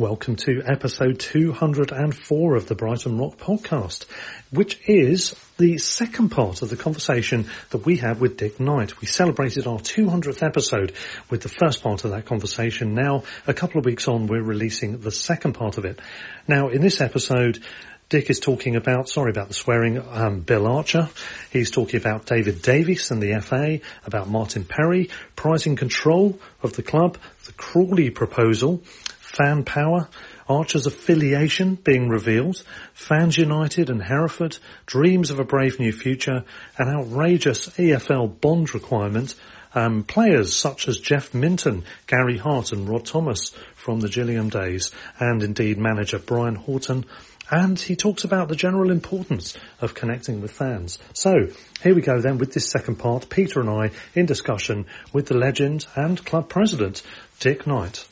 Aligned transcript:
Welcome 0.00 0.36
to 0.36 0.62
episode 0.64 1.20
204 1.20 2.56
of 2.56 2.66
the 2.66 2.74
Brighton 2.74 3.18
Rock 3.18 3.36
podcast, 3.36 4.06
which 4.50 4.80
is 4.88 5.36
the 5.58 5.76
second 5.76 6.30
part 6.30 6.62
of 6.62 6.70
the 6.70 6.78
conversation 6.78 7.50
that 7.68 7.84
we 7.84 7.98
had 7.98 8.18
with 8.18 8.38
Dick 8.38 8.58
Knight. 8.58 8.98
We 9.02 9.06
celebrated 9.06 9.66
our 9.66 9.78
200th 9.78 10.42
episode 10.42 10.94
with 11.28 11.42
the 11.42 11.50
first 11.50 11.82
part 11.82 12.06
of 12.06 12.12
that 12.12 12.24
conversation. 12.24 12.94
Now, 12.94 13.24
a 13.46 13.52
couple 13.52 13.78
of 13.78 13.84
weeks 13.84 14.08
on, 14.08 14.26
we're 14.26 14.42
releasing 14.42 15.00
the 15.00 15.10
second 15.10 15.52
part 15.52 15.76
of 15.76 15.84
it. 15.84 16.00
Now, 16.48 16.70
in 16.70 16.80
this 16.80 17.02
episode, 17.02 17.62
Dick 18.08 18.30
is 18.30 18.40
talking 18.40 18.76
about, 18.76 19.10
sorry 19.10 19.30
about 19.30 19.48
the 19.48 19.54
swearing, 19.54 19.98
um, 19.98 20.40
Bill 20.40 20.66
Archer. 20.66 21.10
He's 21.52 21.70
talking 21.70 22.00
about 22.00 22.24
David 22.24 22.62
Davies 22.62 23.10
and 23.10 23.22
the 23.22 23.38
FA, 23.42 23.80
about 24.06 24.30
Martin 24.30 24.64
Perry, 24.64 25.10
prizing 25.36 25.76
control 25.76 26.38
of 26.62 26.72
the 26.72 26.82
club, 26.82 27.18
the 27.44 27.52
Crawley 27.52 28.08
proposal, 28.08 28.82
fan 29.30 29.64
power, 29.64 30.08
Archer's 30.48 30.86
affiliation 30.86 31.76
being 31.76 32.08
revealed, 32.08 32.64
Fans 32.92 33.38
United 33.38 33.88
and 33.88 34.02
Hereford, 34.02 34.58
dreams 34.86 35.30
of 35.30 35.38
a 35.38 35.44
brave 35.44 35.78
new 35.78 35.92
future, 35.92 36.44
an 36.76 36.88
outrageous 36.88 37.68
EFL 37.70 38.40
bond 38.40 38.74
requirement, 38.74 39.36
um, 39.72 40.02
players 40.02 40.52
such 40.54 40.88
as 40.88 40.98
Jeff 40.98 41.32
Minton, 41.32 41.84
Gary 42.08 42.38
Hart 42.38 42.72
and 42.72 42.88
Rod 42.88 43.06
Thomas 43.06 43.52
from 43.76 44.00
the 44.00 44.08
Gillingham 44.08 44.48
days, 44.48 44.90
and 45.20 45.44
indeed 45.44 45.78
manager 45.78 46.18
Brian 46.18 46.56
Horton, 46.56 47.04
and 47.52 47.78
he 47.78 47.94
talks 47.94 48.24
about 48.24 48.48
the 48.48 48.56
general 48.56 48.90
importance 48.90 49.56
of 49.80 49.94
connecting 49.94 50.40
with 50.40 50.50
fans. 50.50 50.98
So, 51.12 51.48
here 51.82 51.94
we 51.94 52.02
go 52.02 52.20
then 52.20 52.38
with 52.38 52.52
this 52.52 52.68
second 52.68 52.96
part, 52.96 53.28
Peter 53.28 53.60
and 53.60 53.70
I 53.70 53.90
in 54.14 54.26
discussion 54.26 54.86
with 55.12 55.26
the 55.26 55.36
legend 55.36 55.86
and 55.94 56.24
club 56.24 56.48
president, 56.48 57.02
Dick 57.38 57.64
Knight. 57.64 58.06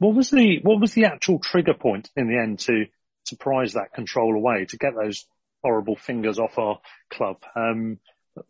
What 0.00 0.14
was 0.14 0.30
the 0.30 0.60
what 0.62 0.80
was 0.80 0.94
the 0.94 1.04
actual 1.04 1.38
trigger 1.38 1.74
point 1.74 2.08
in 2.16 2.26
the 2.26 2.38
end 2.38 2.58
to 2.60 2.86
to 3.26 3.36
prize 3.36 3.74
that 3.74 3.92
control 3.94 4.34
away 4.34 4.64
to 4.64 4.78
get 4.78 4.94
those 4.94 5.26
horrible 5.62 5.94
fingers 5.94 6.38
off 6.38 6.58
our 6.58 6.80
club? 7.10 7.36
Um, 7.54 7.98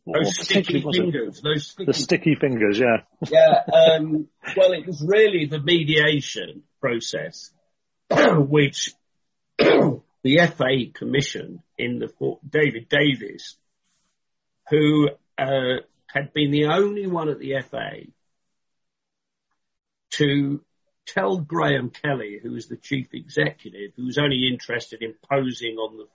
those 0.06 0.36
sticky 0.38 0.80
fingers, 0.80 1.40
those 1.42 1.66
sticky 1.66 1.86
the 1.86 1.92
sticky 1.92 2.34
fingers, 2.36 2.78
yeah. 2.78 2.98
Yeah. 3.28 3.62
Um, 3.72 4.28
well, 4.56 4.72
it 4.72 4.86
was 4.86 5.02
really 5.04 5.46
the 5.46 5.58
mediation 5.58 6.62
process, 6.80 7.50
which 8.10 8.94
the 9.58 10.02
FA 10.22 10.92
commissioned 10.94 11.60
in 11.76 11.98
the 11.98 12.38
David 12.48 12.88
Davies, 12.88 13.56
who 14.68 15.08
uh, 15.36 15.80
had 16.06 16.32
been 16.32 16.52
the 16.52 16.66
only 16.66 17.08
one 17.08 17.28
at 17.28 17.40
the 17.40 17.60
FA 17.68 18.06
to 20.10 20.60
tell 21.14 21.38
Graham 21.38 21.90
Kelly, 21.90 22.38
who 22.42 22.54
is 22.54 22.68
the 22.68 22.76
chief 22.76 23.08
executive, 23.12 23.92
who's 23.96 24.18
only 24.18 24.48
interested 24.48 25.02
in 25.02 25.14
posing 25.28 25.76
on 25.76 25.96
the 25.96 26.06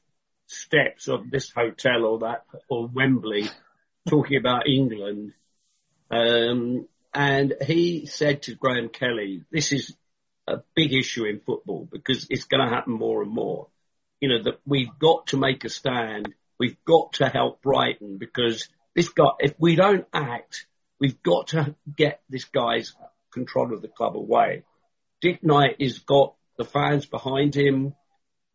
steps 0.47 1.07
of 1.07 1.29
this 1.29 1.51
hotel 1.51 2.05
or 2.05 2.19
that 2.19 2.45
or 2.69 2.87
Wembley, 2.87 3.49
talking 4.07 4.37
about 4.37 4.67
England. 4.67 5.33
Um, 6.11 6.87
and 7.13 7.53
he 7.65 8.05
said 8.05 8.43
to 8.43 8.55
Graham 8.55 8.89
Kelly, 8.89 9.43
"This 9.51 9.71
is 9.71 9.95
a 10.47 10.57
big 10.75 10.93
issue 10.93 11.25
in 11.25 11.39
football 11.39 11.87
because 11.91 12.27
it's 12.29 12.45
going 12.45 12.67
to 12.67 12.73
happen 12.73 12.93
more 12.93 13.21
and 13.23 13.31
more. 13.31 13.67
You 14.21 14.29
know 14.29 14.43
that 14.43 14.59
we've 14.65 14.97
got 14.99 15.27
to 15.27 15.37
make 15.37 15.65
a 15.65 15.69
stand. 15.69 16.33
We've 16.59 16.77
got 16.85 17.13
to 17.13 17.27
help 17.27 17.61
Brighton 17.61 18.17
because 18.17 18.69
this 18.93 19.09
guy, 19.09 19.31
if 19.39 19.55
we 19.59 19.75
don't 19.75 20.07
act, 20.13 20.67
we've 20.99 21.21
got 21.21 21.47
to 21.47 21.75
get 21.97 22.21
this 22.29 22.45
guy's 22.45 22.93
control 23.31 23.73
of 23.73 23.81
the 23.81 23.87
club 23.87 24.15
away." 24.15 24.63
Dick 25.21 25.43
Knight 25.43 25.81
has 25.81 25.99
got 25.99 26.35
the 26.57 26.65
fans 26.65 27.05
behind 27.05 27.55
him, 27.55 27.93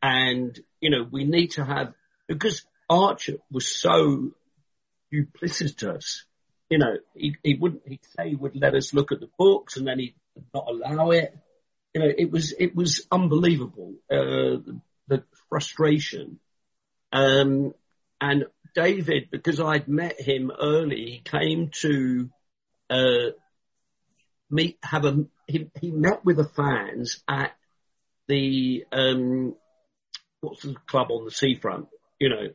and 0.03 0.59
you 0.81 0.91
know 0.91 1.07
we 1.11 1.25
need 1.25 1.53
to 1.53 1.65
have 1.65 1.93
because 2.29 2.65
Archer 2.89 3.39
was 3.51 3.67
so 3.67 4.33
duplicitous. 5.13 6.23
You 6.69 6.79
know, 6.79 6.97
he, 7.15 7.37
he 7.43 7.55
wouldn't. 7.55 7.83
He'd 7.87 8.05
say 8.17 8.31
he 8.31 8.37
would 8.37 8.55
let 8.55 8.75
us 8.75 8.95
look 8.95 9.13
at 9.13 9.21
the 9.21 9.31
books, 9.39 9.77
and 9.77 9.87
then 9.87 9.99
he'd 9.99 10.15
not 10.55 10.67
allow 10.69 11.11
it. 11.11 11.37
You 11.95 12.03
know, 12.03 12.13
it 12.17 12.31
was 12.31 12.55
it 12.59 12.75
was 12.75 13.07
unbelievable. 13.11 13.95
Uh, 14.11 14.63
the, 14.65 14.81
the 15.09 15.25
frustration, 15.49 16.39
um, 17.13 17.75
and 18.21 18.45
David, 18.75 19.29
because 19.31 19.61
I'd 19.61 19.89
met 19.89 20.21
him 20.21 20.53
early, 20.61 21.07
he 21.07 21.23
came 21.25 21.71
to 21.81 22.31
uh, 22.89 23.31
meet 24.51 24.79
have 24.83 25.05
a 25.05 25.25
he, 25.51 25.71
he 25.81 25.91
met 25.91 26.25
with 26.25 26.37
the 26.37 26.45
fans 26.45 27.23
at 27.29 27.53
the 28.29 28.85
um, 28.93 29.55
what's 30.41 30.63
the 30.63 30.75
club 30.87 31.11
on 31.11 31.25
the 31.25 31.31
seafront? 31.31 31.89
You 32.19 32.29
know. 32.29 32.49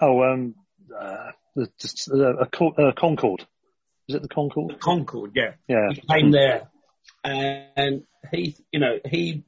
Oh, 0.00 0.22
um, 0.22 0.54
uh, 0.98 1.30
the, 1.54 1.68
just, 1.78 2.10
uh, 2.10 2.44
uh, 2.44 2.92
Concorde. 2.96 3.46
Is 4.08 4.16
it 4.16 4.22
the 4.22 4.28
Concorde? 4.28 4.70
The 4.70 4.78
Concorde, 4.78 5.32
yeah. 5.34 5.52
Yeah. 5.68 5.90
He 5.92 6.02
came 6.02 6.30
there, 6.30 6.68
and 7.22 8.02
he, 8.32 8.56
you 8.72 8.80
know, 8.80 8.98
he 9.04 9.44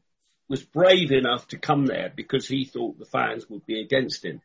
was 0.49 0.63
brave 0.63 1.11
enough 1.11 1.49
to 1.49 1.59
come 1.59 1.87
there 1.87 2.13
because 2.15 2.47
he 2.47 2.65
thought 2.65 2.99
the 2.99 3.05
fans 3.05 3.49
would 3.51 3.67
be 3.67 3.81
against 3.81 4.25
him 4.25 4.41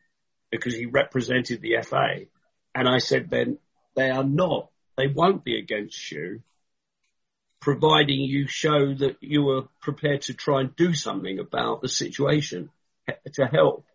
because 0.50 0.74
he 0.74 0.86
represented 0.86 1.62
the 1.62 1.76
FA. 1.82 2.26
And 2.74 2.88
I 2.88 2.98
said, 2.98 3.30
then 3.30 3.58
they 3.94 4.10
are 4.10 4.24
not. 4.24 4.68
They 4.96 5.06
won't 5.06 5.44
be 5.44 5.58
against 5.58 6.10
you 6.10 6.42
providing 7.62 8.20
you 8.20 8.48
show 8.48 8.92
that 8.92 9.16
you 9.20 9.48
are 9.50 9.62
prepared 9.80 10.22
to 10.22 10.34
try 10.34 10.60
and 10.60 10.74
do 10.76 10.92
something 10.92 11.38
about 11.38 11.80
the 11.80 11.88
situation 11.88 12.68
to 13.32 13.46
help, 13.46 13.86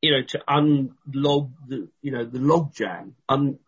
you 0.00 0.10
know, 0.10 0.22
to 0.26 0.42
unlog 0.48 1.52
the, 1.68 1.88
you 2.00 2.10
know, 2.10 2.24
the 2.24 2.38
logjam. 2.38 3.12
Um, 3.28 3.58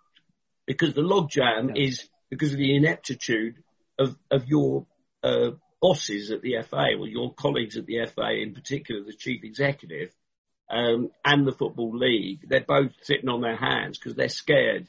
because 0.67 0.95
the 0.95 1.03
logjam 1.03 1.77
yeah. 1.77 1.85
is 1.85 2.09
because 2.31 2.53
of 2.53 2.59
the 2.59 2.75
ineptitude 2.75 3.63
of, 3.99 4.17
of 4.31 4.49
your, 4.49 4.87
uh, 5.23 5.51
bosses 5.81 6.31
at 6.31 6.41
the 6.41 6.55
FA 6.69 6.97
or 6.99 7.07
your 7.07 7.35
colleagues 7.35 7.77
at 7.77 7.85
the 7.85 8.07
FA, 8.07 8.31
in 8.31 8.55
particular 8.55 9.05
the 9.05 9.13
chief 9.13 9.45
executive, 9.45 10.11
um, 10.71 11.11
and 11.23 11.47
the 11.47 11.53
football 11.53 11.95
league. 11.97 12.49
They're 12.49 12.65
both 12.67 12.93
sitting 13.03 13.29
on 13.29 13.43
their 13.43 13.57
hands 13.57 13.99
because 13.99 14.15
they're 14.15 14.31
scared, 14.31 14.89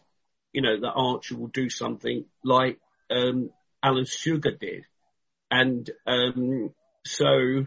you 0.53 0.61
know, 0.61 0.79
that 0.79 0.93
Archer 0.93 1.35
will 1.35 1.47
do 1.47 1.69
something 1.69 2.23
like, 2.41 2.79
um, 3.11 3.49
Alan 3.83 4.05
Sugar 4.05 4.51
did. 4.51 4.85
And 5.49 5.89
um, 6.05 6.73
so 7.05 7.65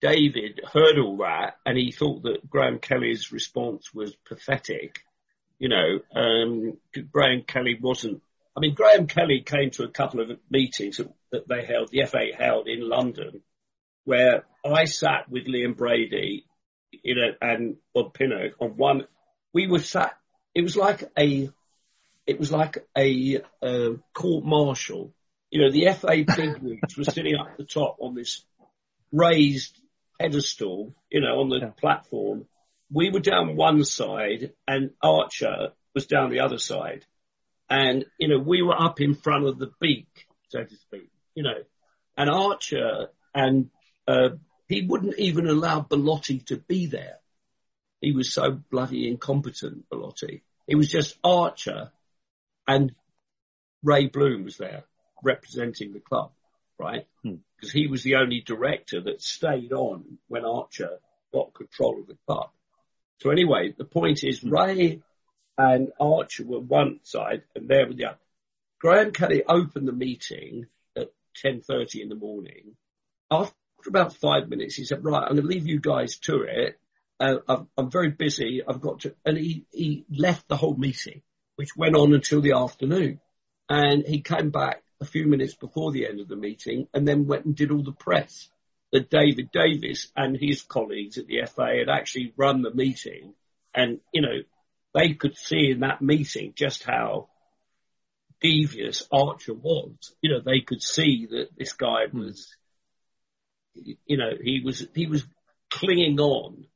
David 0.00 0.60
heard 0.72 0.98
all 0.98 1.18
that 1.18 1.56
and 1.66 1.76
he 1.76 1.90
thought 1.90 2.22
that 2.22 2.48
Graham 2.48 2.78
Kelly's 2.78 3.32
response 3.32 3.92
was 3.92 4.14
pathetic. 4.26 5.00
You 5.58 5.68
know, 5.68 6.00
um, 6.14 6.78
Graham 7.10 7.42
Kelly 7.42 7.78
wasn't, 7.80 8.22
I 8.56 8.60
mean, 8.60 8.74
Graham 8.74 9.06
Kelly 9.06 9.42
came 9.44 9.70
to 9.72 9.84
a 9.84 9.90
couple 9.90 10.20
of 10.20 10.38
meetings 10.50 11.00
that 11.32 11.48
they 11.48 11.64
held, 11.64 11.90
the 11.90 12.04
FA 12.06 12.26
held 12.36 12.68
in 12.68 12.88
London, 12.88 13.42
where 14.04 14.44
I 14.64 14.84
sat 14.84 15.28
with 15.28 15.46
Liam 15.46 15.76
Brady, 15.76 16.46
you 16.92 17.16
know, 17.16 17.30
and 17.40 17.76
Bob 17.92 18.14
Pinnock 18.14 18.52
on 18.60 18.76
one, 18.76 19.06
we 19.52 19.66
were 19.66 19.80
sat, 19.80 20.16
it 20.54 20.62
was 20.62 20.76
like 20.76 21.04
a, 21.18 21.50
it 22.26 22.38
was 22.38 22.52
like 22.52 22.86
a 22.96 23.40
uh, 23.62 23.90
court 24.14 24.44
martial. 24.44 25.12
You 25.50 25.62
know, 25.62 25.70
the 25.70 25.92
FA 25.94 26.24
bigwigs 26.36 26.96
were 26.96 27.04
sitting 27.04 27.34
up 27.36 27.48
at 27.52 27.56
the 27.56 27.64
top 27.64 27.96
on 28.00 28.14
this 28.14 28.42
raised 29.12 29.78
pedestal, 30.20 30.94
you 31.10 31.20
know, 31.20 31.40
on 31.40 31.48
the 31.48 31.58
yeah. 31.58 31.70
platform. 31.70 32.46
We 32.90 33.10
were 33.10 33.20
down 33.20 33.56
one 33.56 33.84
side 33.84 34.52
and 34.66 34.90
Archer 35.02 35.72
was 35.94 36.06
down 36.06 36.30
the 36.30 36.40
other 36.40 36.58
side. 36.58 37.06
And, 37.70 38.04
you 38.18 38.28
know, 38.28 38.38
we 38.38 38.62
were 38.62 38.80
up 38.80 39.00
in 39.00 39.14
front 39.14 39.46
of 39.46 39.58
the 39.58 39.70
beak, 39.80 40.26
so 40.48 40.64
to 40.64 40.76
speak, 40.76 41.10
you 41.34 41.42
know, 41.42 41.62
and 42.16 42.30
Archer 42.30 43.08
and, 43.34 43.70
uh, 44.06 44.30
he 44.68 44.82
wouldn't 44.82 45.18
even 45.18 45.46
allow 45.46 45.80
Bellotti 45.80 46.44
to 46.46 46.56
be 46.56 46.86
there. 46.86 47.18
He 48.00 48.12
was 48.12 48.32
so 48.32 48.60
bloody 48.70 49.08
incompetent, 49.08 49.88
Bellotti. 49.90 50.42
It 50.66 50.76
was 50.76 50.88
just 50.88 51.18
Archer 51.24 51.90
and 52.66 52.94
Ray 53.82 54.06
Bloom 54.06 54.44
was 54.44 54.58
there 54.58 54.84
representing 55.22 55.92
the 55.92 56.00
club, 56.00 56.30
right? 56.78 57.06
Hmm 57.22 57.36
because 57.58 57.72
he 57.72 57.86
was 57.86 58.02
the 58.02 58.16
only 58.16 58.40
director 58.40 59.00
that 59.00 59.22
stayed 59.22 59.72
on 59.72 60.18
when 60.28 60.44
Archer 60.44 60.98
got 61.32 61.54
control 61.54 62.00
of 62.00 62.06
the 62.06 62.16
club. 62.26 62.50
So 63.20 63.30
anyway, 63.30 63.74
the 63.76 63.84
point 63.84 64.22
is 64.22 64.44
Ray 64.44 65.02
and 65.56 65.88
Archer 65.98 66.46
were 66.46 66.60
one 66.60 67.00
side 67.02 67.42
and 67.56 67.68
there 67.68 67.86
were 67.86 67.94
the 67.94 68.06
other. 68.06 68.18
Graham 68.80 69.12
Kelly 69.12 69.42
opened 69.48 69.88
the 69.88 69.92
meeting 69.92 70.66
at 70.96 71.10
10.30 71.44 72.02
in 72.02 72.08
the 72.08 72.14
morning. 72.14 72.76
After 73.30 73.54
about 73.88 74.14
five 74.14 74.48
minutes, 74.48 74.76
he 74.76 74.84
said, 74.84 75.04
right, 75.04 75.22
I'm 75.22 75.34
going 75.34 75.42
to 75.42 75.48
leave 75.48 75.66
you 75.66 75.80
guys 75.80 76.18
to 76.20 76.42
it. 76.42 76.78
Uh, 77.18 77.38
I'm, 77.48 77.68
I'm, 77.76 77.90
very 77.90 78.10
busy. 78.10 78.62
I've 78.66 78.80
got 78.80 79.00
to, 79.00 79.16
and 79.24 79.36
he, 79.36 79.66
he 79.72 80.04
left 80.08 80.46
the 80.46 80.56
whole 80.56 80.76
meeting, 80.76 81.22
which 81.56 81.76
went 81.76 81.96
on 81.96 82.14
until 82.14 82.40
the 82.40 82.52
afternoon. 82.52 83.18
And 83.68 84.06
he 84.06 84.20
came 84.20 84.50
back 84.50 84.84
a 85.00 85.04
few 85.04 85.26
minutes 85.26 85.54
before 85.54 85.92
the 85.92 86.06
end 86.06 86.20
of 86.20 86.28
the 86.28 86.36
meeting 86.36 86.88
and 86.92 87.06
then 87.06 87.26
went 87.26 87.44
and 87.44 87.54
did 87.54 87.70
all 87.70 87.82
the 87.82 87.92
press 87.92 88.48
that 88.92 89.10
David 89.10 89.50
Davies 89.52 90.10
and 90.16 90.36
his 90.36 90.62
colleagues 90.62 91.18
at 91.18 91.26
the 91.26 91.42
FA 91.46 91.76
had 91.78 91.88
actually 91.88 92.32
run 92.36 92.62
the 92.62 92.72
meeting. 92.72 93.34
And, 93.74 94.00
you 94.12 94.22
know, 94.22 94.38
they 94.94 95.14
could 95.14 95.36
see 95.36 95.70
in 95.70 95.80
that 95.80 96.00
meeting 96.00 96.54
just 96.56 96.84
how 96.84 97.28
devious 98.40 99.06
Archer 99.12 99.54
was. 99.54 100.14
You 100.22 100.32
know, 100.32 100.40
they 100.40 100.60
could 100.60 100.82
see 100.82 101.26
that 101.30 101.48
this 101.56 101.72
guy 101.72 102.06
hmm. 102.10 102.20
was, 102.20 102.56
you 103.74 104.16
know, 104.16 104.30
he 104.42 104.62
was, 104.64 104.86
he 104.94 105.06
was 105.06 105.24
clinging 105.70 106.18
on 106.18 106.66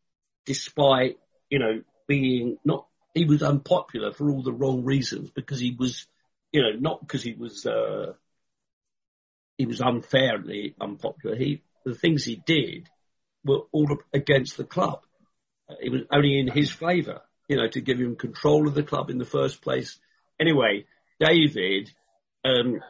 despite, 0.44 1.18
you 1.48 1.58
know, 1.58 1.82
being 2.06 2.58
not, 2.64 2.86
he 3.14 3.24
was 3.24 3.42
unpopular 3.42 4.12
for 4.12 4.30
all 4.30 4.42
the 4.42 4.52
wrong 4.52 4.84
reasons 4.84 5.30
because 5.30 5.60
he 5.60 5.74
was 5.78 6.06
you 6.52 6.62
know, 6.62 6.72
not 6.78 7.00
because 7.00 7.22
he 7.22 7.34
was 7.34 7.66
uh, 7.66 8.12
he 9.58 9.66
was 9.66 9.80
unfairly 9.80 10.74
unpopular. 10.80 11.36
He 11.36 11.62
the 11.84 11.94
things 11.94 12.24
he 12.24 12.36
did 12.36 12.88
were 13.44 13.62
all 13.72 13.98
against 14.12 14.56
the 14.56 14.64
club. 14.64 15.02
It 15.80 15.90
was 15.90 16.02
only 16.12 16.38
in 16.38 16.48
his 16.48 16.70
favour, 16.70 17.22
you 17.48 17.56
know, 17.56 17.68
to 17.68 17.80
give 17.80 17.98
him 17.98 18.16
control 18.16 18.68
of 18.68 18.74
the 18.74 18.82
club 18.82 19.10
in 19.10 19.18
the 19.18 19.24
first 19.24 19.62
place. 19.62 19.98
Anyway, 20.38 20.86
David 21.18 21.90
um, 22.44 22.80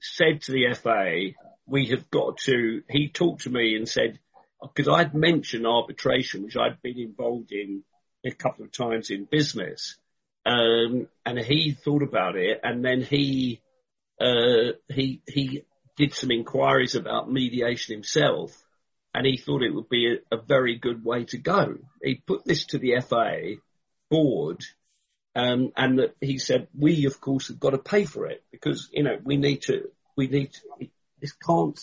said 0.00 0.42
to 0.42 0.52
the 0.52 0.74
FA, 0.74 1.30
"We 1.66 1.86
have 1.86 2.10
got 2.10 2.38
to." 2.38 2.82
He 2.88 3.08
talked 3.08 3.42
to 3.42 3.50
me 3.50 3.76
and 3.76 3.88
said, 3.88 4.18
because 4.62 4.88
I'd 4.88 5.14
mentioned 5.14 5.66
arbitration, 5.66 6.44
which 6.44 6.56
I'd 6.56 6.80
been 6.82 6.98
involved 6.98 7.52
in 7.52 7.82
a 8.24 8.30
couple 8.30 8.64
of 8.64 8.72
times 8.72 9.10
in 9.10 9.24
business, 9.24 9.96
um, 10.44 11.08
and 11.24 11.38
he 11.38 11.72
thought 11.72 12.02
about 12.02 12.36
it, 12.36 12.60
and 12.62 12.84
then 12.84 13.02
he 13.02 13.60
uh, 14.20 14.72
he 14.88 15.22
he 15.26 15.64
did 15.96 16.14
some 16.14 16.30
inquiries 16.30 16.94
about 16.94 17.30
mediation 17.30 17.94
himself, 17.94 18.52
and 19.14 19.26
he 19.26 19.36
thought 19.36 19.62
it 19.62 19.74
would 19.74 19.88
be 19.88 20.14
a, 20.14 20.36
a 20.36 20.40
very 20.40 20.76
good 20.76 21.04
way 21.04 21.24
to 21.26 21.38
go. 21.38 21.78
He 22.02 22.16
put 22.26 22.44
this 22.44 22.66
to 22.66 22.78
the 22.78 23.00
FA 23.00 23.54
board, 24.10 24.64
um, 25.36 25.72
and 25.76 25.98
that 25.98 26.16
he 26.20 26.38
said 26.38 26.68
we, 26.76 27.06
of 27.06 27.20
course, 27.20 27.48
have 27.48 27.60
got 27.60 27.70
to 27.70 27.78
pay 27.78 28.04
for 28.04 28.26
it 28.26 28.42
because 28.50 28.88
you 28.92 29.02
know 29.02 29.18
we 29.22 29.36
need 29.36 29.62
to 29.62 29.90
we 30.16 30.26
need 30.26 30.52
to, 30.52 30.88
this 31.20 31.32
can't 31.32 31.80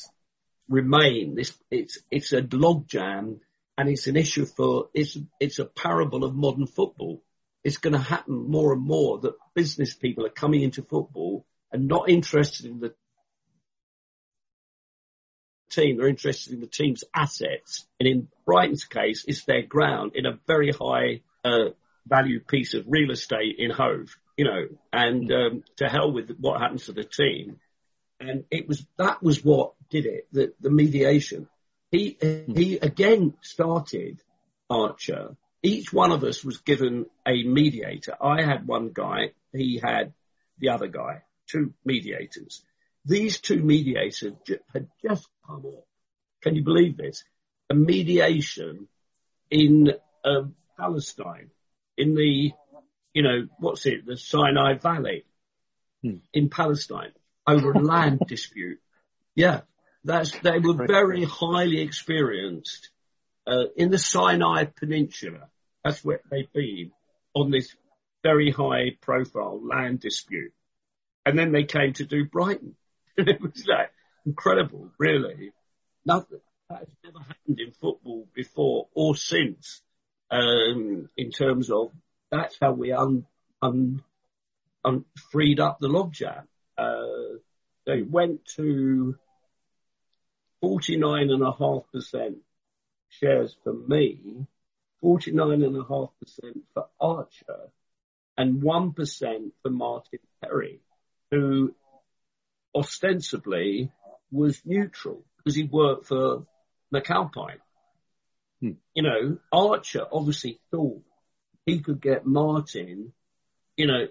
remain 0.68 1.34
this 1.36 1.58
it's 1.72 1.98
it's 2.12 2.32
a 2.32 2.44
logjam 2.44 3.40
and 3.76 3.90
it's 3.90 4.06
an 4.06 4.16
issue 4.16 4.46
for 4.46 4.90
it's 4.94 5.18
it's 5.40 5.58
a 5.58 5.66
parable 5.66 6.24
of 6.24 6.36
modern 6.36 6.68
football 6.68 7.24
it's 7.64 7.78
going 7.78 7.94
to 7.94 8.00
happen 8.00 8.50
more 8.50 8.74
and 8.74 8.82
more 8.82 9.20
that 9.20 9.34
business 9.54 9.94
people 9.94 10.26
are 10.26 10.30
coming 10.30 10.62
into 10.62 10.82
football 10.82 11.46
and 11.72 11.88
not 11.88 12.10
interested 12.10 12.66
in 12.66 12.80
the 12.80 12.94
team. 15.70 15.98
They're 15.98 16.08
interested 16.08 16.54
in 16.54 16.62
the 16.62 16.68
team's 16.68 17.04
assets. 17.14 17.86
And 18.00 18.08
in 18.08 18.28
Brighton's 18.46 18.86
case, 18.86 19.26
it's 19.28 19.46
their 19.46 19.62
ground 19.62 20.14
in 20.16 20.26
a 20.26 20.40
very 20.48 20.72
high 20.72 21.22
uh, 21.44 21.70
value 22.08 22.40
piece 22.40 22.74
of 22.74 22.86
real 22.88 23.12
estate 23.12 23.56
in 23.58 23.70
Hove, 23.70 24.16
you 24.38 24.46
know, 24.46 24.68
and 24.92 25.32
um, 25.32 25.64
to 25.78 25.88
hell 25.88 26.12
with 26.12 26.36
what 26.40 26.60
happens 26.60 26.86
to 26.86 26.94
the 26.94 27.04
team. 27.04 27.58
And 28.20 28.44
it 28.52 28.68
was 28.68 28.86
that 28.98 29.24
was 29.24 29.44
what 29.44 29.74
did 29.90 30.06
it, 30.06 30.28
the, 30.32 30.54
the 30.60 30.70
mediation. 30.70 31.48
He 31.92 32.18
he 32.22 32.78
again 32.78 33.36
started 33.42 34.22
Archer 34.70 35.38
each 35.62 35.92
one 35.92 36.12
of 36.12 36.24
us 36.24 36.44
was 36.44 36.60
given 36.60 37.06
a 37.28 37.44
mediator. 37.44 38.16
I 38.22 38.44
had 38.44 38.68
one 38.68 38.92
guy, 38.94 39.32
he 39.52 39.80
had 39.84 40.14
the 40.58 40.70
other 40.70 40.88
guy, 40.88 41.24
two 41.48 41.74
mediators. 41.84 42.64
These 43.06 43.40
two 43.40 43.62
mediators 43.62 44.34
had 44.74 44.88
just 45.02 45.28
come 45.46 45.66
off. 45.66 45.84
Can 46.42 46.56
you 46.56 46.64
believe 46.64 46.98
this? 46.98 47.24
A 47.70 47.74
mediation 47.74 48.88
in 49.50 49.94
um, 50.24 50.56
Palestine, 50.78 51.50
in 51.98 52.16
the, 52.16 52.52
you 53.14 53.24
know, 53.24 53.48
what's 53.60 53.86
it, 53.86 54.06
the 54.06 54.18
Sinai 54.18 54.76
Valley 54.76 55.26
hmm. 56.02 56.18
in 56.34 56.50
Palestine 56.50 57.12
over 57.48 57.72
a 57.72 57.80
land 57.80 58.22
dispute. 58.28 58.80
Yeah, 59.36 59.62
that's, 60.04 60.38
they 60.40 60.60
were 60.60 60.86
very 60.88 61.26
highly 61.26 61.82
experienced 61.82 62.90
uh, 63.50 63.66
in 63.76 63.90
the 63.90 63.98
Sinai 63.98 64.66
Peninsula. 64.66 65.50
That's 65.84 66.04
where 66.04 66.22
they've 66.30 66.52
been 66.54 66.92
on 67.34 67.52
this 67.52 67.76
very 68.24 68.52
high 68.52 68.98
profile 69.02 69.60
land 69.66 70.02
dispute. 70.02 70.54
And 71.26 71.38
then 71.38 71.52
they 71.52 71.64
came 71.64 71.94
to 71.94 72.06
do 72.06 72.26
Brighton. 72.26 72.76
And 73.18 73.28
it 73.28 73.42
was 73.42 73.68
like 73.68 73.92
incredible, 74.26 74.92
really. 74.98 75.52
Nothing 76.06 76.40
that 76.70 76.80
has 76.80 76.88
never 77.04 77.20
happened 77.20 77.60
in 77.60 77.72
football 77.74 78.30
before 78.34 78.88
or 78.94 79.14
since. 79.14 79.82
Um, 80.32 81.10
in 81.18 81.32
terms 81.32 81.70
of 81.70 81.92
that's 82.32 82.56
how 82.62 82.72
we 82.72 82.94
un, 82.94 83.26
un, 83.62 84.02
un 84.86 85.04
freed 85.32 85.60
up 85.60 85.80
the 85.80 85.90
logjam. 85.90 86.44
Uh, 86.78 87.40
they 87.86 88.04
went 88.04 88.46
to 88.56 89.18
49.5% 90.64 92.36
shares 93.10 93.56
for 93.64 93.74
me, 93.74 94.46
49.5% 95.04 96.10
for 96.74 96.86
Archer, 97.00 97.70
and 98.38 98.62
1% 98.62 99.52
for 99.62 99.70
Martin 99.70 100.20
Perry, 100.42 100.80
who 101.32 101.74
ostensibly 102.74 103.92
was 104.32 104.62
neutral 104.66 105.24
because 105.38 105.56
he 105.56 105.64
worked 105.64 106.08
for 106.08 106.46
McAlpine. 106.94 107.60
Hmm. 108.62 108.72
You 108.94 109.04
know, 109.04 109.38
Archer 109.52 110.06
obviously 110.12 110.60
thought 110.72 111.02
he 111.66 111.80
could 111.80 112.02
get 112.02 112.26
Martin, 112.26 113.14
you 113.78 113.88
know, 113.88 114.08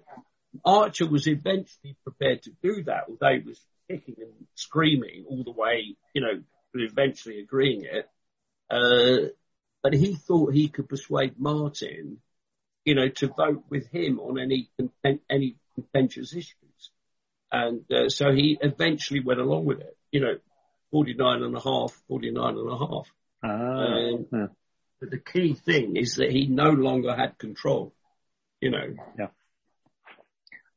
Archer 0.65 1.07
was 1.07 1.27
eventually 1.27 1.97
prepared 2.03 2.43
to 2.43 2.51
do 2.63 2.83
that, 2.85 3.05
although 3.09 3.39
he 3.39 3.47
was 3.47 3.61
kicking 3.89 4.17
and 4.19 4.47
screaming 4.55 5.25
all 5.29 5.45
the 5.45 5.53
way, 5.53 5.97
you 6.15 6.23
know, 6.23 6.43
eventually 6.75 7.41
agreeing 7.41 7.85
it. 7.85 8.09
Uh, 8.71 9.29
but 9.83 9.95
he 9.95 10.15
thought 10.15 10.53
he 10.53 10.69
could 10.69 10.89
persuade 10.89 11.35
Martin, 11.39 12.19
you 12.85 12.95
know, 12.95 13.09
to 13.09 13.29
vote 13.29 13.65
with 13.71 13.87
him 13.89 14.19
on 14.21 14.39
any 14.39 14.71
any 15.31 15.57
contentious 15.75 16.33
issues. 16.35 16.91
And 17.51 17.91
uh, 17.91 18.09
so 18.09 18.33
he 18.33 18.59
eventually 18.61 19.21
went 19.21 19.41
along 19.41 19.65
with 19.65 19.81
it, 19.81 19.97
you 20.13 20.21
know, 20.21 20.37
49 20.91 21.43
and 21.43 21.57
a 21.57 21.61
half, 21.61 21.93
49 22.09 22.57
and 22.59 22.71
a 22.71 22.77
half. 22.79 23.11
Ah, 23.43 23.49
Um, 23.49 24.27
yeah. 24.33 24.47
But 25.01 25.11
the 25.11 25.19
key 25.19 25.55
thing 25.55 25.97
is 25.97 26.17
that 26.17 26.31
he 26.31 26.47
no 26.47 26.71
longer 26.71 27.15
had 27.15 27.39
control, 27.39 27.95
you 28.61 28.71
know. 28.71 28.95
Yeah. 29.19 29.29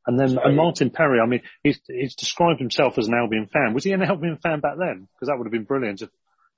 And 0.05 0.19
then 0.19 0.29
So- 0.29 0.41
and 0.43 0.55
Martin 0.55 0.89
Perry, 0.91 1.19
I 1.19 1.25
mean, 1.25 1.41
he's, 1.63 1.79
he's 1.87 2.15
described 2.15 2.59
himself 2.59 2.97
as 2.97 3.07
an 3.07 3.13
Albion 3.15 3.47
fan. 3.47 3.73
Was 3.73 3.83
he 3.83 3.91
an 3.93 4.01
Albion 4.03 4.37
fan 4.37 4.59
back 4.59 4.77
then? 4.77 5.07
Because 5.13 5.27
that 5.27 5.37
would 5.37 5.45
have 5.47 5.51
been 5.51 5.63
brilliant 5.65 6.01
if 6.01 6.09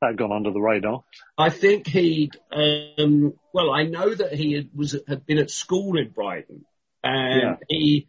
that 0.03 0.09
had 0.11 0.17
gone 0.17 0.31
under 0.31 0.51
the 0.51 0.59
radar. 0.59 1.03
I 1.37 1.49
think 1.49 1.87
he, 1.87 2.31
um, 2.51 3.33
well, 3.53 3.71
I 3.71 3.83
know 3.83 4.13
that 4.13 4.33
he 4.33 4.53
had, 4.53 4.69
was 4.75 4.95
had 5.07 5.25
been 5.25 5.37
at 5.37 5.49
school 5.49 5.97
in 5.97 6.09
Brighton, 6.09 6.65
and 7.03 7.57
he 7.69 8.07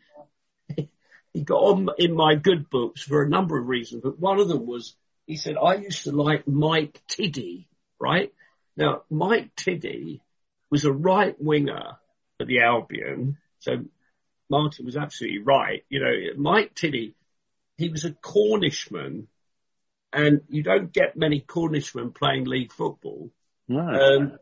he 1.32 1.42
got 1.42 1.56
on 1.56 1.88
in 1.98 2.14
my 2.14 2.34
good 2.34 2.68
books 2.68 3.02
for 3.02 3.22
a 3.22 3.28
number 3.28 3.58
of 3.58 3.68
reasons. 3.68 4.02
But 4.02 4.18
one 4.18 4.40
of 4.40 4.48
them 4.48 4.66
was 4.66 4.96
he 5.26 5.36
said 5.36 5.56
I 5.56 5.74
used 5.74 6.04
to 6.04 6.12
like 6.12 6.48
Mike 6.48 7.00
Tiddy, 7.06 7.68
right? 8.00 8.32
Now 8.76 9.02
Mike 9.08 9.54
Tiddy 9.54 10.20
was 10.70 10.84
a 10.84 10.92
right 10.92 11.36
winger 11.38 11.96
for 12.38 12.46
the 12.46 12.60
Albion, 12.60 13.38
so 13.60 13.84
Martin 14.50 14.84
was 14.84 14.96
absolutely 14.96 15.40
right. 15.40 15.84
You 15.88 16.00
know, 16.00 16.12
Mike 16.36 16.74
Tiddy, 16.74 17.14
he 17.78 17.88
was 17.88 18.04
a 18.04 18.10
Cornishman, 18.10 19.28
and 20.14 20.42
you 20.48 20.62
don't 20.62 20.92
get 20.92 21.16
many 21.16 21.40
Cornishmen 21.40 22.14
playing 22.14 22.44
league 22.44 22.72
football. 22.72 23.30
No. 23.68 23.80
Um, 23.80 24.38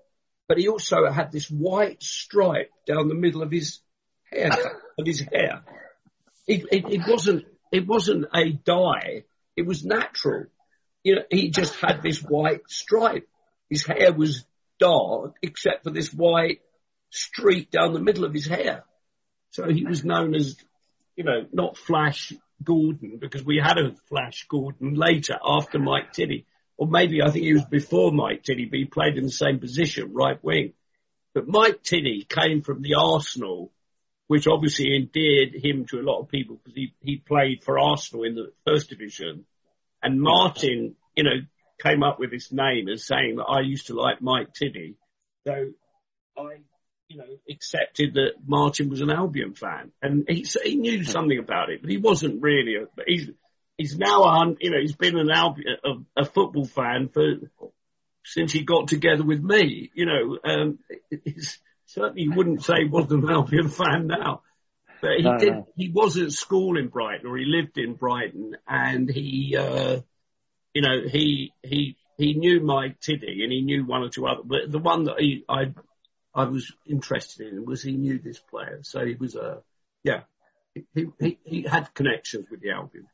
but 0.48 0.58
he 0.58 0.68
also 0.68 1.10
had 1.10 1.32
this 1.32 1.50
white 1.50 2.02
stripe 2.02 2.70
down 2.86 3.08
the 3.08 3.14
middle 3.14 3.42
of 3.42 3.50
his 3.50 3.80
hair, 4.30 4.50
of 4.98 5.06
his 5.06 5.20
hair. 5.20 5.62
It, 6.46 6.66
it, 6.70 6.84
it 6.92 7.00
wasn't, 7.08 7.46
it 7.70 7.86
wasn't 7.86 8.26
a 8.34 8.52
dye. 8.52 9.24
It 9.56 9.66
was 9.66 9.84
natural. 9.84 10.46
You 11.04 11.16
know, 11.16 11.22
he 11.30 11.50
just 11.50 11.74
had 11.76 12.02
this 12.02 12.18
white 12.18 12.68
stripe. 12.68 13.28
His 13.70 13.86
hair 13.86 14.12
was 14.12 14.44
dark 14.78 15.36
except 15.40 15.84
for 15.84 15.90
this 15.90 16.12
white 16.12 16.60
streak 17.10 17.70
down 17.70 17.92
the 17.92 18.00
middle 18.00 18.24
of 18.24 18.34
his 18.34 18.46
hair. 18.46 18.84
So 19.50 19.68
he 19.68 19.84
was 19.84 20.04
known 20.04 20.34
as, 20.34 20.56
you 21.16 21.24
know, 21.24 21.46
not 21.52 21.76
Flash 21.76 22.32
Gordon 22.64 23.18
because 23.20 23.44
we 23.44 23.60
had 23.62 23.78
a 23.78 23.94
Flash 24.08 24.46
Gordon 24.48 24.94
later 24.94 25.38
after 25.44 25.78
Mike 25.78 26.12
Tiddy. 26.12 26.46
Or 26.76 26.86
maybe 26.86 27.22
I 27.22 27.30
think 27.30 27.44
he 27.44 27.54
was 27.54 27.64
before 27.64 28.12
Mike 28.12 28.42
Tiddy, 28.42 28.64
but 28.64 28.78
he 28.78 28.84
played 28.86 29.16
in 29.16 29.24
the 29.24 29.30
same 29.30 29.60
position, 29.60 30.12
right 30.14 30.42
wing. 30.42 30.72
But 31.34 31.46
Mike 31.46 31.82
Tiddy 31.82 32.26
came 32.28 32.62
from 32.62 32.82
the 32.82 32.94
Arsenal, 32.98 33.72
which 34.26 34.46
obviously 34.46 34.94
endeared 34.94 35.54
him 35.54 35.86
to 35.86 36.00
a 36.00 36.02
lot 36.02 36.20
of 36.20 36.28
people 36.28 36.56
because 36.56 36.74
he, 36.74 36.94
he 37.00 37.16
played 37.16 37.62
for 37.62 37.78
Arsenal 37.78 38.24
in 38.24 38.34
the 38.34 38.52
first 38.66 38.90
division. 38.90 39.44
And 40.02 40.20
Martin, 40.20 40.96
you 41.16 41.24
know, 41.24 41.40
came 41.80 42.02
up 42.02 42.18
with 42.18 42.30
this 42.30 42.52
name 42.52 42.88
as 42.88 43.06
saying 43.06 43.36
that 43.36 43.44
I 43.44 43.60
used 43.60 43.88
to 43.88 43.94
like 43.94 44.20
Mike 44.20 44.52
Tiddy. 44.54 44.96
So 45.46 45.70
I, 46.36 46.58
you 47.12 47.18
know, 47.18 47.24
accepted 47.50 48.14
that 48.14 48.32
Martin 48.46 48.88
was 48.88 49.02
an 49.02 49.10
Albion 49.10 49.54
fan 49.54 49.92
and 50.00 50.24
he, 50.28 50.46
he 50.64 50.76
knew 50.76 51.04
something 51.04 51.38
about 51.38 51.70
it, 51.70 51.82
but 51.82 51.90
he 51.90 51.98
wasn't 51.98 52.42
really 52.42 52.76
a, 52.76 52.86
but 52.96 53.04
he's, 53.06 53.28
he's 53.76 53.98
now, 53.98 54.22
a, 54.22 54.54
you 54.60 54.70
know, 54.70 54.80
he's 54.80 54.96
been 54.96 55.18
an 55.18 55.30
Albion, 55.30 55.76
a, 55.84 56.22
a 56.22 56.24
football 56.24 56.64
fan 56.64 57.08
for, 57.12 57.34
since 58.24 58.52
he 58.52 58.64
got 58.64 58.88
together 58.88 59.24
with 59.24 59.42
me, 59.42 59.90
you 59.94 60.06
know, 60.06 60.38
um, 60.44 60.78
certainly 61.86 62.28
wouldn't 62.28 62.64
say 62.64 62.84
he 62.84 62.88
wasn't 62.88 63.24
an 63.24 63.30
Albion 63.30 63.68
fan 63.68 64.06
now. 64.06 64.42
But 65.02 65.16
he 65.18 65.22
No, 65.22 65.36
did, 65.38 65.52
no. 65.52 65.68
he 65.76 65.90
was 65.90 66.16
at 66.16 66.32
school 66.32 66.78
in 66.78 66.88
Brighton 66.88 67.26
or 67.26 67.36
he 67.36 67.44
lived 67.44 67.76
in 67.76 67.94
Brighton 67.94 68.56
and 68.66 69.10
he, 69.10 69.56
uh, 69.58 70.00
you 70.72 70.82
know, 70.82 71.02
he, 71.10 71.52
he, 71.62 71.96
he 72.16 72.34
knew 72.34 72.60
Mike 72.60 73.00
Tiddy 73.00 73.42
and 73.42 73.52
he 73.52 73.60
knew 73.62 73.84
one 73.84 74.02
or 74.02 74.08
two 74.08 74.26
other, 74.26 74.42
but 74.44 74.70
the 74.70 74.78
one 74.78 75.04
that 75.04 75.16
he, 75.18 75.44
I, 75.48 75.74
I 76.34 76.44
was 76.44 76.72
interested 76.86 77.52
in 77.52 77.64
was 77.64 77.82
he 77.82 77.92
knew 77.92 78.18
this 78.18 78.38
player. 78.38 78.80
So 78.82 79.04
he 79.04 79.14
was 79.14 79.36
a, 79.36 79.62
yeah, 80.02 80.22
he, 80.94 81.06
he, 81.20 81.38
he 81.44 81.62
had 81.62 81.92
connections 81.94 82.46
with 82.50 82.60
the 82.60 82.70
Albion. 82.70 83.06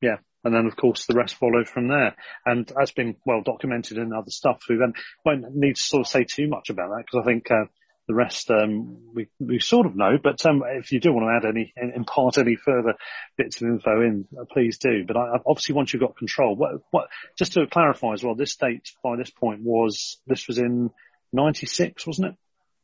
Yeah. 0.00 0.16
And 0.44 0.54
then, 0.54 0.66
of 0.66 0.76
course, 0.76 1.06
the 1.06 1.14
rest 1.14 1.34
followed 1.34 1.68
from 1.68 1.88
there. 1.88 2.14
And 2.46 2.70
that's 2.74 2.92
been 2.92 3.16
well 3.26 3.42
documented 3.44 3.98
in 3.98 4.12
other 4.12 4.30
stuff. 4.30 4.62
We 4.68 4.76
then 4.76 4.94
won't 5.24 5.54
need 5.54 5.76
to 5.76 5.82
sort 5.82 6.02
of 6.02 6.06
say 6.06 6.24
too 6.24 6.48
much 6.48 6.70
about 6.70 6.90
that 6.90 7.04
because 7.04 7.22
I 7.22 7.26
think 7.26 7.50
uh, 7.50 7.64
the 8.06 8.14
rest 8.14 8.50
um, 8.50 9.12
we, 9.14 9.28
we 9.40 9.58
sort 9.58 9.84
of 9.84 9.96
know. 9.96 10.16
But 10.22 10.46
um, 10.46 10.62
if 10.64 10.92
you 10.92 11.00
do 11.00 11.12
want 11.12 11.26
to 11.26 11.48
add 11.48 11.54
any, 11.54 11.74
impart 11.94 12.38
any 12.38 12.54
further 12.54 12.94
bits 13.36 13.60
of 13.60 13.68
info 13.68 14.00
in, 14.00 14.26
uh, 14.40 14.44
please 14.50 14.78
do. 14.78 15.04
But 15.04 15.16
I- 15.16 15.40
obviously, 15.44 15.74
once 15.74 15.92
you've 15.92 16.02
got 16.02 16.16
control, 16.16 16.54
what, 16.56 16.80
what, 16.92 17.08
just 17.36 17.54
to 17.54 17.66
clarify 17.66 18.12
as 18.12 18.22
well, 18.22 18.36
this 18.36 18.56
date 18.56 18.92
by 19.02 19.16
this 19.16 19.30
point 19.30 19.60
was, 19.62 20.18
this 20.26 20.46
was 20.46 20.58
in 20.58 20.90
96, 21.32 22.06
wasn't 22.06 22.28
it? 22.28 22.34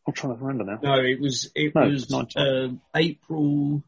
I'm 0.06 0.12
trying 0.14 0.36
to 0.36 0.44
remember 0.44 0.64
now. 0.72 0.78
No, 0.82 1.02
it 1.02 1.20
was, 1.20 1.50
it 1.54 1.74
No, 1.74 1.88
was, 1.88 2.10
90. 2.10 2.38
um 2.38 2.80
April 2.94 3.82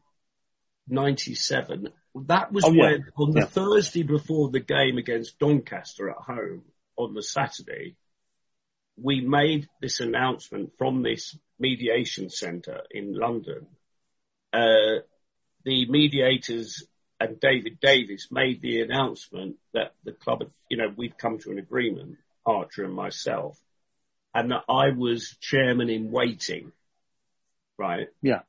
97. 0.87 1.89
That 2.25 2.51
was 2.51 2.63
Oh, 2.65 2.71
yeah. 2.71 2.81
when, 2.83 3.05
on 3.17 3.31
the 3.31 3.39
Yeah. 3.41 3.45
Thursday 3.45 4.03
before 4.03 4.49
the 4.49 4.59
game 4.59 4.97
against 4.97 5.37
Doncaster 5.39 6.09
at 6.09 6.17
home, 6.17 6.63
on 6.97 7.13
the 7.13 7.21
Saturday, 7.21 7.95
we 8.99 9.21
made 9.21 9.67
this 9.81 9.99
announcement 9.99 10.71
from 10.79 11.03
this 11.03 11.37
mediation 11.59 12.29
centre 12.31 12.81
in 12.89 13.13
London. 13.13 13.67
Uh, 14.51 15.01
the 15.63 15.87
mediators 15.89 16.87
and 17.19 17.39
David 17.39 17.79
Davies 17.79 18.29
made 18.31 18.61
the 18.61 18.81
announcement 18.81 19.57
that 19.73 19.93
the 20.03 20.13
club, 20.13 20.39
had, 20.41 20.51
you 20.69 20.77
know, 20.77 20.91
we'd 20.95 21.17
come 21.17 21.37
to 21.39 21.51
an 21.51 21.59
agreement, 21.59 22.17
Archer 22.45 22.85
and 22.85 22.93
myself, 22.93 23.59
and 24.37 24.51
that 24.51 24.63
I 24.69 24.91
was 24.91 25.35
chairman 25.41 25.89
in 25.89 26.11
waiting, 26.11 26.71
right? 27.77 28.07
Yeah. 28.21 28.41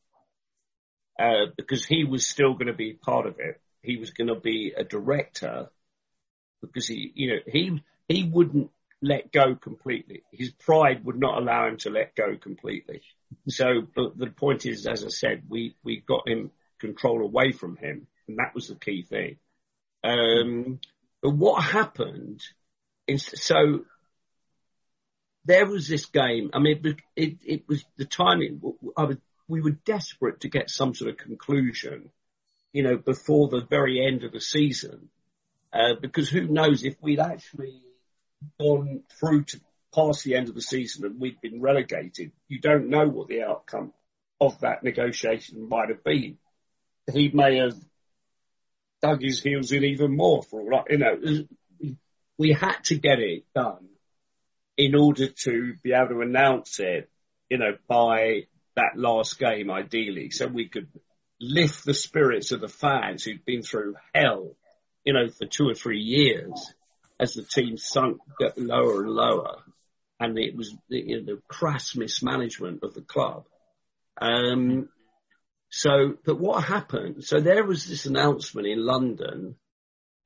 uh, 1.19 1.47
because 1.57 1.85
he 1.85 2.05
was 2.05 2.27
still 2.27 2.55
going 2.55 2.69
to 2.69 2.73
be 2.75 2.93
part 2.93 3.27
of 3.27 3.41
it. 3.41 3.61
He 3.83 3.97
was 3.97 4.11
going 4.11 4.29
to 4.29 4.37
be 4.41 4.73
a 4.77 4.85
director 4.85 5.71
because 6.61 6.89
he, 6.89 7.13
you 7.15 7.31
know, 7.31 7.41
he 7.47 7.83
he 8.09 8.25
wouldn't 8.25 8.71
let 9.03 9.33
go 9.33 9.55
completely. 9.55 10.25
His 10.33 10.51
pride 10.51 11.05
would 11.05 11.19
not 11.19 11.39
allow 11.41 11.69
him 11.69 11.77
to 11.79 11.91
let 11.91 12.15
go 12.15 12.37
completely. 12.37 13.03
So, 13.49 13.83
but 13.95 14.19
the 14.19 14.29
point 14.29 14.67
is, 14.67 14.87
as 14.87 15.05
I 15.05 15.09
said, 15.09 15.45
we 15.49 15.77
we 15.85 16.01
got 16.07 16.29
him 16.29 16.51
control 16.81 17.23
away 17.23 17.53
from 17.53 17.77
him, 17.77 18.07
and 18.29 18.39
that 18.39 18.55
was 18.55 18.69
the 18.69 18.77
key 18.77 19.03
thing. 19.03 19.39
Um, 20.05 20.81
but 21.23 21.31
what 21.35 21.63
happened 21.63 22.43
is 23.07 23.25
so 23.25 23.85
there 25.49 25.67
was 25.67 25.89
this 25.89 26.05
game. 26.05 26.51
I 26.53 26.59
mean, 26.59 26.97
it, 27.17 27.39
it, 27.45 27.63
was 27.67 27.83
the 27.97 28.05
timing. 28.05 28.61
I 28.97 29.05
was, 29.05 29.17
we 29.49 29.63
were 29.63 29.71
desperate 29.71 30.41
to 30.41 30.49
get 30.49 30.69
some 30.69 30.95
sort 30.95 31.11
of 31.11 31.17
conclusion, 31.17 32.11
you 32.75 32.83
know, 32.83 32.99
before 32.99 33.49
the 33.49 33.63
very 33.69 34.07
end 34.07 34.25
of 34.25 34.33
the 34.33 34.43
season, 34.43 35.09
uh, 35.73 35.95
because 36.01 36.29
who 36.29 36.47
knows 36.47 36.85
if 36.85 36.97
we'd 37.01 37.19
actually 37.19 37.81
gone 38.61 39.03
through 39.19 39.45
to 39.45 39.61
past 39.95 40.23
the 40.23 40.37
end 40.37 40.51
of 40.51 40.55
the 40.55 40.61
season 40.61 41.07
and 41.07 41.19
we'd 41.19 41.41
been 41.41 41.63
relegated, 41.63 42.31
you 42.47 42.61
don't 42.61 42.91
know 42.91 43.09
what 43.09 43.29
the 43.29 43.43
outcome 43.43 43.95
of 44.39 44.61
that 44.61 44.85
negotiation 44.85 45.67
might 45.67 45.89
have 45.89 46.05
been. 46.05 46.37
He 47.11 47.31
may 47.31 47.57
have 47.57 47.75
dug 49.01 49.23
his 49.23 49.43
heels 49.43 49.73
in 49.73 49.83
even 49.83 50.15
more 50.15 50.43
for 50.43 50.61
all 50.61 50.85
you 50.91 50.99
know. 50.99 51.19
We 52.37 52.53
had 52.53 52.85
to 52.85 52.97
get 52.97 53.19
it 53.19 53.45
done 53.55 53.89
in 54.79 54.95
order 54.95 55.27
to 55.27 55.75
be 55.83 55.93
able 55.93 56.09
to 56.11 56.21
announce 56.21 56.79
it, 56.79 57.11
you 57.51 57.59
know, 57.59 57.77
by 57.89 58.47
that 58.77 58.97
last 58.97 59.39
game, 59.39 59.71
ideally, 59.71 60.31
so 60.31 60.47
we 60.47 60.69
could 60.69 60.89
lift 61.41 61.85
the 61.85 61.95
spirits 61.95 62.53
of 62.53 62.61
the 62.61 62.69
fans 62.69 63.25
who'd 63.25 63.45
been 63.45 63.63
through 63.63 63.97
hell, 64.15 64.53
you 65.05 65.13
know, 65.13 65.29
for 65.29 65.47
two 65.47 65.69
or 65.69 65.75
three 65.75 66.01
years 66.01 66.73
as 67.19 67.35
the 67.35 67.43
team 67.43 67.77
sunk 67.77 68.21
lower 68.57 69.03
and 69.03 69.11
lower. 69.11 69.57
And 70.21 70.39
it 70.39 70.57
was 70.57 70.75
the, 70.89 70.99
you 70.99 71.21
know, 71.21 71.35
the 71.35 71.43
crass 71.49 71.97
mismanagement 71.97 72.85
of 72.85 72.95
the 72.95 73.03
club. 73.03 73.47
Um, 74.21 74.89
so, 75.71 76.15
but 76.25 76.39
what 76.39 76.65
happened? 76.65 77.25
So 77.25 77.41
there 77.41 77.65
was 77.65 77.85
this 77.85 78.07
announcement 78.07 78.67
in 78.69 78.85
London. 78.85 79.57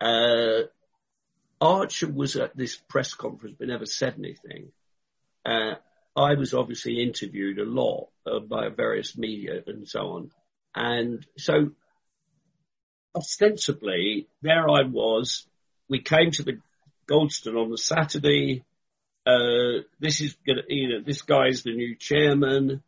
Uh, 0.00 0.66
Archer 1.62 2.11
was 2.11 2.37
at 2.37 2.57
this 2.57 2.76
press 2.76 3.14
conference 3.14 3.57
but 3.59 3.69
never 3.69 3.87
said 3.87 4.14
anything. 4.19 4.73
Uh, 5.47 5.75
I 6.16 6.35
was 6.35 6.54
obviously 6.54 7.02
interviewed 7.02 7.59
a 7.59 7.64
lot 7.64 8.09
uh, 8.26 8.40
by 8.40 8.69
various 8.69 9.16
media 9.16 9.62
and 9.66 9.88
so 9.88 10.00
on. 10.00 10.31
And 10.75 11.26
so 11.38 11.71
ostensibly 13.14 14.28
there 14.42 14.69
I 14.69 14.83
was. 14.83 15.47
We 15.88 16.00
came 16.00 16.31
to 16.33 16.42
the 16.42 16.59
Goldstone 17.09 17.57
on 17.57 17.71
the 17.71 17.78
Saturday. 17.78 18.64
Uh, 19.26 19.85
this 20.00 20.21
is 20.21 20.37
gonna, 20.47 20.62
you 20.69 20.88
know, 20.88 21.00
this 21.04 21.23
guy's 21.23 21.62
the 21.62 21.75
new 21.75 21.97
chairman. 21.97 22.83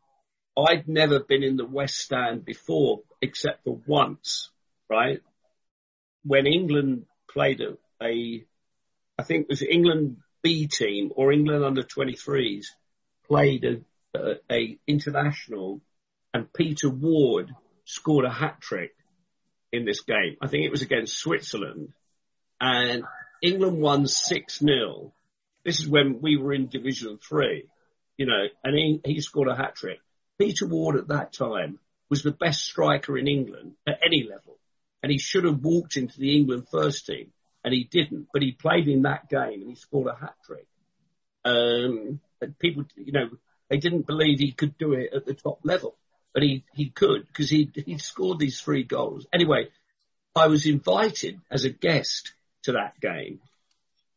I'd 0.57 0.89
never 0.89 1.21
been 1.21 1.43
in 1.43 1.57
the 1.57 1.67
West 1.67 1.99
Stand 1.99 2.45
before 2.45 3.01
except 3.21 3.65
for 3.65 3.81
once, 3.87 4.51
right? 4.91 5.21
when 6.25 6.47
England 6.47 7.05
played 7.31 7.61
a, 7.61 7.77
a 8.03 8.45
I 9.19 9.23
think 9.23 9.43
it 9.43 9.49
was 9.49 9.63
England 9.63 10.19
B 10.43 10.67
team 10.67 11.13
or 11.15 11.33
England 11.33 11.65
under 11.65 11.83
23s 11.83 12.67
played 13.27 13.65
a, 13.65 14.19
a, 14.19 14.35
a 14.51 14.79
international 14.87 15.81
and 16.33 16.53
Peter 16.53 16.91
Ward 16.91 17.55
scored 17.85 18.25
a 18.25 18.31
hat 18.31 18.61
trick 18.61 18.95
in 19.73 19.85
this 19.85 20.01
game. 20.01 20.37
I 20.41 20.49
think 20.49 20.65
it 20.65 20.71
was 20.71 20.83
against 20.83 21.19
Switzerland 21.19 21.93
and 22.61 23.05
England 23.41 23.79
won 23.81 24.05
6-0. 24.05 25.13
This 25.65 25.81
is 25.81 25.89
when 25.89 26.21
we 26.21 26.37
were 26.37 26.53
in 26.53 26.69
Division 26.69 27.19
3, 27.19 27.69
you 28.17 28.27
know, 28.27 28.47
and 28.63 28.77
he, 28.77 29.01
he 29.05 29.21
scored 29.21 29.49
a 29.49 29.57
hat 29.57 29.77
trick. 29.77 30.01
Peter 30.39 30.67
Ward 30.67 30.97
at 30.97 31.09
that 31.09 31.33
time 31.33 31.79
was 32.11 32.23
the 32.23 32.33
best 32.33 32.63
striker 32.63 33.17
in 33.17 33.29
England 33.29 33.75
at 33.87 34.01
any 34.05 34.27
level. 34.29 34.59
And 35.03 35.13
he 35.13 35.19
should 35.19 35.45
have 35.45 35.63
walked 35.63 35.97
into 35.97 36.19
the 36.19 36.37
England 36.37 36.67
first 36.71 37.07
team 37.07 37.33
and 37.65 37.73
he 37.73 37.85
didn't, 37.85 38.29
but 38.33 38.43
he 38.43 38.53
played 38.53 38.89
in 38.89 39.03
that 39.03 39.29
game 39.29 39.61
and 39.63 39.71
he 39.71 39.75
scored 39.75 40.09
a 40.09 40.15
hat 40.15 40.35
trick. 40.45 40.67
Um, 41.45 42.21
and 42.41 42.59
people, 42.59 42.85
you 42.97 43.13
know, 43.13 43.31
they 43.71 43.79
didn't 43.79 44.07
believe 44.07 44.39
he 44.39 44.53
could 44.53 44.77
do 44.77 44.93
it 44.93 45.11
at 45.15 45.25
the 45.25 45.35
top 45.35 45.61
level, 45.65 45.97
but 46.33 46.43
he, 46.43 46.65
he 46.75 46.91
could 46.91 47.27
because 47.27 47.49
he, 47.49 47.71
he 47.75 47.99
scored 47.99 48.39
these 48.39 48.61
three 48.61 48.85
goals. 48.85 49.27
Anyway, 49.33 49.69
I 50.37 50.49
was 50.49 50.67
invited 50.67 51.41
as 51.51 51.65
a 51.65 51.71
guest 51.71 52.35
to 52.65 52.73
that 52.73 53.01
game. 53.01 53.41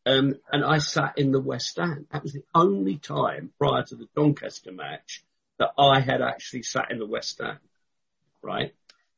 Um, 0.06 0.36
and 0.52 0.64
I 0.64 0.78
sat 0.78 1.18
in 1.18 1.32
the 1.32 1.40
West 1.40 1.68
Stand. 1.68 2.06
That 2.12 2.24
was 2.24 2.34
the 2.34 2.46
only 2.56 2.98
time 2.98 3.52
prior 3.60 3.84
to 3.84 3.96
the 3.96 4.08
Doncaster 4.16 4.72
match 4.72 5.24
that 5.60 5.72
I 5.78 6.00
had 6.00 6.22
actually 6.22 6.64
sat 6.64 6.92
in 6.92 7.00
the 7.00 7.06
West 7.06 7.30
Stand, 7.30 7.60
right? 8.42 8.74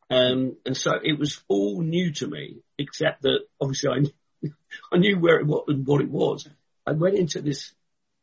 Um, 0.09 0.57
and 0.65 0.75
so 0.75 0.93
it 1.03 1.19
was 1.19 1.41
all 1.47 1.81
new 1.81 2.11
to 2.13 2.27
me, 2.27 2.63
except 2.77 3.21
that 3.21 3.41
obviously 3.61 3.89
I, 3.89 4.05
I 4.91 4.97
knew 4.97 5.19
where 5.19 5.39
it 5.39 5.45
was 5.45 5.65
and 5.67 5.85
what 5.85 6.01
it 6.01 6.09
was. 6.09 6.47
I 6.85 6.91
went 6.91 7.17
into 7.17 7.41
this, 7.41 7.73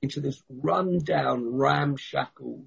into 0.03 0.21
this 0.21 0.43
rundown, 0.49 1.57
ramshackle, 1.57 2.65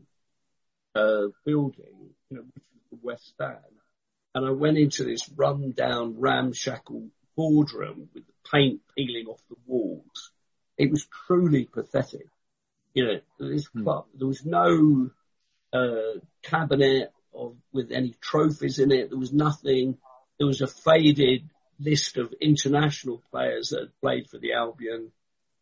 uh, 0.96 1.28
building, 1.46 2.14
you 2.30 2.38
know, 2.38 2.44
which 2.54 2.64
was 2.74 2.84
the 2.92 3.00
West 3.02 3.28
Stand. 3.28 3.58
And 4.36 4.46
I 4.46 4.52
went 4.52 4.78
into 4.78 5.04
this 5.04 5.30
rundown, 5.36 6.20
ramshackle 6.20 7.10
boardroom 7.36 8.10
with 8.14 8.26
the 8.26 8.34
paint 8.52 8.82
peeling 8.96 9.28
off 9.28 9.42
the 9.50 9.56
walls. 9.66 10.32
It 10.78 10.92
was 10.92 11.08
truly 11.28 11.66
pathetic. 11.66 12.28
You 12.94 13.06
know, 13.06 13.20
this 13.40 13.66
hmm. 13.68 13.84
club, 13.84 14.06
there 14.16 14.28
was 14.28 14.46
no, 14.46 15.12
uh, 15.74 16.20
cabinet 16.42 17.12
of, 17.34 17.56
with 17.72 17.92
any 17.92 18.16
trophies 18.22 18.80
in 18.80 18.92
it. 18.92 19.10
There 19.10 19.20
was 19.20 19.34
nothing. 19.34 19.98
There 20.38 20.48
was 20.48 20.62
a 20.62 20.68
faded 20.68 21.50
list 21.80 22.18
of 22.18 22.34
international 22.42 23.24
players 23.32 23.70
that 23.70 23.80
had 23.80 24.02
played 24.02 24.28
for 24.30 24.38
the 24.38 24.54
Albion, 24.54 25.12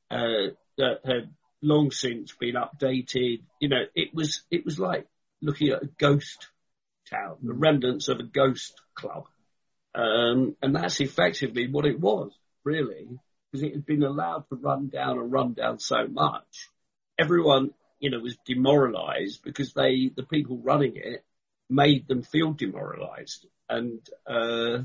uh, 0.09 0.53
that 0.77 0.99
had 1.05 1.29
long 1.61 1.91
since 1.91 2.33
been 2.33 2.55
updated. 2.55 3.41
You 3.59 3.69
know, 3.69 3.83
it 3.95 4.13
was, 4.13 4.41
it 4.49 4.65
was 4.65 4.79
like 4.79 5.07
looking 5.41 5.69
at 5.69 5.83
a 5.83 5.89
ghost 5.97 6.47
town, 7.09 7.37
the 7.41 7.53
remnants 7.53 8.07
of 8.07 8.19
a 8.19 8.23
ghost 8.23 8.73
club. 8.95 9.25
Um, 9.95 10.55
and 10.61 10.75
that's 10.75 10.99
effectively 10.99 11.67
what 11.67 11.85
it 11.85 11.99
was, 11.99 12.31
really, 12.63 13.07
because 13.51 13.63
it 13.63 13.73
had 13.73 13.85
been 13.85 14.03
allowed 14.03 14.45
to 14.49 14.55
run 14.55 14.89
down 14.89 15.17
and 15.17 15.31
run 15.31 15.53
down 15.53 15.79
so 15.79 16.07
much. 16.07 16.69
Everyone, 17.17 17.71
you 17.99 18.11
know, 18.11 18.19
was 18.19 18.37
demoralized 18.45 19.41
because 19.43 19.73
they, 19.73 20.11
the 20.15 20.23
people 20.23 20.57
running 20.57 20.93
it 20.95 21.23
made 21.69 22.07
them 22.07 22.21
feel 22.21 22.53
demoralized. 22.53 23.45
And, 23.69 23.99
uh, 24.27 24.83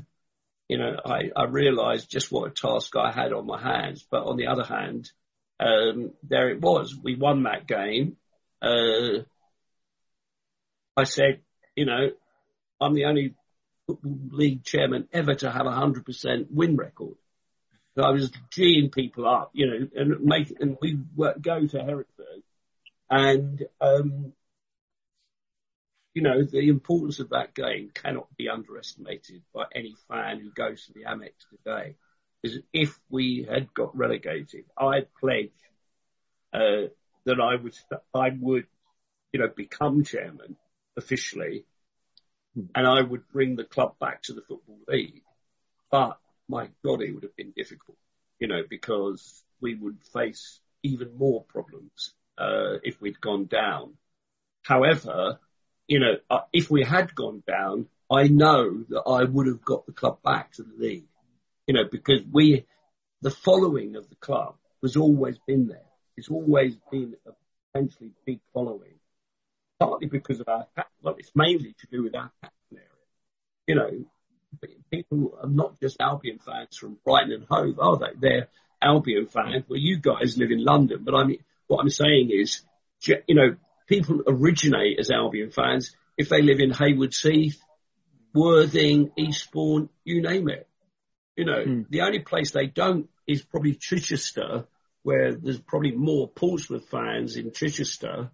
you 0.67 0.77
know, 0.77 0.95
I, 1.05 1.29
I 1.35 1.45
realized 1.45 2.09
just 2.09 2.31
what 2.31 2.51
a 2.51 2.53
task 2.53 2.95
I 2.95 3.11
had 3.11 3.33
on 3.33 3.45
my 3.45 3.61
hands. 3.61 4.05
But 4.09 4.23
on 4.23 4.37
the 4.37 4.47
other 4.47 4.63
hand, 4.63 5.11
um, 5.59 6.11
there 6.23 6.49
it 6.49 6.61
was. 6.61 6.95
We 6.95 7.15
won 7.15 7.43
that 7.43 7.67
game. 7.67 8.17
Uh, 8.61 9.23
I 10.95 11.03
said, 11.03 11.41
you 11.75 11.85
know, 11.85 12.11
I'm 12.79 12.93
the 12.93 13.05
only 13.05 13.35
league 14.03 14.63
chairman 14.63 15.07
ever 15.11 15.35
to 15.35 15.51
have 15.51 15.65
a 15.65 15.71
hundred 15.71 16.05
percent 16.05 16.47
win 16.51 16.77
record. 16.77 17.15
So 17.95 18.03
I 18.03 18.11
was 18.11 18.31
geeing 18.51 18.91
people 18.91 19.27
up, 19.27 19.51
you 19.53 19.67
know, 19.67 19.87
and 19.95 20.21
make, 20.21 20.51
and 20.59 20.77
we 20.81 20.97
go 21.13 21.67
to 21.67 21.79
Hereford 21.79 22.07
and, 23.09 23.63
um, 23.79 24.33
you 26.13 26.21
know, 26.21 26.43
the 26.43 26.69
importance 26.69 27.19
of 27.19 27.29
that 27.29 27.55
game 27.55 27.91
cannot 27.93 28.27
be 28.37 28.49
underestimated 28.49 29.41
by 29.53 29.65
any 29.73 29.95
fan 30.07 30.39
who 30.39 30.51
goes 30.51 30.85
to 30.85 30.93
the 30.93 31.03
Amex 31.03 31.31
today. 31.49 31.95
Is 32.43 32.59
if 32.73 32.99
we 33.09 33.47
had 33.49 33.73
got 33.73 33.97
relegated, 33.97 34.65
I 34.77 35.05
pledge 35.19 35.51
uh, 36.53 36.89
that 37.25 37.39
I 37.39 37.55
would, 37.55 37.73
I 38.13 38.29
would, 38.37 38.67
you 39.31 39.39
know, 39.39 39.47
become 39.47 40.03
chairman 40.03 40.57
officially, 40.97 41.65
and 42.75 42.85
I 42.85 43.01
would 43.01 43.27
bring 43.29 43.55
the 43.55 43.63
club 43.63 43.97
back 43.97 44.23
to 44.23 44.33
the 44.33 44.41
football 44.41 44.79
league. 44.87 45.23
But 45.89 46.19
my 46.49 46.69
God, 46.83 47.01
it 47.01 47.13
would 47.13 47.23
have 47.23 47.35
been 47.35 47.53
difficult, 47.55 47.97
you 48.39 48.47
know, 48.47 48.63
because 48.69 49.43
we 49.61 49.75
would 49.75 49.97
face 50.13 50.59
even 50.83 51.17
more 51.17 51.43
problems 51.43 52.13
uh, 52.37 52.77
if 52.83 53.01
we'd 53.01 53.21
gone 53.21 53.45
down. 53.45 53.93
However, 54.63 55.39
you 55.87 55.99
know, 55.99 56.13
uh, 56.29 56.41
if 56.51 56.69
we 56.69 56.83
had 56.83 57.13
gone 57.13 57.43
down, 57.47 57.87
I 58.11 58.27
know 58.27 58.83
that 58.89 59.03
I 59.07 59.23
would 59.23 59.47
have 59.47 59.63
got 59.63 59.85
the 59.85 59.91
club 59.91 60.21
back 60.23 60.53
to 60.53 60.63
the 60.63 60.73
league, 60.77 61.07
you 61.67 61.73
know, 61.73 61.85
because 61.89 62.21
we, 62.31 62.65
the 63.21 63.31
following 63.31 63.95
of 63.95 64.09
the 64.09 64.15
club 64.15 64.55
has 64.81 64.95
always 64.95 65.37
been 65.47 65.67
there. 65.67 65.85
It's 66.15 66.29
always 66.29 66.75
been 66.91 67.15
a 67.25 67.31
potentially 67.71 68.11
big 68.25 68.39
following, 68.53 68.99
partly 69.79 70.07
because 70.07 70.39
of 70.39 70.47
our, 70.47 70.67
well, 71.01 71.15
it's 71.17 71.31
mainly 71.35 71.75
to 71.79 71.87
do 71.91 72.03
with 72.03 72.15
our 72.15 72.31
catchment 72.41 72.85
area. 72.85 72.87
You 73.67 73.75
know, 73.75 74.05
people 74.91 75.37
are 75.41 75.49
not 75.49 75.79
just 75.79 75.99
Albion 75.99 76.39
fans 76.39 76.77
from 76.77 76.97
Brighton 77.03 77.31
and 77.31 77.45
Hove, 77.49 77.79
are 77.79 77.97
they? 77.97 78.19
They're 78.19 78.47
Albion 78.81 79.27
fans. 79.27 79.63
Well, 79.67 79.79
you 79.79 79.97
guys 79.97 80.37
live 80.37 80.51
in 80.51 80.63
London, 80.63 81.01
but 81.03 81.15
I 81.15 81.23
mean, 81.23 81.43
what 81.67 81.79
I'm 81.79 81.89
saying 81.89 82.29
is, 82.31 82.61
you 83.05 83.35
know, 83.35 83.55
people 83.87 84.23
originate 84.27 84.99
as 84.99 85.11
Albion 85.11 85.51
fans 85.51 85.95
if 86.17 86.29
they 86.29 86.41
live 86.41 86.59
in 86.59 86.71
Haywards 86.71 87.21
Heath, 87.21 87.59
Worthing, 88.33 89.11
Eastbourne, 89.17 89.89
you 90.03 90.21
name 90.21 90.49
it. 90.49 90.67
You 91.35 91.45
know, 91.45 91.63
mm. 91.65 91.85
the 91.89 92.01
only 92.01 92.19
place 92.19 92.51
they 92.51 92.67
don't 92.67 93.09
is 93.27 93.43
probably 93.43 93.75
Chichester, 93.75 94.65
where 95.03 95.33
there's 95.35 95.59
probably 95.59 95.91
more 95.91 96.27
Portsmouth 96.27 96.89
fans 96.89 97.35
in 97.35 97.51
Chichester, 97.51 98.31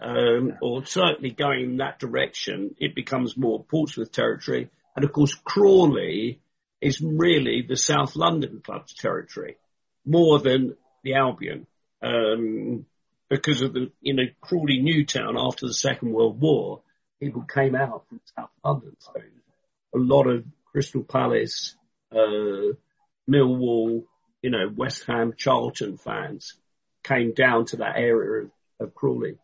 um, 0.00 0.48
yeah. 0.48 0.54
or 0.62 0.84
certainly 0.84 1.30
going 1.30 1.62
in 1.62 1.76
that 1.78 1.98
direction, 1.98 2.74
it 2.78 2.94
becomes 2.94 3.36
more 3.36 3.62
Portsmouth 3.64 4.12
territory. 4.12 4.70
And 4.96 5.04
of 5.04 5.12
course, 5.12 5.34
Crawley 5.34 6.40
is 6.80 7.00
really 7.00 7.62
the 7.66 7.76
South 7.76 8.16
London 8.16 8.60
club's 8.64 8.94
territory, 8.94 9.56
more 10.04 10.38
than 10.38 10.76
the 11.04 11.14
Albion. 11.14 11.66
Um, 12.02 12.86
because 13.30 13.62
of 13.62 13.72
the, 13.72 13.90
you 14.00 14.12
know, 14.12 14.24
Crawley 14.40 14.82
Newtown 14.82 15.36
after 15.38 15.66
the 15.66 15.72
Second 15.72 16.12
World 16.12 16.40
War, 16.40 16.82
people 17.20 17.42
came 17.42 17.76
out 17.76 18.04
from 18.08 18.20
South 18.36 18.50
London. 18.62 18.96
So 18.98 19.12
a 19.94 19.98
lot 19.98 20.26
of 20.26 20.44
Crystal 20.72 21.04
Palace, 21.04 21.76
uh, 22.12 22.74
Millwall, 23.30 24.04
you 24.42 24.50
know, 24.50 24.68
West 24.74 25.04
Ham, 25.06 25.32
Charlton 25.36 25.96
fans 25.96 26.54
came 27.04 27.32
down 27.32 27.66
to 27.66 27.76
that 27.76 27.96
area 27.96 28.44
of, 28.44 28.50
of 28.88 28.94
Crawley. 28.94 29.38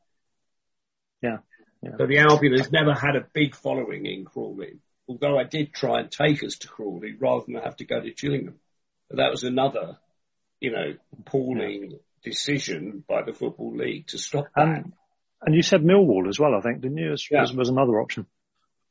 Yeah. 1.23 1.39
yeah. 1.81 1.93
So 1.97 2.07
the 2.07 2.19
Albion 2.19 2.59
has 2.59 2.73
never 2.73 2.93
had 2.93 3.15
a 3.15 3.27
big 3.33 3.55
following 3.55 4.05
in 4.05 4.25
Crawley, 4.25 4.81
although 5.09 5.39
I 5.39 5.45
did 5.45 5.73
try 5.73 6.01
and 6.01 6.11
take 6.11 6.43
us 6.43 6.57
to 6.59 6.69
Crawley 6.69 7.15
rather 7.19 7.45
than 7.47 7.63
have 7.63 7.77
to 7.77 7.85
go 7.85 8.01
to 8.01 8.11
Gillingham. 8.11 8.59
But 9.09 9.19
that 9.19 9.31
was 9.31 9.45
another, 9.45 9.99
you 10.61 10.73
know, 10.73 10.95
appalling 11.21 12.01
decision 12.23 13.05
by 13.09 13.23
the 13.23 13.33
Football 13.33 13.77
League 13.77 14.09
to 14.09 14.19
stop 14.19 14.47
that. 14.55 14.67
And, 14.67 14.93
and 15.43 15.55
you 15.55 15.63
said 15.63 15.83
Millwall 15.83 16.29
as 16.29 16.39
well, 16.39 16.55
I 16.55 16.61
think, 16.61 16.81
didn't 16.81 16.99
you? 16.99 17.13
As, 17.13 17.27
yeah. 17.31 17.45
was 17.55 17.69
another 17.69 18.01
option. 18.01 18.27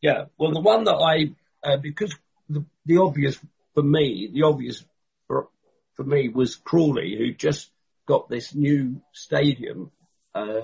Yeah. 0.02 0.26
Well, 0.38 0.52
the 0.52 0.62
one 0.62 0.84
that 0.86 0.96
I, 0.96 1.34
uh, 1.68 1.78
because 1.78 2.16
the, 2.50 2.66
the 2.86 2.98
obvious 2.98 3.40
for 3.74 3.84
me, 3.84 4.30
the 4.34 4.44
obvious 4.44 4.84
for, 5.28 5.50
for 5.94 6.04
me 6.04 6.30
was 6.30 6.56
Crawley, 6.56 7.16
who 7.18 7.34
just 7.34 7.70
got 8.08 8.30
this 8.30 8.54
new 8.54 9.02
stadium, 9.14 9.92
uh, 10.34 10.62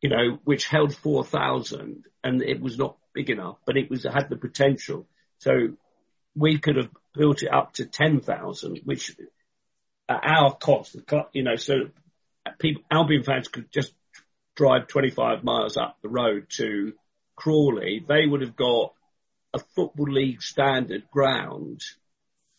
you 0.00 0.10
know, 0.10 0.38
which 0.44 0.66
held 0.66 0.94
4,000 0.94 2.04
and 2.22 2.42
it 2.42 2.60
was 2.60 2.78
not 2.78 2.96
big 3.14 3.30
enough, 3.30 3.56
but 3.64 3.76
it 3.76 3.88
was, 3.90 4.04
had 4.04 4.28
the 4.28 4.36
potential. 4.36 5.06
So 5.38 5.76
we 6.34 6.58
could 6.58 6.76
have 6.76 6.90
built 7.14 7.42
it 7.42 7.52
up 7.52 7.74
to 7.74 7.86
10,000, 7.86 8.80
which 8.84 9.16
at 10.08 10.20
our 10.24 10.54
cost, 10.54 10.96
you 11.32 11.42
know, 11.42 11.56
so 11.56 11.74
people, 12.58 12.82
Albion 12.90 13.22
fans 13.22 13.48
could 13.48 13.70
just 13.72 13.92
drive 14.54 14.86
25 14.86 15.44
miles 15.44 15.76
up 15.76 15.98
the 16.02 16.08
road 16.08 16.46
to 16.56 16.94
Crawley. 17.34 18.04
They 18.06 18.26
would 18.26 18.40
have 18.40 18.56
got 18.56 18.94
a 19.52 19.58
football 19.58 20.10
league 20.10 20.42
standard 20.42 21.10
ground, 21.10 21.82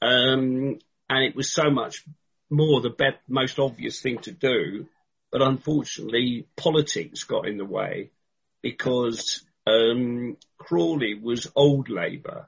um, 0.01 0.79
and 1.09 1.23
it 1.23 1.35
was 1.35 1.51
so 1.51 1.69
much 1.69 2.03
more 2.49 2.81
the 2.81 2.89
be- 2.89 3.17
most 3.27 3.59
obvious 3.59 3.99
thing 3.99 4.19
to 4.19 4.31
do. 4.31 4.87
But 5.31 5.41
unfortunately, 5.41 6.47
politics 6.55 7.23
got 7.23 7.47
in 7.47 7.57
the 7.57 7.65
way 7.65 8.11
because 8.61 9.43
um, 9.65 10.37
Crawley 10.57 11.15
was 11.15 11.51
old 11.55 11.89
Labour, 11.89 12.47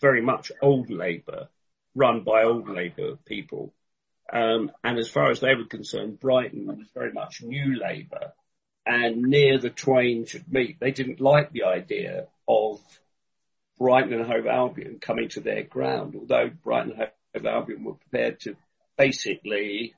very 0.00 0.20
much 0.20 0.52
old 0.60 0.90
Labour, 0.90 1.48
run 1.94 2.22
by 2.22 2.44
old 2.44 2.68
Labour 2.68 3.16
people. 3.24 3.72
Um, 4.32 4.72
and 4.82 4.98
as 4.98 5.08
far 5.08 5.30
as 5.30 5.40
they 5.40 5.54
were 5.54 5.66
concerned, 5.66 6.18
Brighton 6.18 6.66
was 6.66 6.88
very 6.94 7.12
much 7.12 7.42
new 7.42 7.78
Labour 7.78 8.32
and 8.86 9.22
near 9.22 9.58
the 9.58 9.70
twain 9.70 10.24
should 10.24 10.50
meet. 10.50 10.80
They 10.80 10.90
didn't 10.90 11.20
like 11.20 11.52
the 11.52 11.64
idea 11.64 12.26
of 12.48 12.80
Brighton 13.78 14.14
and 14.14 14.26
Hove 14.26 14.46
Albion 14.46 14.98
coming 15.00 15.28
to 15.30 15.40
their 15.40 15.62
ground, 15.62 16.16
although 16.16 16.50
Brighton 16.50 16.92
and 16.92 17.10
Hove 17.34 17.46
Albion 17.46 17.84
were 17.84 17.94
prepared 17.94 18.40
to 18.40 18.56
basically 18.96 19.94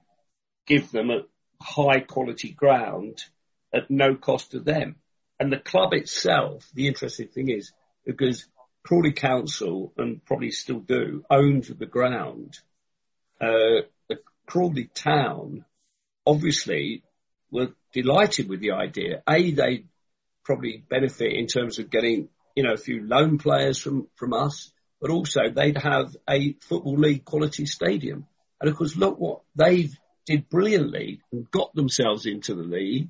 give 0.67 0.91
them 0.91 1.11
a 1.11 1.23
high 1.63 2.01
quality 2.01 2.51
ground 2.51 3.23
at 3.73 3.91
no 3.91 4.15
cost 4.15 4.51
to 4.51 4.61
them. 4.61 4.97
And 5.39 5.53
the 5.53 5.59
club 5.59 5.93
itself, 5.95 6.69
the 6.75 6.89
interesting 6.89 7.29
thing 7.29 7.51
is, 7.51 7.73
because 8.05 8.47
Crawley 8.85 9.13
Council, 9.13 9.93
and 9.97 10.25
probably 10.25 10.51
still 10.51 10.81
do, 10.81 11.25
owned 11.31 11.65
the 11.65 11.87
ground, 11.87 12.59
uh, 13.41 13.83
Crawley 14.47 14.91
town 14.95 15.65
obviously 16.27 17.03
were 17.51 17.69
delighted 17.93 18.49
with 18.49 18.61
the 18.61 18.73
idea. 18.73 19.23
A, 19.29 19.51
they 19.51 19.85
probably 20.45 20.83
benefit 20.89 21.33
in 21.33 21.47
terms 21.47 21.79
of 21.79 21.91
getting, 21.91 22.29
you 22.55 22.63
know, 22.63 22.73
a 22.73 22.79
few 22.79 23.07
loan 23.07 23.39
players 23.39 23.79
from, 23.79 24.09
from 24.17 24.33
us, 24.33 24.73
but 25.01 25.11
also 25.11 25.51
they'd 25.51 25.79
have 25.79 26.17
a 26.29 26.55
football 26.61 26.97
league 26.97 27.25
quality 27.25 27.67
stadium. 27.67 28.27
And 28.61 28.71
of 28.71 28.77
course, 28.77 28.97
look 28.97 29.19
what 29.19 29.43
they 29.55 29.91
did 30.27 30.49
brilliantly 30.49 31.21
and 31.33 31.51
got 31.51 31.75
themselves 31.75 32.27
into 32.27 32.55
the 32.55 32.63
league. 32.63 33.09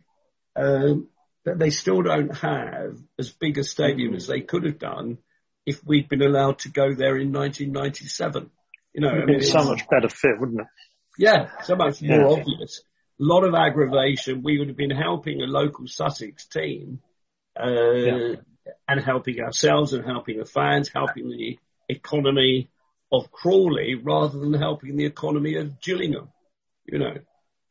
Um, 0.57 1.09
but 1.44 1.59
they 1.59 1.70
still 1.70 2.03
don't 2.03 2.35
have 2.37 2.97
as 3.18 3.31
big 3.31 3.59
a 3.59 3.64
stadium 3.64 4.14
as 4.14 4.27
they 4.27 4.40
could 4.40 4.64
have 4.64 4.79
done 4.79 5.18
if 5.66 5.85
we'd 5.85 6.09
been 6.09 6.23
allowed 6.23 6.61
to 6.61 6.70
go 6.70 6.94
there 6.94 7.16
in 7.16 7.33
1997. 7.33 8.51
You 8.94 9.01
know, 9.01 9.09
I 9.09 9.25
mean, 9.25 9.37
it's 9.37 9.51
so 9.51 9.64
much 9.64 9.88
better 9.88 10.09
fit, 10.09 10.38
wouldn't 10.38 10.61
it? 10.61 10.66
Yeah, 11.18 11.50
so 11.62 11.77
much 11.77 12.03
more 12.03 12.20
yeah. 12.20 12.27
obvious. 12.27 12.83
A 13.20 13.22
lot 13.22 13.44
of 13.44 13.55
aggravation. 13.55 14.42
We 14.42 14.59
would 14.59 14.68
have 14.68 14.77
been 14.77 14.90
helping 14.90 15.40
a 15.40 15.46
local 15.46 15.87
Sussex 15.87 16.46
team, 16.46 17.00
uh, 17.59 17.92
yeah. 17.92 18.35
and 18.88 19.00
helping 19.00 19.40
ourselves 19.40 19.92
and 19.92 20.05
helping 20.05 20.38
the 20.38 20.44
fans, 20.44 20.90
helping 20.92 21.29
the 21.29 21.59
economy 21.88 22.70
of 23.12 23.31
Crawley 23.31 23.94
rather 23.94 24.38
than 24.38 24.55
helping 24.55 24.96
the 24.96 25.07
economy 25.07 25.57
of 25.57 25.81
Gillingham, 25.81 26.29
you 26.87 26.98
know. 26.98 27.14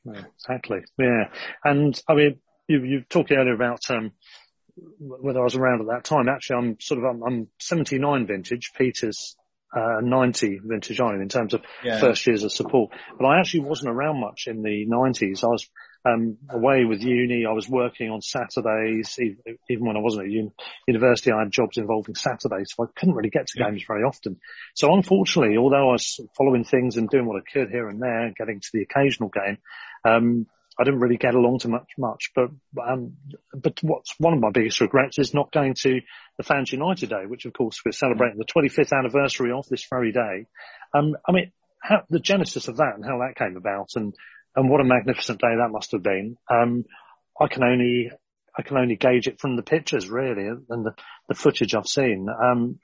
Yeah, 0.06 0.22
exactly. 0.36 0.80
Yeah. 0.98 1.30
And 1.64 2.00
I 2.08 2.14
mean, 2.14 2.40
you, 2.68 2.84
you 2.84 3.04
talked 3.10 3.32
earlier 3.32 3.54
about, 3.54 3.82
um, 3.90 4.12
whether 5.00 5.40
I 5.40 5.44
was 5.44 5.56
around 5.56 5.82
at 5.82 5.88
that 5.88 6.04
time. 6.04 6.30
Actually, 6.30 6.58
I'm 6.58 6.80
sort 6.80 7.00
of, 7.00 7.06
I'm, 7.06 7.24
I'm 7.24 7.48
79 7.60 8.28
vintage. 8.28 8.72
Peter's, 8.78 9.36
uh, 9.76 10.02
90 10.02 10.62
vintage 10.64 11.00
iron 11.00 11.22
in 11.22 11.30
terms 11.30 11.54
of 11.54 11.62
yeah. 11.84 12.00
first 12.00 12.26
years 12.28 12.44
of 12.44 12.52
support. 12.52 12.92
But 13.18 13.26
I 13.26 13.40
actually 13.40 13.62
wasn't 13.62 13.92
around 13.92 14.20
much 14.20 14.48
in 14.48 14.62
the 14.62 14.86
90s. 14.88 15.44
I 15.44 15.48
was 15.48 15.68
um, 16.06 16.38
away 16.50 16.86
with 16.86 17.02
uni. 17.02 17.46
I 17.46 17.54
was 17.54 17.68
working 17.70 18.10
on 18.10 18.22
Saturdays. 18.22 19.18
Even 19.70 19.86
when 19.86 19.98
I 19.98 20.02
wasn't 20.02 20.26
at 20.26 20.32
uni- 20.32 20.54
university, 20.88 21.32
I 21.32 21.40
had 21.40 21.52
jobs 21.52 21.78
involving 21.78 22.16
Saturdays, 22.16 22.74
so 22.76 22.84
I 22.84 22.88
couldn't 22.96 23.16
really 23.16 23.30
get 23.30 23.48
to 23.48 23.60
yeah. 23.60 23.70
games 23.70 23.84
very 23.88 24.04
often. 24.04 24.38
So 24.76 24.94
unfortunately, 24.94 25.58
although 25.58 25.90
I 25.90 25.94
was 25.94 26.20
following 26.38 26.66
things 26.66 26.98
and 26.98 27.10
doing 27.10 27.26
what 27.26 27.42
I 27.42 27.52
could 27.52 27.70
here 27.70 27.88
and 27.88 28.02
there, 28.02 28.34
getting 28.38 28.60
to 28.60 28.70
the 28.74 28.82
occasional 28.82 29.30
game, 29.30 29.58
um, 30.06 30.48
I 30.80 30.84
didn't 30.84 31.02
really 31.02 31.18
get 31.18 31.36
along 31.36 31.60
to 31.60 31.68
much, 31.68 31.90
much, 31.98 32.32
but, 32.36 32.50
um, 32.84 33.14
but 33.54 33.78
what's 33.84 34.14
one 34.18 34.34
of 34.34 34.40
my 34.40 34.50
biggest 34.52 34.82
regrets 34.82 35.20
is 35.20 35.34
not 35.34 35.52
going 35.52 35.76
to 35.82 36.02
the 36.38 36.44
Fans 36.44 36.72
United 36.72 37.10
Day, 37.10 37.26
which 37.28 37.46
of 37.46 37.54
course 37.54 37.80
we're 37.86 37.92
celebrating 37.92 38.40
the 38.40 38.46
25th 38.46 38.98
anniversary 38.98 39.52
of 39.52 39.68
this 39.70 39.86
very 39.88 40.12
day. 40.12 40.48
Um, 40.94 41.16
I 41.28 41.32
mean, 41.32 41.52
how, 41.80 42.04
the 42.10 42.20
genesis 42.20 42.68
of 42.68 42.78
that 42.78 42.94
and 42.96 43.06
how 43.06 43.20
that 43.20 43.36
came 43.36 43.56
about 43.56 43.90
and, 43.96 44.16
and 44.56 44.70
what 44.70 44.82
a 44.82 44.86
magnificent 44.86 45.40
day 45.40 45.56
that 45.58 45.72
must 45.72 45.92
have 45.92 46.02
been. 46.02 46.38
Um, 46.50 46.86
I 47.40 47.48
can 47.48 47.64
only, 47.64 48.10
I 48.58 48.64
can 48.64 48.78
only 48.78 48.96
gauge 48.96 49.28
it 49.28 49.40
from 49.40 49.56
the 49.56 49.64
pictures 49.64 50.10
really 50.10 50.48
and 50.48 50.86
the, 50.86 50.96
the 51.28 51.36
footage 51.36 51.76
I've 51.76 51.88
seen. 51.88 52.28
Um, 52.30 52.80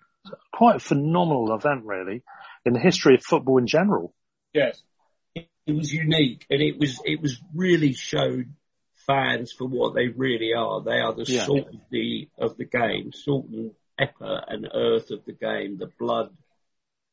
quite 0.54 0.76
a 0.76 0.80
phenomenal 0.80 1.56
event 1.56 1.86
really 1.86 2.24
in 2.66 2.74
the 2.74 2.80
history 2.80 3.16
of 3.16 3.24
football 3.24 3.58
in 3.58 3.68
general. 3.68 4.14
Yes 4.54 4.84
it 5.66 5.74
was 5.74 5.94
unique 5.94 6.46
and 6.50 6.62
it 6.62 6.80
was 6.80 7.00
it 7.06 7.22
was 7.22 7.40
really 7.54 7.94
showed 7.94 8.54
fans 9.06 9.52
for 9.52 9.68
what 9.68 9.96
they 9.96 10.08
really 10.08 10.54
are. 10.54 10.82
They 10.82 11.00
are 11.00 11.14
the 11.14 11.26
yeah. 11.28 11.46
salt 11.46 11.68
of 11.68 11.82
the 11.90 12.30
of 12.38 12.58
the 12.58 12.66
game, 12.66 13.12
salt 13.12 13.48
and 13.50 13.72
pepper 13.98 14.44
and 14.48 14.68
earth 14.74 15.12
of 15.12 15.26
the 15.26 15.34
game, 15.34 15.78
the 15.78 15.92
blood, 16.00 16.30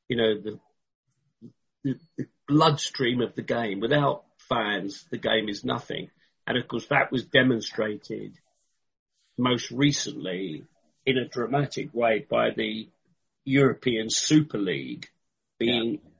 you 0.08 0.16
know, 0.16 0.40
the 0.40 0.60
the, 1.84 1.98
the 2.18 2.26
bloodstream 2.48 3.20
of 3.20 3.34
the 3.34 3.42
game. 3.42 3.80
Without 3.80 4.24
fans, 4.48 5.06
the 5.10 5.18
game 5.18 5.48
is 5.48 5.64
nothing. 5.64 6.10
And 6.46 6.56
of 6.58 6.68
course, 6.68 6.86
that 6.86 7.10
was 7.10 7.24
demonstrated 7.24 8.32
most 9.38 9.70
recently 9.70 10.64
in 11.04 11.18
a 11.18 11.28
dramatic 11.28 11.92
way 11.92 12.26
by 12.28 12.50
the 12.50 12.88
European 13.44 14.10
Super 14.10 14.58
League 14.58 15.08
being 15.58 15.94
yeah 15.94 16.10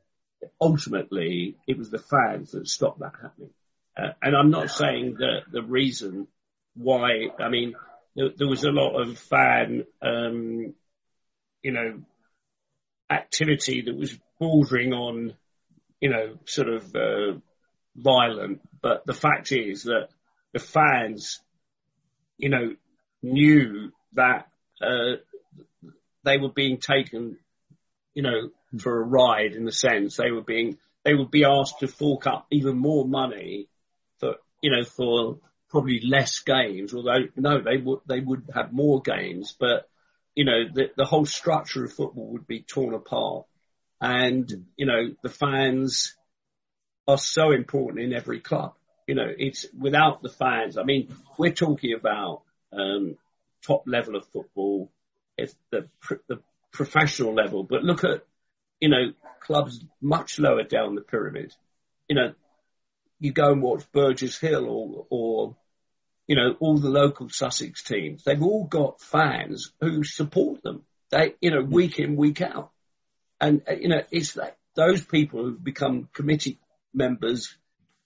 ultimately 0.61 1.57
it 1.67 1.79
was 1.79 1.91
the 1.91 1.99
fans 1.99 2.53
that 2.53 2.69
stopped 2.69 3.01
that 3.01 3.13
happening. 3.21 3.51
Uh, 3.97 4.13
and 4.23 4.37
I'm 4.37 4.51
not 4.51 4.71
saying 4.71 5.17
that 5.19 5.43
the 5.51 5.63
reason 5.63 6.29
why, 6.75 7.29
I 7.39 7.49
mean, 7.49 7.75
there, 8.15 8.31
there 8.37 8.49
was 8.49 8.65
a 8.65 8.71
lot 8.71 9.01
of 9.01 9.19
fan, 9.19 9.85
um, 10.03 10.75
you 11.63 11.73
know, 11.73 12.03
activity 13.11 13.83
that 13.83 13.97
was 13.97 14.19
bordering 14.39 14.93
on, 14.93 15.35
you 16.01 16.11
know, 16.11 16.39
sort 16.45 16.69
of, 16.69 16.95
uh, 16.95 17.39
violent. 17.97 18.61
But 18.83 19.07
the 19.07 19.15
fact 19.15 19.53
is 19.53 19.85
that 19.85 20.09
the 20.53 20.59
fans, 20.59 21.41
you 22.37 22.51
know, 22.51 22.75
knew 23.23 23.93
that, 24.13 24.49
uh, 24.83 25.17
they 26.25 26.37
were 26.39 26.53
being 26.53 26.79
taken, 26.79 27.39
you 28.13 28.23
know, 28.23 28.51
for 28.79 29.01
a 29.01 29.05
ride 29.05 29.55
in 29.55 29.65
the 29.65 29.73
sense 29.73 30.17
they 30.17 30.31
were 30.31 30.43
being 30.43 30.79
they 31.05 31.15
would 31.15 31.31
be 31.31 31.45
asked 31.45 31.81
to 31.81 31.89
fork 31.89 32.27
up 32.27 32.47
even 32.51 32.77
more 32.77 33.07
money 33.07 33.69
for 34.19 34.37
you 34.61 34.71
know 34.71 34.85
for 34.85 35.39
probably 35.69 36.01
less 36.01 36.41
games. 36.41 36.95
Although 36.95 37.29
no, 37.37 37.61
they 37.61 37.77
would 37.77 38.01
they 38.07 38.21
would 38.21 38.49
have 38.55 38.73
more 38.73 39.01
games, 39.01 39.55
but 39.59 39.89
you 40.35 40.45
know 40.45 40.65
the 40.73 40.91
the 40.97 41.05
whole 41.05 41.27
structure 41.27 41.85
of 41.85 41.93
football 41.93 42.33
would 42.33 42.47
be 42.47 42.63
torn 42.63 42.95
apart, 42.95 43.47
and 44.01 44.67
you 44.77 44.87
know 44.87 45.15
the 45.23 45.29
fans 45.29 46.17
are 47.09 47.19
so 47.19 47.53
important 47.53 48.01
in 48.01 48.13
every 48.13 48.41
club. 48.41 48.75
You 49.07 49.15
know, 49.15 49.33
it's 49.39 49.67
without 49.79 50.23
the 50.23 50.29
fans. 50.29 50.77
I 50.77 50.83
mean, 50.83 51.15
we're 51.39 51.53
talking 51.53 51.95
about 51.95 52.43
um, 52.73 53.17
top 53.63 53.85
level 53.87 54.17
of 54.17 54.27
football, 54.27 54.91
it's 55.37 55.55
the 55.71 55.89
the 56.29 56.41
professional 56.73 57.35
level, 57.35 57.63
but 57.63 57.85
look 57.85 58.05
at 58.05 58.25
you 58.81 58.89
know, 58.89 59.13
clubs 59.41 59.85
much 60.01 60.39
lower 60.39 60.63
down 60.63 60.95
the 60.95 61.01
pyramid. 61.01 61.55
You 62.09 62.17
know, 62.17 62.35
you 63.19 63.33
go 63.33 63.53
and 63.53 63.63
watch 63.63 63.91
Burgess 63.93 64.39
Hill 64.39 64.67
or, 64.69 65.07
or, 65.11 65.57
you 66.27 66.37
know, 66.37 66.57
all 66.61 66.79
the 66.79 66.91
local 66.91 67.29
Sussex 67.29 67.83
teams. 67.83 68.25
They've 68.25 68.43
all 68.43 68.65
got 68.65 69.01
fans 69.01 69.73
who 69.81 70.05
support 70.05 70.63
them. 70.63 70.83
They, 71.11 71.35
you 71.41 71.51
know, 71.51 71.63
week 71.63 71.99
in, 71.99 72.17
week 72.17 72.43
out. 72.43 72.71
And, 73.41 73.63
uh, 73.69 73.75
you 73.75 73.89
know, 73.89 74.03
it's 74.11 74.37
those 74.75 75.05
people 75.05 75.45
who 75.45 75.53
become 75.53 76.09
committee 76.13 76.59
members, 76.93 77.57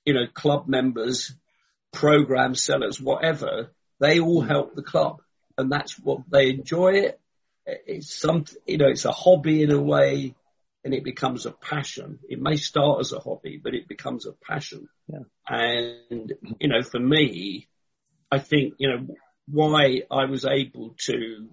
you 0.05 0.15
know, 0.15 0.27
club 0.33 0.69
members, 0.69 1.35
program 1.93 2.55
sellers, 2.55 3.01
whatever, 3.01 3.73
they 3.99 4.21
all 4.21 4.43
help 4.43 4.75
the 4.75 4.83
club. 4.83 5.23
And 5.59 5.71
that's 5.71 5.99
what 5.99 6.23
they 6.31 6.51
enjoy 6.51 6.93
it. 6.93 7.21
It's 7.67 8.15
some, 8.15 8.45
you 8.67 8.79
know, 8.79 8.89
it's 8.89 9.05
a 9.05 9.13
hobby 9.13 9.63
in 9.63 9.71
a 9.71 9.81
way 9.81 10.35
and 10.85 10.95
it 10.95 11.05
becomes 11.05 11.47
a 11.47 11.53
passion. 11.53 12.19
It 12.29 12.41
may 12.41 12.57
start 12.57 13.01
as 13.01 13.13
a 13.13 13.21
hobby, 13.21 13.61
but 13.63 13.75
it 13.75 13.89
becomes 13.89 14.27
a 14.27 14.33
passion. 14.33 14.89
Yeah. 15.09 15.25
And, 15.47 16.33
you 16.59 16.69
know, 16.69 16.83
for 16.83 16.99
me, 16.99 17.69
I 18.31 18.39
think, 18.39 18.75
you 18.79 18.89
know, 18.89 19.15
why 19.47 20.03
I 20.11 20.25
was 20.27 20.45
able 20.45 20.95
to 21.07 21.51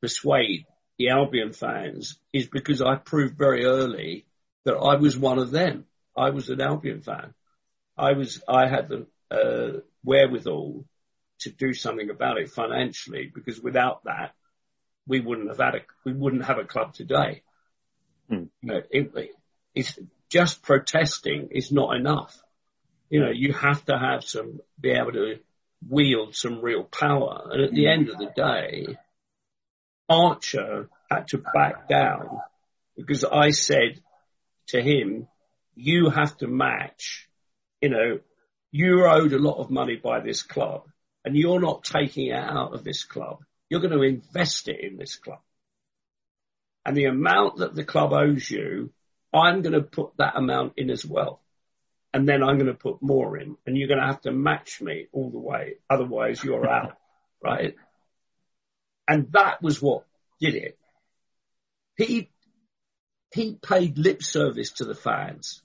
persuade 0.00 0.66
the 0.98 1.10
Albion 1.10 1.52
fans 1.52 2.18
is 2.32 2.48
because 2.48 2.80
I 2.80 2.96
proved 2.96 3.36
very 3.36 3.64
early 3.64 4.26
that 4.64 4.74
I 4.74 4.96
was 4.96 5.16
one 5.16 5.38
of 5.38 5.50
them. 5.50 5.84
I 6.16 6.30
was 6.30 6.48
an 6.48 6.60
Albion 6.60 7.02
fan. 7.02 7.34
I 7.96 8.12
was, 8.12 8.42
I 8.48 8.66
had 8.66 8.88
the 8.88 9.06
uh, 9.30 9.80
wherewithal 10.02 10.86
to 11.40 11.50
do 11.50 11.74
something 11.74 12.10
about 12.10 12.38
it 12.38 12.50
financially 12.50 13.30
because 13.32 13.60
without 13.60 14.04
that, 14.04 14.32
we 15.06 15.20
wouldn't 15.20 15.48
have 15.48 15.58
had 15.58 15.74
a, 15.76 15.80
we 16.04 16.12
wouldn't 16.12 16.46
have 16.46 16.58
a 16.58 16.64
club 16.64 16.94
today. 16.94 17.42
Know, 18.66 18.82
it, 18.90 19.30
it's 19.74 19.98
just 20.28 20.62
protesting 20.62 21.48
is 21.52 21.70
not 21.70 21.96
enough. 21.96 22.36
You 23.08 23.20
know, 23.20 23.30
you 23.30 23.52
have 23.52 23.84
to 23.86 23.96
have 23.96 24.24
some, 24.24 24.60
be 24.80 24.90
able 24.90 25.12
to 25.12 25.38
wield 25.88 26.34
some 26.34 26.60
real 26.60 26.84
power. 26.84 27.48
And 27.52 27.62
at 27.62 27.70
the 27.72 27.84
mm. 27.84 27.92
end 27.92 28.08
of 28.08 28.18
the 28.18 28.32
day, 28.34 28.96
Archer 30.08 30.88
had 31.10 31.28
to 31.28 31.38
back 31.54 31.88
down 31.88 32.40
because 32.96 33.24
I 33.24 33.50
said 33.50 34.00
to 34.68 34.82
him, 34.82 35.28
you 35.74 36.10
have 36.10 36.36
to 36.38 36.48
match, 36.48 37.28
you 37.80 37.90
know, 37.90 38.18
you're 38.72 39.08
owed 39.08 39.32
a 39.32 39.38
lot 39.38 39.58
of 39.58 39.70
money 39.70 39.96
by 39.96 40.20
this 40.20 40.42
club 40.42 40.84
and 41.24 41.36
you're 41.36 41.60
not 41.60 41.84
taking 41.84 42.26
it 42.26 42.34
out 42.34 42.74
of 42.74 42.82
this 42.82 43.04
club. 43.04 43.44
You're 43.68 43.80
going 43.80 43.92
to 43.92 44.02
invest 44.02 44.68
it 44.68 44.80
in 44.80 44.96
this 44.96 45.16
club. 45.16 45.40
And 46.86 46.96
the 46.96 47.06
amount 47.06 47.56
that 47.56 47.74
the 47.74 47.82
club 47.82 48.12
owes 48.12 48.48
you, 48.48 48.92
I'm 49.34 49.62
going 49.62 49.72
to 49.72 49.82
put 49.82 50.16
that 50.18 50.36
amount 50.36 50.74
in 50.76 50.88
as 50.88 51.04
well. 51.04 51.42
And 52.14 52.28
then 52.28 52.44
I'm 52.44 52.58
going 52.58 52.70
to 52.70 52.74
put 52.74 53.02
more 53.02 53.36
in 53.36 53.56
and 53.66 53.76
you're 53.76 53.88
going 53.88 54.00
to 54.00 54.06
have 54.06 54.20
to 54.20 54.30
match 54.30 54.80
me 54.80 55.08
all 55.12 55.28
the 55.28 55.40
way. 55.40 55.78
Otherwise 55.90 56.44
you're 56.44 56.70
out, 56.70 56.96
right? 57.42 57.74
And 59.08 59.32
that 59.32 59.60
was 59.60 59.82
what 59.82 60.04
did 60.40 60.54
it. 60.54 60.78
He, 61.96 62.30
he 63.34 63.54
paid 63.60 63.98
lip 63.98 64.22
service 64.22 64.70
to 64.74 64.84
the 64.84 64.94
fans 64.94 65.62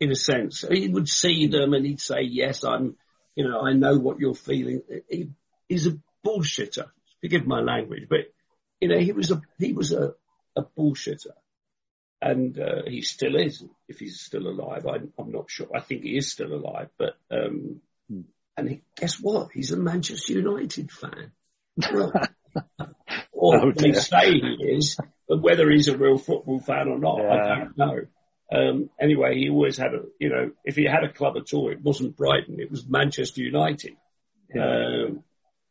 in 0.00 0.10
a 0.10 0.16
sense. 0.16 0.64
He 0.68 0.88
would 0.88 1.08
see 1.08 1.46
them 1.46 1.72
and 1.72 1.86
he'd 1.86 2.00
say, 2.00 2.22
yes, 2.22 2.64
I'm, 2.64 2.96
you 3.36 3.48
know, 3.48 3.60
I 3.60 3.74
know 3.74 3.96
what 3.96 4.18
you're 4.18 4.34
feeling. 4.34 4.82
He, 5.08 5.28
he's 5.68 5.86
a 5.86 5.98
bullshitter. 6.26 6.86
Forgive 7.20 7.46
my 7.46 7.60
language, 7.60 8.08
but 8.10 8.32
you 8.80 8.88
know, 8.88 8.98
he 8.98 9.12
was 9.12 9.30
a, 9.30 9.40
he 9.58 9.72
was 9.72 9.92
a, 9.92 10.14
a 10.58 10.66
bullshitter 10.78 11.32
and, 12.20 12.58
uh, 12.58 12.82
he 12.86 13.02
still 13.02 13.36
is 13.36 13.64
if 13.88 13.98
he's 13.98 14.20
still 14.20 14.48
alive. 14.48 14.86
I, 14.86 14.96
I'm 15.18 15.32
not 15.32 15.50
sure. 15.50 15.68
I 15.74 15.80
think 15.80 16.02
he 16.02 16.16
is 16.16 16.30
still 16.32 16.52
alive, 16.52 16.90
but, 16.98 17.14
um, 17.30 17.80
Hmm. 18.10 18.22
and 18.56 18.68
he, 18.70 18.82
guess 18.96 19.16
what? 19.20 19.50
He's 19.52 19.70
a 19.72 19.76
Manchester 19.76 20.32
United 20.32 20.90
fan. 20.90 21.32
Well, 21.92 22.12
or 23.32 23.66
Oh, 23.66 23.72
they 23.72 23.92
say 23.92 24.32
he 24.32 24.56
is, 24.76 24.96
but 25.28 25.42
whether 25.42 25.70
he's 25.70 25.88
a 25.88 25.96
real 25.98 26.16
football 26.18 26.58
fan 26.58 26.88
or 26.88 26.98
not, 26.98 27.20
I 27.20 27.58
don't 27.58 27.76
know. 27.78 27.98
Um, 28.50 28.90
anyway, 28.98 29.36
he 29.38 29.50
always 29.50 29.76
had 29.76 29.92
a, 29.94 30.00
you 30.18 30.30
know, 30.30 30.52
if 30.64 30.74
he 30.76 30.84
had 30.86 31.04
a 31.04 31.12
club 31.12 31.36
at 31.36 31.52
all, 31.52 31.70
it 31.70 31.82
wasn't 31.82 32.16
Brighton, 32.16 32.58
it 32.60 32.70
was 32.70 32.86
Manchester 32.88 33.42
United. 33.42 33.96
Um, 34.58 35.22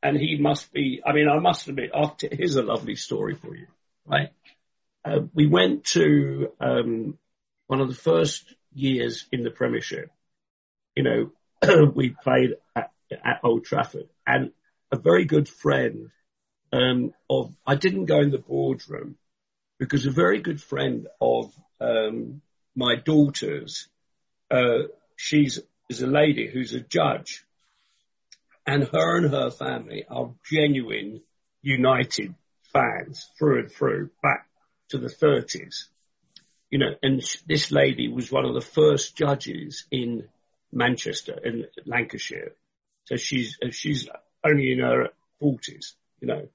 and 0.03 0.15
he 0.15 0.37
must 0.39 0.71
be, 0.71 1.01
I 1.03 1.11
mean, 1.13 1.27
I 1.27 1.39
must 1.39 1.67
admit, 1.67 1.89
after, 1.93 2.29
here's 2.31 2.55
a 2.55 2.61
lovely 2.61 2.95
story 2.95 3.33
for 3.33 3.55
you, 3.55 3.65
right? 4.05 4.29
Uh, 5.07 5.21
we 5.33 5.47
went 5.47 5.85
to, 5.85 6.51
um, 6.59 7.17
one 7.67 7.79
of 7.79 7.87
the 7.87 7.95
first 7.95 8.43
years 8.73 9.25
in 9.31 9.43
the 9.43 9.49
Premiership. 9.49 10.11
You 10.95 11.03
know, 11.03 11.91
we 11.95 12.09
played 12.09 12.55
at, 12.75 12.91
at 13.11 13.39
Old 13.43 13.63
Trafford 13.63 14.09
and 14.25 14.51
a 14.91 14.97
very 14.97 15.23
good 15.25 15.47
friend, 15.47 16.09
um, 16.73 17.13
of, 17.29 17.55
I 17.65 17.75
didn't 17.75 18.05
go 18.05 18.19
in 18.19 18.31
the 18.31 18.37
boardroom 18.37 19.17
because 19.79 20.05
a 20.05 20.11
very 20.11 20.41
good 20.41 20.61
friend 20.61 21.07
of, 21.21 21.53
um, 21.79 22.41
my 22.75 22.95
daughter's, 22.95 23.87
uh, 24.51 24.89
she's, 25.15 25.59
is 25.89 26.01
a 26.01 26.07
lady 26.07 26.49
who's 26.49 26.73
a 26.73 26.81
judge 26.81 27.45
and 28.65 28.83
her 28.83 29.17
and 29.17 29.31
her 29.31 29.51
family 29.51 30.05
are 30.09 30.33
genuine 30.51 31.21
United 31.61 32.35
fans 32.73 33.29
through 33.39 33.59
and 33.59 33.71
through 33.71 34.09
back 34.21 34.47
to 34.89 34.97
the 34.97 35.09
thirties. 35.09 35.89
You 36.69 36.79
know, 36.79 36.95
and 37.01 37.23
this 37.47 37.71
lady 37.71 38.09
was 38.09 38.31
one 38.31 38.45
of 38.45 38.53
the 38.53 38.61
first 38.61 39.15
judges 39.15 39.85
in 39.89 40.27
Manchester 40.71 41.39
in 41.43 41.65
Lancashire. 41.85 42.53
So 43.05 43.15
she's, 43.15 43.57
she's 43.71 44.09
only 44.43 44.73
in 44.73 44.79
her 44.79 45.09
forties, 45.39 45.95
you 46.19 46.27
know. 46.27 46.49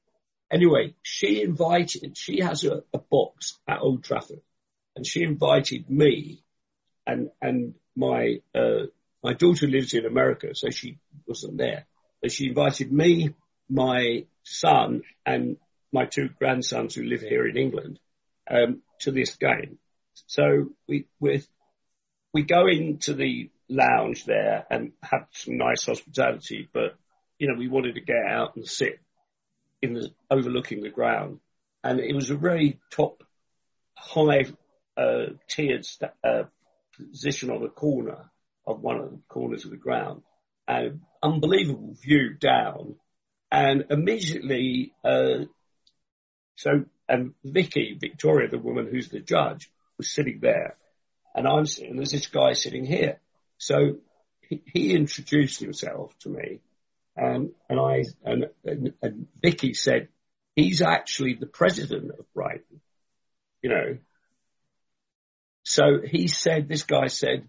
Anyway, 0.51 0.95
she 1.03 1.43
invited, 1.43 2.19
she 2.19 2.41
has 2.43 2.65
a, 2.65 2.83
a 2.93 2.99
box 2.99 3.59
at 3.67 3.81
Old 3.81 4.05
Trafford 4.05 4.43
and 4.95 5.07
she 5.07 5.23
invited 5.23 5.89
me 5.89 6.43
and, 7.07 7.31
and 7.41 7.75
my, 7.97 8.41
uh, 8.55 8.87
my 9.25 9.33
daughter 9.33 9.67
lives 9.67 9.95
in 9.95 10.05
America, 10.05 10.55
so 10.55 10.69
she 10.69 10.99
wasn't 11.27 11.57
there. 11.57 11.87
But 12.21 12.33
she 12.33 12.49
invited 12.49 12.93
me, 12.93 13.35
my 13.71 14.27
son, 14.43 15.03
and 15.25 15.57
my 15.93 16.05
two 16.05 16.29
grandsons 16.29 16.95
who 16.95 17.05
live 17.05 17.23
here 17.23 17.47
in 17.47 17.57
England, 17.57 17.99
um, 18.53 18.83
to 19.01 19.11
this 19.11 19.35
game. 19.37 19.79
So 20.27 20.69
we, 20.87 21.07
we, 21.19 21.43
we 22.33 22.43
go 22.43 22.67
into 22.69 23.15
the 23.15 23.51
lounge 23.69 24.25
there 24.27 24.67
and 24.71 24.93
have 25.03 25.27
some 25.33 25.57
nice 25.57 25.87
hospitality, 25.87 26.69
but, 26.73 26.95
you 27.39 27.49
know, 27.49 27.55
we 27.59 27.69
wanted 27.69 27.95
to 27.95 28.01
get 28.03 28.25
out 28.29 28.57
and 28.57 28.67
sit 28.67 29.01
in 29.81 29.95
the, 29.95 30.11
overlooking 30.31 30.83
the 30.83 30.91
ground. 30.91 31.41
And 31.83 31.99
it 31.99 32.15
was 32.15 32.31
a 32.31 32.37
very 32.37 32.79
top, 32.91 33.25
high, 33.97 34.45
uh, 34.97 35.33
tiered, 35.49 35.85
sta- 35.85 36.13
uh, 36.23 36.45
position 36.97 37.51
on 37.51 37.65
a 37.65 37.69
corner 37.69 38.31
of 38.67 38.81
one 38.81 38.99
of 38.99 39.11
the 39.11 39.19
corners 39.29 39.65
of 39.65 39.71
the 39.71 39.77
ground. 39.77 40.23
And 40.69 41.01
unbelievable 41.23 41.97
view 42.01 42.35
down. 42.35 42.97
And 43.51 43.87
immediately, 43.91 44.95
uh, 45.05 45.47
so, 46.57 46.85
and 47.13 47.35
Vicky, 47.45 47.95
Victoria, 48.01 48.49
the 48.49 48.59
woman 48.59 48.89
who's 48.91 49.11
the 49.11 49.21
judge, 49.21 49.71
was 49.99 50.11
sitting 50.11 50.39
there. 50.41 50.79
And 51.35 51.47
I'm 51.47 51.67
sitting, 51.67 51.97
there's 51.97 52.11
this 52.11 52.27
guy 52.27 52.55
sitting 52.55 52.87
here. 52.87 53.21
So 53.59 53.97
he, 54.41 54.63
he 54.65 54.95
introduced 54.95 55.61
himself 55.61 56.19
to 56.21 56.31
me. 56.31 56.61
And, 57.15 57.51
and 57.69 57.79
I, 57.79 58.05
and, 58.25 58.47
and, 58.65 58.95
and 59.03 59.27
Vicky 59.43 59.75
said, 59.75 60.09
he's 60.57 60.81
actually 60.81 61.35
the 61.35 61.45
president 61.45 62.13
of 62.19 62.33
Brighton, 62.33 62.81
you 63.61 63.69
know. 63.69 63.99
So 65.65 66.01
he 66.03 66.29
said, 66.29 66.67
this 66.67 66.85
guy 66.85 67.09
said, 67.09 67.47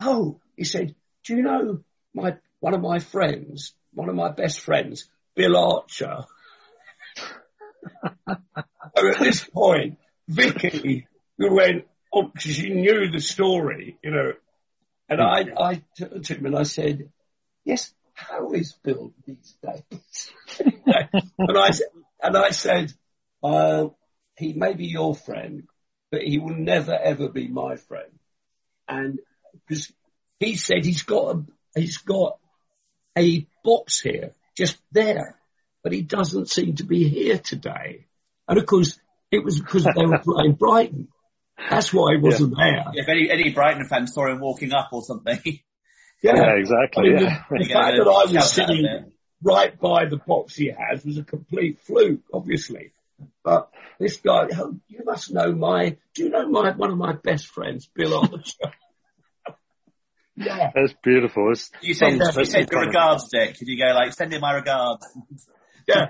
oh, 0.00 0.40
he 0.56 0.64
said, 0.64 0.96
do 1.24 1.36
you 1.36 1.42
know 1.42 1.84
my, 2.12 2.38
one 2.58 2.74
of 2.74 2.80
my 2.80 2.98
friends, 2.98 3.72
one 3.94 4.08
of 4.08 4.16
my 4.16 4.32
best 4.32 4.58
friends, 4.58 5.08
Bill 5.36 5.56
Archer? 5.56 6.24
at 8.96 9.18
this 9.18 9.44
point, 9.44 9.98
Vicky, 10.28 11.06
who 11.38 11.54
went, 11.54 11.86
oh, 12.12 12.32
she 12.38 12.70
knew 12.70 13.10
the 13.10 13.20
story, 13.20 13.98
you 14.02 14.10
know, 14.10 14.32
and 15.08 15.20
I, 15.20 15.44
I 15.56 15.82
turned 15.98 16.24
to 16.24 16.34
him 16.34 16.46
and 16.46 16.56
I 16.56 16.64
said, 16.64 17.10
yes, 17.64 17.92
how 18.14 18.52
is 18.52 18.72
Bill 18.82 19.12
these 19.26 19.56
days? 19.62 20.32
and 20.58 20.82
I, 21.58 21.70
and 22.22 22.36
I 22.36 22.50
said, 22.50 22.92
uh, 23.42 23.88
he 24.36 24.52
may 24.54 24.74
be 24.74 24.86
your 24.86 25.14
friend, 25.14 25.64
but 26.10 26.22
he 26.22 26.38
will 26.38 26.56
never 26.56 26.94
ever 26.94 27.28
be 27.28 27.48
my 27.48 27.76
friend. 27.76 28.10
And 28.88 29.18
because 29.68 29.92
he 30.40 30.56
said 30.56 30.84
he's 30.84 31.02
got 31.02 31.36
a, 31.36 31.44
he's 31.74 31.98
got 31.98 32.38
a 33.16 33.46
box 33.64 34.00
here, 34.00 34.32
just 34.56 34.78
there, 34.92 35.38
but 35.82 35.92
he 35.92 36.02
doesn't 36.02 36.50
seem 36.50 36.76
to 36.76 36.84
be 36.84 37.08
here 37.08 37.38
today. 37.38 38.06
And 38.48 38.58
of 38.58 38.66
course, 38.66 38.98
it 39.30 39.42
was 39.44 39.58
because 39.58 39.84
they 39.84 40.06
were 40.06 40.18
playing 40.18 40.52
Brighton. 40.58 41.08
That's 41.70 41.92
why 41.92 42.14
he 42.14 42.20
wasn't 42.20 42.54
there. 42.56 42.84
If 42.94 43.08
any, 43.08 43.30
any 43.30 43.50
Brighton 43.52 43.86
fans 43.88 44.12
saw 44.12 44.30
him 44.30 44.40
walking 44.40 44.72
up 44.72 44.88
or 44.92 45.02
something, 45.02 45.38
Yeah, 46.22 46.32
I 46.40 46.54
exactly. 46.56 47.10
mean, 47.10 47.18
Yeah. 47.22 47.42
the, 47.50 47.58
the 47.58 47.72
fact 47.72 47.96
that 47.98 48.06
I 48.06 48.32
was 48.32 48.52
sitting 48.52 49.12
right 49.42 49.78
by 49.78 50.06
the 50.06 50.16
box 50.16 50.56
he 50.56 50.72
has 50.76 51.04
was 51.04 51.18
a 51.18 51.24
complete 51.24 51.78
fluke, 51.80 52.22
obviously. 52.32 52.92
But 53.44 53.70
this 54.00 54.16
guy, 54.18 54.48
oh, 54.56 54.76
you 54.88 55.00
must 55.04 55.32
know 55.32 55.52
my, 55.52 55.96
do 56.14 56.24
you 56.24 56.30
know 56.30 56.48
my, 56.48 56.72
one 56.72 56.90
of 56.90 56.98
my 56.98 57.12
best 57.12 57.46
friends, 57.48 57.88
Bill 57.94 58.18
Archer? 58.18 58.72
yeah. 60.36 60.70
That's 60.74 60.94
beautiful. 61.02 61.50
It's, 61.52 61.70
you 61.82 61.94
send, 61.94 62.20
that's- 62.20 62.36
you 62.36 62.44
send 62.44 62.68
your 62.70 62.86
regards, 62.86 63.28
Dick. 63.28 63.56
Did 63.58 63.68
you 63.68 63.78
go 63.78 63.92
like, 63.94 64.12
send 64.12 64.32
him 64.32 64.40
my 64.40 64.54
regards? 64.54 65.06
Yeah. 65.86 66.06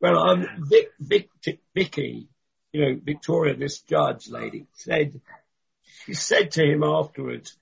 Well, 0.00 0.18
um, 0.18 0.46
Vic, 0.58 0.92
Vic, 1.00 1.30
Vicky, 1.74 2.28
you 2.72 2.80
know, 2.80 3.00
Victoria, 3.02 3.56
this 3.56 3.80
judge 3.80 4.28
lady 4.28 4.66
said, 4.74 5.20
she 6.04 6.14
said 6.14 6.50
to 6.52 6.64
him 6.64 6.82
afterwards, 6.82 7.56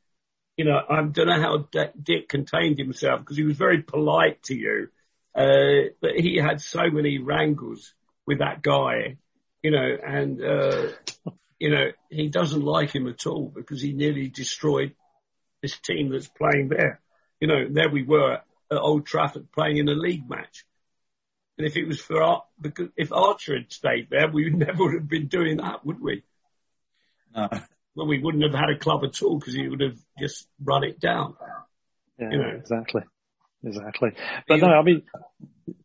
you 0.57 0.64
know, 0.64 0.81
I 0.88 1.03
don't 1.03 1.27
know 1.27 1.40
how 1.40 1.68
D- 1.70 2.01
Dick 2.01 2.29
contained 2.29 2.79
himself 2.79 3.20
because 3.20 3.37
he 3.37 3.44
was 3.44 3.57
very 3.57 3.83
polite 3.83 4.42
to 4.44 4.55
you, 4.55 4.88
uh, 5.35 5.90
but 6.01 6.12
he 6.16 6.37
had 6.37 6.61
so 6.61 6.90
many 6.90 7.18
wrangles 7.18 7.94
with 8.27 8.38
that 8.38 8.62
guy, 8.62 9.16
you 9.62 9.70
know, 9.70 9.97
and, 10.05 10.42
uh, 10.42 10.88
you 11.59 11.70
know, 11.70 11.90
he 12.11 12.29
doesn't 12.29 12.62
like 12.62 12.94
him 12.94 13.09
at 13.09 13.27
all 13.27 13.53
because 13.55 13.81
he 13.81 13.92
nearly 13.92 14.29
destroyed 14.29 14.94
this 15.62 15.79
team 15.79 16.11
that's 16.11 16.29
playing 16.29 16.68
there. 16.68 17.01
You 17.40 17.49
know, 17.49 17.66
there 17.70 17.90
we 17.90 18.03
were 18.03 18.35
at 18.35 18.79
Old 18.79 19.07
Trafford 19.07 19.51
playing 19.53 19.79
in 19.79 19.88
a 19.88 19.92
league 19.92 20.29
match. 20.29 20.64
And 21.57 21.67
if 21.67 21.77
it 21.77 21.87
was 21.87 22.01
for 22.01 22.23
Ar- 22.23 22.45
because 22.61 22.88
if 22.97 23.12
Archer 23.12 23.57
had 23.57 23.73
stayed 23.73 24.09
there, 24.11 24.29
we 24.31 24.45
would 24.45 24.55
never 24.67 24.85
would 24.85 24.95
have 24.95 25.09
been 25.09 25.29
doing 25.29 25.59
that, 25.59 25.85
would 25.85 26.01
we? 26.01 26.23
No. 27.35 27.49
Well, 27.95 28.09
we 28.09 28.19
wouldn't 28.19 28.43
have 28.43 28.55
had 28.55 28.71
a 28.71 28.79
club 28.79 29.05
at 29.05 29.23
all 29.23 29.38
because 29.38 29.55
he 29.55 29.69
would 29.69 29.81
have 29.81 29.99
just 30.19 30.49
run 30.62 30.83
it 30.83 30.99
down. 30.99 31.37
Yeah, 32.19 32.31
You 32.31 32.38
know. 32.38 32.49
exactly. 32.59 33.03
Exactly. 33.64 34.11
But 34.47 34.61
no, 34.61 34.69
I 34.69 34.83
mean, 34.83 35.03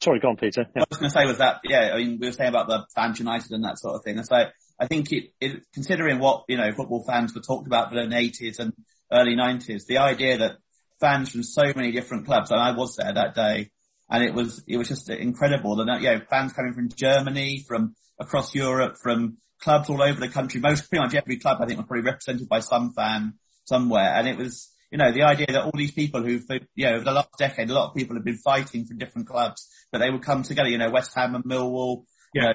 sorry, 0.01 0.19
go 0.19 0.29
on, 0.29 0.37
Peter. 0.37 0.65
Yeah. 0.75 0.81
What 0.81 0.83
I 0.83 0.87
was 0.89 0.97
going 0.97 1.11
to 1.11 1.17
say 1.17 1.25
was 1.25 1.37
that, 1.37 1.61
yeah, 1.63 1.91
I 1.93 1.97
mean, 1.97 2.17
we 2.19 2.27
were 2.27 2.33
saying 2.33 2.49
about 2.49 2.67
the 2.67 2.85
fans 2.93 3.19
united 3.19 3.51
and 3.51 3.63
that 3.63 3.79
sort 3.79 3.95
of 3.95 4.03
thing. 4.03 4.17
It's 4.17 4.31
like, 4.31 4.49
I 4.79 4.87
think 4.87 5.11
it, 5.11 5.31
it, 5.39 5.63
considering 5.73 6.19
what, 6.19 6.45
you 6.47 6.57
know, 6.57 6.71
football 6.71 7.03
fans 7.07 7.33
were 7.33 7.41
talked 7.41 7.67
about 7.67 7.95
in 7.95 8.09
the 8.09 8.15
80s 8.15 8.59
and 8.59 8.73
early 9.11 9.35
90s, 9.35 9.85
the 9.85 9.99
idea 9.99 10.39
that 10.39 10.57
fans 10.99 11.29
from 11.29 11.43
so 11.43 11.63
many 11.75 11.91
different 11.91 12.25
clubs, 12.25 12.51
and 12.51 12.59
I 12.59 12.71
was 12.71 12.95
there 12.95 13.13
that 13.13 13.35
day, 13.35 13.71
and 14.09 14.23
it 14.23 14.33
was, 14.33 14.63
it 14.67 14.77
was 14.77 14.87
just 14.87 15.09
incredible 15.09 15.75
that, 15.75 16.01
you 16.01 16.09
know, 16.09 16.21
fans 16.29 16.53
coming 16.53 16.73
from 16.73 16.89
Germany, 16.89 17.63
from 17.67 17.95
across 18.19 18.55
Europe, 18.55 18.97
from 18.97 19.37
clubs 19.59 19.89
all 19.89 20.01
over 20.01 20.19
the 20.19 20.29
country, 20.29 20.59
most, 20.59 20.89
pretty 20.89 21.03
much 21.03 21.15
every 21.15 21.37
club 21.37 21.59
I 21.61 21.65
think 21.65 21.77
was 21.77 21.87
probably 21.87 22.05
represented 22.05 22.49
by 22.49 22.59
some 22.61 22.93
fan 22.93 23.33
somewhere, 23.65 24.13
and 24.15 24.27
it 24.27 24.37
was, 24.37 24.69
you 24.91 24.97
know, 24.97 25.11
the 25.11 25.23
idea 25.23 25.47
that 25.47 25.63
all 25.63 25.71
these 25.75 25.91
people 25.91 26.23
who, 26.23 26.39
you 26.75 26.85
know, 26.85 26.95
over 26.95 27.05
the 27.05 27.11
last 27.11 27.29
decade, 27.37 27.69
a 27.69 27.73
lot 27.73 27.89
of 27.89 27.95
people 27.95 28.15
have 28.15 28.25
been 28.25 28.37
fighting 28.37 28.85
for 28.85 28.95
different 28.95 29.27
clubs, 29.27 29.67
but 29.91 29.99
they 29.99 30.09
would 30.09 30.23
come 30.23 30.43
together, 30.43 30.69
you 30.69 30.79
know, 30.79 30.89
West 30.89 31.13
Ham 31.15 31.35
and 31.35 31.43
Millwall, 31.43 32.05
you 32.33 32.41
know, 32.41 32.53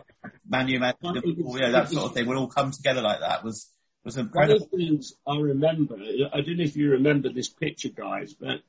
Man 0.49 0.69
U, 0.69 0.81
Liverpool, 0.81 1.57
you 1.57 1.61
know, 1.61 1.73
that 1.73 1.89
sort 1.89 2.07
of 2.07 2.15
thing 2.15 2.27
would 2.27 2.37
all 2.37 2.49
come 2.49 2.73
together 2.73 3.03
like 3.03 3.21
that 3.21 3.45
was, 3.45 3.71
was 4.05 4.17
One 4.17 4.27
incredible. 4.27 4.65
of 4.65 4.71
the 4.71 4.77
things 4.77 5.15
I 5.27 5.37
remember, 5.37 5.97
I 5.97 6.41
don't 6.41 6.57
know 6.57 6.65
if 6.65 6.77
you 6.77 6.91
remember 6.91 7.33
this 7.33 7.49
picture, 7.49 7.91
guys, 7.91 8.35
but 8.35 8.61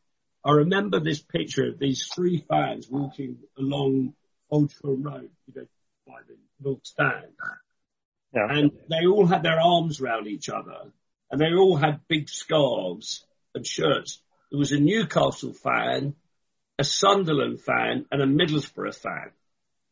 I 0.46 0.52
remember 0.52 1.00
this 1.00 1.22
picture 1.22 1.68
of 1.70 1.80
these 1.80 2.06
three 2.14 2.46
fans 2.48 2.88
walking 2.90 3.38
along 3.58 4.14
Old 4.52 4.72
Shore 4.72 4.96
Road, 4.96 5.32
you 5.48 5.54
know, 5.56 5.68
by 6.06 6.14
the 6.28 6.36
Milk 6.64 6.82
Stand. 6.86 7.34
Yeah. 8.34 8.48
And 8.50 8.72
they 8.90 9.08
all 9.08 9.26
had 9.26 9.42
their 9.44 9.60
arms 9.60 10.00
round 10.00 10.28
each 10.28 10.50
other 10.50 10.92
and 11.32 11.42
they 11.42 11.54
all 11.58 11.76
had 11.76 12.02
big 12.08 12.30
scarves 12.30 13.26
and 13.56 13.66
shirts. 13.66 14.22
There 14.52 14.60
was 14.60 14.72
a 14.72 14.80
Newcastle 14.80 15.54
fan, 15.54 16.14
a 16.78 16.84
Sunderland 16.84 17.62
fan 17.62 18.06
and 18.12 18.22
a 18.22 18.26
Middlesbrough 18.28 18.96
fan. 18.96 19.32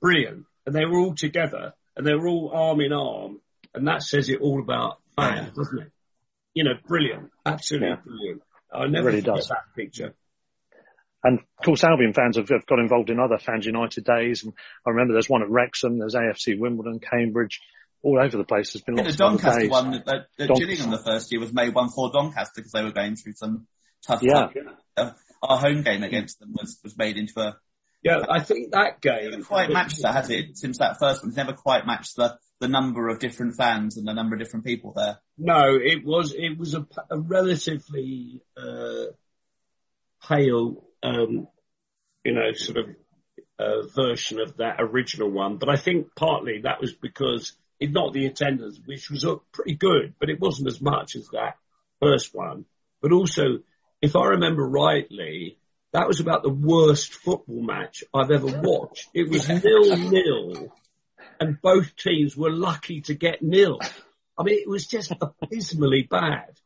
Brilliant. 0.01 0.45
And 0.67 0.75
they 0.75 0.85
were 0.85 0.99
all 0.99 1.15
together 1.15 1.73
and 1.97 2.05
they 2.05 2.13
were 2.13 2.27
all 2.27 2.51
arm 2.53 2.79
in 2.81 2.93
arm. 2.93 3.39
And 3.73 3.87
that 3.87 4.03
says 4.03 4.29
it 4.29 4.39
all 4.39 4.61
about 4.61 4.99
fans, 5.15 5.55
doesn't 5.55 5.79
it? 5.81 5.91
You 6.53 6.65
know, 6.65 6.73
brilliant. 6.87 7.31
Absolutely 7.43 7.89
Yeah. 7.89 7.95
brilliant. 8.05 8.41
I 8.71 8.87
never 8.87 9.07
really 9.07 9.21
forget 9.21 9.35
does. 9.37 9.47
that 9.47 9.73
picture. 9.75 10.13
And 11.23 11.39
of 11.39 11.65
course, 11.65 11.83
Albion 11.83 12.13
fans 12.13 12.35
have, 12.37 12.49
have 12.49 12.65
got 12.65 12.79
involved 12.79 13.09
in 13.09 13.19
other 13.19 13.37
Fans 13.37 13.65
United 13.65 14.03
days. 14.03 14.43
And 14.43 14.53
I 14.85 14.89
remember 14.89 15.13
there's 15.13 15.29
one 15.29 15.41
at 15.41 15.49
Wrexham, 15.49 15.97
there's 15.99 16.15
AFC 16.15 16.59
Wimbledon, 16.59 16.99
Cambridge, 16.99 17.61
all 18.01 18.19
over 18.21 18.35
the 18.35 18.43
place. 18.43 18.73
There's 18.73 18.83
been 18.83 18.95
lots 18.95 19.15
the 19.15 19.25
of 19.25 19.31
Doncaster 19.39 19.61
days. 19.61 19.69
one 19.69 19.91
that, 19.91 20.05
that, 20.05 20.25
that 20.37 20.47
Don- 20.47 20.57
Gillingham 20.57 20.91
the 20.91 20.97
first 21.03 21.31
year 21.31 21.39
was 21.39 21.53
made 21.53 21.73
one 21.73 21.89
for 21.89 22.11
Doncaster 22.11 22.53
because 22.57 22.73
they 22.73 22.83
were 22.83 22.91
going 22.91 23.15
through 23.15 23.33
some 23.33 23.67
tough 24.05 24.21
Yeah. 24.21 24.33
time. 24.33 24.53
Uh, 24.97 25.11
our 25.41 25.57
home 25.57 25.81
game 25.81 26.03
against 26.03 26.39
them 26.39 26.53
was, 26.53 26.77
was 26.83 26.97
made 26.97 27.15
into 27.17 27.39
a, 27.39 27.55
Yeah, 28.01 28.25
I 28.29 28.41
think 28.41 28.71
that 28.73 28.99
game 28.99 29.31
never 29.31 29.43
quite 29.43 29.69
matched 29.71 30.01
that, 30.01 30.13
has 30.15 30.29
it? 30.29 30.57
Since 30.57 30.79
that 30.79 30.99
first 30.99 31.21
one, 31.23 31.29
it's 31.29 31.37
never 31.37 31.53
quite 31.53 31.85
matched 31.87 32.17
the, 32.17 32.37
the 32.59 32.67
number 32.67 33.07
of 33.07 33.19
different 33.19 33.55
fans 33.55 33.95
and 33.97 34.05
the 34.05 34.13
number 34.13 34.35
of 34.35 34.41
different 34.41 34.65
people 34.65 34.91
there. 34.93 35.19
No, 35.37 35.75
it 35.81 36.03
was 36.05 36.33
it 36.37 36.57
was 36.57 36.75
a, 36.75 36.85
a 37.09 37.17
relatively 37.19 38.41
uh, 38.57 39.05
pale, 40.27 40.83
um, 41.03 41.47
you 42.23 42.33
know, 42.33 42.53
sort 42.53 42.77
of 42.77 42.95
uh, 43.59 43.87
version 43.95 44.39
of 44.39 44.57
that 44.57 44.77
original 44.79 45.29
one. 45.29 45.57
But 45.57 45.69
I 45.69 45.75
think 45.75 46.15
partly 46.15 46.61
that 46.63 46.81
was 46.81 46.93
because 46.93 47.53
it 47.79 47.91
not 47.91 48.13
the 48.13 48.25
attendance, 48.25 48.79
which 48.85 49.09
was 49.09 49.25
uh, 49.25 49.35
pretty 49.51 49.75
good, 49.75 50.15
but 50.19 50.29
it 50.29 50.39
wasn't 50.39 50.69
as 50.69 50.81
much 50.81 51.15
as 51.15 51.27
that 51.29 51.57
first 52.01 52.33
one. 52.33 52.65
But 53.01 53.11
also, 53.11 53.59
if 54.01 54.15
I 54.15 54.25
remember 54.27 54.63
rightly, 54.63 55.57
that 55.91 56.07
was 56.07 56.19
about 56.19 56.43
the 56.43 56.49
worst 56.49 57.13
football 57.13 57.61
match 57.61 58.03
I've 58.13 58.31
ever 58.31 58.47
watched. 58.61 59.09
It 59.13 59.29
was 59.29 59.47
nil 59.47 59.97
nil, 59.97 60.73
and 61.39 61.61
both 61.61 61.95
teams 61.95 62.35
were 62.35 62.51
lucky 62.51 63.01
to 63.01 63.13
get 63.13 63.41
nil. 63.41 63.79
I 64.37 64.43
mean, 64.43 64.59
it 64.59 64.69
was 64.69 64.87
just 64.87 65.11
abysmally 65.21 66.03
bad. 66.09 66.59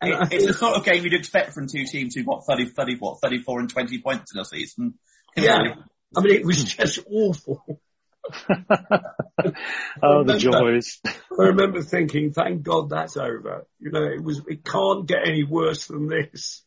And 0.00 0.14
I 0.14 0.22
It, 0.24 0.28
it's 0.32 0.46
the 0.46 0.52
sort 0.52 0.76
of 0.76 0.84
game 0.84 1.04
you'd 1.04 1.14
expect 1.14 1.52
from 1.52 1.66
two 1.68 1.84
teams 1.84 2.14
who've 2.14 2.26
got 2.26 2.46
30, 2.46 2.66
30, 2.66 2.96
what, 2.98 3.20
34 3.20 3.60
and 3.60 3.70
20 3.70 3.98
points 4.02 4.34
in 4.34 4.40
a 4.40 4.44
season. 4.44 4.94
yeah, 5.36 5.74
I 6.16 6.20
mean, 6.20 6.34
it 6.34 6.44
was 6.44 6.62
just 6.64 7.00
awful. 7.10 7.64
oh, 10.02 10.24
the 10.24 10.38
joys. 10.38 11.00
I 11.04 11.44
remember 11.44 11.82
thinking, 11.82 12.32
thank 12.32 12.62
God 12.62 12.90
that's 12.90 13.16
over. 13.16 13.66
You 13.78 13.90
know, 13.90 14.04
it 14.04 14.22
was, 14.22 14.40
it 14.48 14.64
can't 14.64 15.06
get 15.06 15.26
any 15.26 15.44
worse 15.44 15.86
than 15.86 16.08
this. 16.08 16.62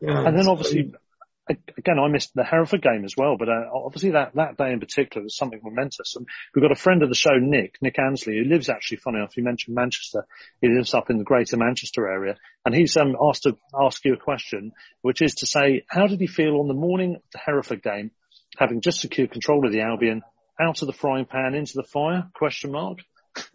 Yeah, 0.00 0.26
And 0.26 0.36
then 0.38 0.46
obviously, 0.46 0.92
a- 0.94 0.98
again, 1.48 1.98
I 1.98 2.08
missed 2.08 2.34
the 2.34 2.44
Hereford 2.44 2.82
game 2.82 3.04
as 3.04 3.14
well, 3.16 3.36
but 3.38 3.48
uh, 3.48 3.64
obviously 3.72 4.12
that, 4.12 4.34
that 4.34 4.56
day 4.56 4.72
in 4.72 4.80
particular 4.80 5.24
was 5.24 5.36
something 5.36 5.60
momentous. 5.62 6.16
And 6.16 6.26
we've 6.54 6.62
got 6.62 6.72
a 6.72 6.76
friend 6.76 7.02
of 7.02 7.08
the 7.08 7.14
show, 7.14 7.36
Nick, 7.38 7.76
Nick 7.82 7.98
Ansley, 7.98 8.38
who 8.38 8.44
lives 8.44 8.68
actually, 8.68 8.98
funny 8.98 9.18
enough, 9.18 9.36
you 9.36 9.44
mentioned 9.44 9.74
Manchester. 9.74 10.26
He 10.60 10.68
lives 10.68 10.94
up 10.94 11.10
in 11.10 11.18
the 11.18 11.24
greater 11.24 11.56
Manchester 11.56 12.08
area. 12.08 12.36
And 12.64 12.74
he's 12.74 12.96
um, 12.96 13.16
asked 13.20 13.42
to 13.42 13.56
ask 13.78 14.04
you 14.04 14.14
a 14.14 14.18
question, 14.18 14.72
which 15.02 15.20
is 15.20 15.34
to 15.36 15.46
say, 15.46 15.84
how 15.88 16.06
did 16.06 16.20
he 16.20 16.26
feel 16.26 16.60
on 16.60 16.68
the 16.68 16.74
morning 16.74 17.16
of 17.16 17.22
the 17.32 17.40
Hereford 17.44 17.82
game, 17.82 18.10
having 18.56 18.80
just 18.80 19.00
secured 19.00 19.32
control 19.32 19.66
of 19.66 19.72
the 19.72 19.82
Albion, 19.82 20.22
out 20.60 20.82
of 20.82 20.86
the 20.86 20.92
frying 20.92 21.26
pan 21.26 21.54
into 21.54 21.74
the 21.74 21.84
fire? 21.84 22.28
Question 22.34 22.72
mark. 22.72 22.98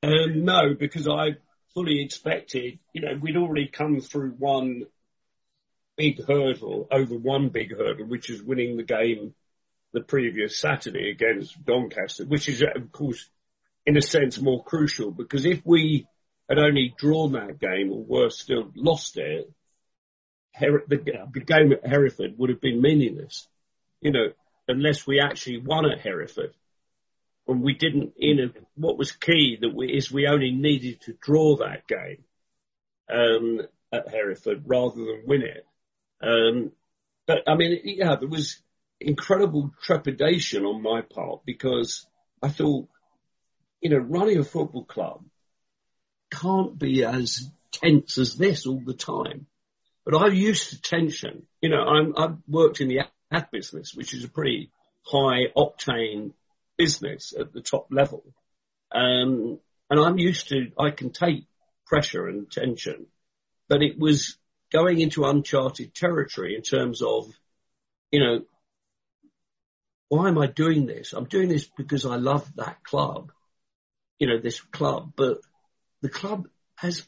Um, 0.00 0.44
no, 0.44 0.74
because 0.78 1.08
I 1.08 1.30
fully 1.74 2.02
expected, 2.02 2.78
you 2.92 3.02
know, 3.02 3.18
we'd 3.20 3.36
already 3.36 3.66
come 3.66 4.00
through 4.00 4.30
one 4.38 4.84
big 5.98 6.24
hurdle, 6.24 6.86
over 6.90 7.14
one 7.16 7.50
big 7.50 7.76
hurdle, 7.76 8.06
which 8.06 8.30
is 8.30 8.42
winning 8.42 8.76
the 8.78 8.84
game 8.84 9.34
the 9.92 10.00
previous 10.00 10.58
Saturday 10.58 11.10
against 11.10 11.64
Doncaster, 11.64 12.24
which 12.24 12.48
is, 12.48 12.62
of 12.62 12.92
course, 12.92 13.28
in 13.84 13.96
a 13.96 14.02
sense 14.02 14.40
more 14.40 14.62
crucial 14.62 15.10
because 15.10 15.44
if 15.44 15.60
we 15.64 16.06
had 16.48 16.58
only 16.58 16.94
drawn 16.98 17.32
that 17.32 17.58
game 17.58 17.90
or 17.90 18.02
worse 18.02 18.38
still 18.38 18.70
lost 18.74 19.16
it, 19.16 19.50
Her- 20.54 20.84
the, 20.86 20.98
the 21.32 21.40
game 21.40 21.72
at 21.72 21.86
Hereford 21.86 22.38
would 22.38 22.50
have 22.50 22.60
been 22.60 22.80
meaningless, 22.80 23.48
you 24.00 24.12
know, 24.12 24.32
unless 24.66 25.06
we 25.06 25.20
actually 25.20 25.58
won 25.58 25.90
at 25.90 26.00
Hereford. 26.00 26.54
And 27.46 27.62
we 27.62 27.74
didn't, 27.74 28.12
you 28.18 28.34
know, 28.34 28.50
what 28.74 28.98
was 28.98 29.12
key 29.12 29.56
that 29.60 29.74
we, 29.74 29.90
is 29.90 30.12
we 30.12 30.26
only 30.26 30.52
needed 30.52 31.00
to 31.02 31.14
draw 31.14 31.56
that 31.56 31.88
game, 31.88 32.24
um, 33.10 33.62
at 33.90 34.08
Hereford 34.08 34.64
rather 34.66 34.96
than 34.96 35.22
win 35.26 35.42
it. 35.42 35.64
Um, 36.22 36.72
but 37.26 37.42
I 37.46 37.56
mean, 37.56 37.80
yeah, 37.84 38.16
there 38.16 38.28
was 38.28 38.60
incredible 39.00 39.72
trepidation 39.82 40.64
on 40.64 40.82
my 40.82 41.02
part 41.02 41.44
because 41.44 42.06
I 42.42 42.48
thought, 42.48 42.88
you 43.80 43.90
know, 43.90 43.98
running 43.98 44.38
a 44.38 44.44
football 44.44 44.84
club 44.84 45.24
can't 46.30 46.78
be 46.78 47.04
as 47.04 47.50
tense 47.72 48.18
as 48.18 48.36
this 48.36 48.66
all 48.66 48.80
the 48.84 48.94
time. 48.94 49.46
But 50.04 50.16
I'm 50.16 50.34
used 50.34 50.70
to 50.70 50.80
tension. 50.80 51.46
You 51.60 51.70
know, 51.70 51.82
I'm, 51.82 52.14
I've 52.16 52.36
worked 52.48 52.80
in 52.80 52.88
the 52.88 53.00
ad 53.30 53.50
business, 53.50 53.94
which 53.94 54.14
is 54.14 54.24
a 54.24 54.28
pretty 54.28 54.70
high 55.04 55.46
octane 55.56 56.32
business 56.76 57.34
at 57.38 57.52
the 57.52 57.60
top 57.60 57.88
level. 57.90 58.24
Um, 58.90 59.60
and 59.90 60.00
I'm 60.00 60.18
used 60.18 60.48
to, 60.48 60.70
I 60.78 60.90
can 60.90 61.10
take 61.10 61.46
pressure 61.86 62.26
and 62.26 62.50
tension, 62.50 63.06
but 63.68 63.82
it 63.82 63.98
was 63.98 64.36
going 64.72 65.00
into 65.00 65.24
uncharted 65.24 65.94
territory 65.94 66.54
in 66.54 66.62
terms 66.62 67.02
of, 67.02 67.26
you 68.10 68.20
know, 68.20 68.42
why 70.08 70.28
am 70.28 70.38
I 70.38 70.46
doing 70.46 70.86
this? 70.86 71.12
I'm 71.12 71.26
doing 71.26 71.48
this 71.48 71.68
because 71.76 72.06
I 72.06 72.16
love 72.16 72.50
that 72.56 72.82
club, 72.82 73.30
you 74.18 74.26
know, 74.26 74.40
this 74.40 74.60
club, 74.60 75.12
but 75.16 75.38
the 76.00 76.08
club 76.08 76.48
as 76.82 77.04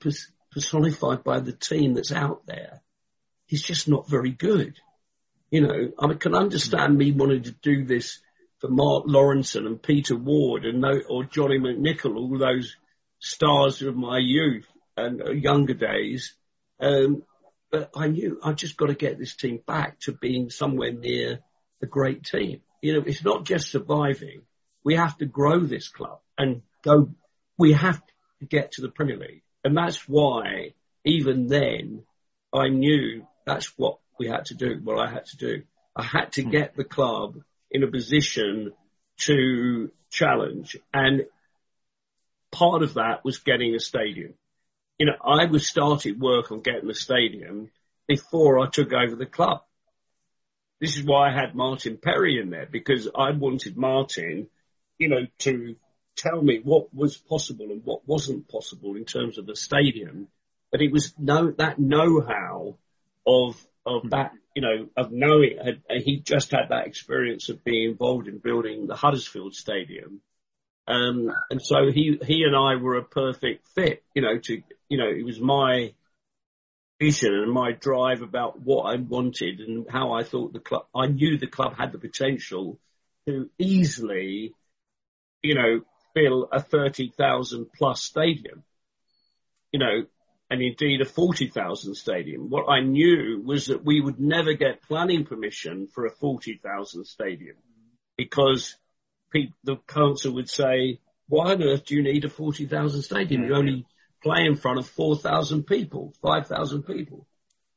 personified 0.53 1.25
by 1.25 1.41
the 1.41 1.53
team 1.53 1.95
that's 1.95 2.13
out 2.13 2.43
there 2.47 2.83
is 3.49 3.63
just 3.63 3.89
not 3.89 4.09
very 4.09 4.31
good. 4.31 4.75
You 5.51 5.63
know, 5.63 5.93
I 5.99 6.15
can 6.15 6.35
understand 6.35 6.97
me 6.97 7.13
wanting 7.13 7.45
to 7.45 7.53
do 7.53 7.85
this 7.85 8.21
for 8.59 8.69
Mark 8.69 9.07
Lawrenson 9.07 9.67
and 9.67 9.83
Peter 9.83 10.17
Ward 10.17 10.65
and 10.65 10.81
no, 10.81 11.01
or 11.09 11.25
Johnny 11.25 11.59
McNichol, 11.59 12.17
all 12.17 12.39
those 12.39 12.77
stars 13.19 13.83
of 13.83 13.97
my 13.97 14.19
youth 14.19 14.67
and 14.97 15.23
uh, 15.23 15.33
younger 15.33 15.75
days. 15.75 16.35
Um, 16.79 17.23
but 17.71 17.91
I 17.95 18.09
knew 18.09 18.41
I've 18.43 18.57
just 18.57 18.77
got 18.77 18.87
to 18.87 18.95
get 18.95 19.19
this 19.19 19.37
team 19.37 19.61
back 19.67 20.01
to 20.01 20.13
being 20.13 20.51
somewhere 20.51 20.93
near 20.93 21.41
a 21.83 21.87
great 21.87 22.25
team. 22.25 22.61
You 22.83 22.95
know, 22.95 23.05
it's 23.07 23.25
not 23.25 23.45
just 23.45 23.71
surviving. 23.71 24.43
We 24.85 24.97
have 24.97 25.17
to 25.19 25.27
grow 25.27 25.61
this 25.61 25.89
club 25.89 26.21
and 26.37 26.63
go, 26.83 27.11
we 27.59 27.73
have 27.73 28.01
to 28.41 28.47
get 28.47 28.73
to 28.73 28.83
the 28.83 28.89
Premier 28.89 29.17
League. 29.17 29.43
And 29.65 29.77
that's 29.77 30.09
why 30.09 30.75
even 31.05 31.47
then 31.47 32.05
I 32.53 32.69
knew 32.69 33.27
that's 33.47 33.79
what 33.79 33.99
we 34.19 34.29
had 34.29 34.47
to 34.47 34.55
do, 34.55 34.81
what 34.83 34.99
I 34.99 35.11
had 35.11 35.27
to 35.27 35.37
do. 35.37 35.63
I 35.95 36.03
had 36.03 36.33
to 36.33 36.43
hmm. 36.43 36.51
get 36.51 36.77
the 36.77 36.85
club 36.85 37.37
in 37.71 37.83
a 37.83 37.91
position 37.91 38.73
to 39.19 39.91
challenge. 40.11 40.77
And 40.93 41.27
part 42.51 42.83
of 42.83 42.95
that 42.95 43.25
was 43.25 43.39
getting 43.39 43.75
a 43.75 43.81
stadium. 43.81 44.35
You 45.01 45.07
know, 45.07 45.17
I 45.25 45.47
was 45.47 45.67
started 45.67 46.21
work 46.21 46.53
on 46.53 46.61
getting 46.61 46.87
the 46.87 46.95
stadium 46.95 47.71
before 48.07 48.59
I 48.59 48.69
took 48.69 48.93
over 48.93 49.17
the 49.17 49.25
club. 49.25 49.63
This 50.79 50.99
is 50.99 51.05
why 51.05 51.31
I 51.31 51.33
had 51.33 51.55
Martin 51.55 51.97
Perry 51.97 52.39
in 52.39 52.51
there 52.51 52.69
because 52.71 53.09
I 53.17 53.31
wanted 53.31 53.79
Martin, 53.79 54.49
you 54.99 55.09
know, 55.09 55.27
to 55.39 55.77
tell 56.17 56.43
me 56.43 56.61
what 56.63 56.93
was 56.93 57.17
possible 57.17 57.71
and 57.71 57.83
what 57.83 58.07
wasn't 58.07 58.47
possible 58.47 58.95
in 58.95 59.07
terms 59.07 59.39
of 59.39 59.47
the 59.47 59.57
stadium. 59.57 60.29
But 60.71 60.83
it 60.83 60.93
was 60.93 61.15
no, 61.19 61.51
that 61.53 61.79
know-how 61.79 62.77
of, 63.27 63.67
of 63.87 64.03
hmm. 64.03 64.09
that, 64.11 64.33
you 64.55 64.61
know, 64.61 64.89
of 64.99 65.13
knowing, 65.13 65.81
he 65.89 66.21
just 66.21 66.51
had 66.51 66.69
that 66.69 66.87
experience 66.87 67.49
of 67.49 67.65
being 67.65 67.89
involved 67.89 68.29
in 68.29 68.37
building 68.37 68.87
the 68.87 68.97
Huddersfield 68.97 69.55
Stadium. 69.55 70.21
Um, 70.91 71.33
and 71.51 71.63
so 71.63 71.93
he, 71.93 72.19
he 72.27 72.43
and 72.43 72.57
I 72.57 72.75
were 72.75 72.97
a 72.97 73.05
perfect 73.05 73.69
fit, 73.69 74.03
you 74.13 74.23
know, 74.23 74.39
to, 74.39 74.63
you 74.89 74.99
know, 74.99 75.09
it 75.09 75.25
was 75.25 75.41
my 75.41 75.95
vision 76.99 77.33
and 77.33 77.53
my 77.53 77.73
drive 77.73 78.23
about 78.23 78.61
what 78.61 78.93
I 78.93 78.97
wanted 78.97 79.61
and 79.61 79.87
how 79.89 80.13
I 80.13 80.25
thought 80.25 80.53
the 80.53 80.59
club, 80.59 80.87
I 80.95 81.07
knew 81.07 81.39
the 81.39 81.47
club 81.47 81.77
had 81.79 81.93
the 81.93 81.99
potential 81.99 82.81
to 83.27 83.49
easily, 83.57 84.53
you 85.43 85.55
know, 85.55 85.83
fill 86.13 86.49
a 86.51 86.61
30,000 86.61 87.73
plus 87.73 88.03
stadium, 88.03 88.65
you 89.71 89.79
know, 89.79 90.07
and 90.51 90.61
indeed 90.61 91.01
a 91.03 91.05
40,000 91.05 91.95
stadium. 91.95 92.51
What 92.51 92.69
I 92.69 92.81
knew 92.81 93.41
was 93.45 93.67
that 93.67 93.85
we 93.85 94.01
would 94.01 94.19
never 94.19 94.55
get 94.55 94.83
planning 94.83 95.25
permission 95.25 95.87
for 95.87 96.05
a 96.05 96.11
40,000 96.11 97.05
stadium 97.05 97.57
because 98.17 98.77
people, 99.31 99.55
the 99.65 99.77
council 99.87 100.35
would 100.35 100.49
say, 100.49 101.01
why 101.29 101.53
on 101.53 101.63
earth 101.63 101.87
do 101.87 101.95
you 101.95 102.03
need 102.03 102.25
a 102.25 102.29
40,000 102.29 103.03
stadium? 103.03 103.45
You 103.45 103.55
only 103.55 103.87
play 104.23 104.45
in 104.45 104.57
front 104.57 104.79
of 104.79 104.89
4,000 104.89 105.65
people, 105.65 106.13
5,000 106.23 106.83
people. 106.83 107.27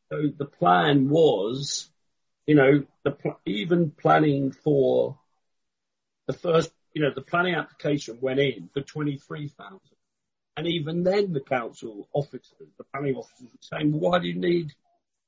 So 0.09 0.17
the 0.37 0.45
plan 0.45 1.09
was, 1.09 1.89
you 2.45 2.55
know, 2.55 2.83
the, 3.03 3.15
even 3.45 3.91
planning 3.91 4.51
for 4.51 5.19
the 6.27 6.33
first, 6.33 6.71
you 6.93 7.01
know, 7.01 7.11
the 7.13 7.21
planning 7.21 7.55
application 7.55 8.17
went 8.21 8.39
in 8.39 8.69
for 8.73 8.81
23,000. 8.81 9.79
And 10.55 10.67
even 10.67 11.03
then 11.03 11.33
the 11.33 11.41
council 11.41 12.07
officers, 12.13 12.69
the 12.77 12.83
planning 12.93 13.15
officers 13.15 13.47
were 13.51 13.59
saying, 13.61 13.91
why 13.91 14.19
do 14.19 14.27
you 14.27 14.39
need 14.39 14.71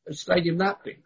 a 0.07 0.13
stadium 0.13 0.59
that 0.59 0.83
big? 0.83 1.01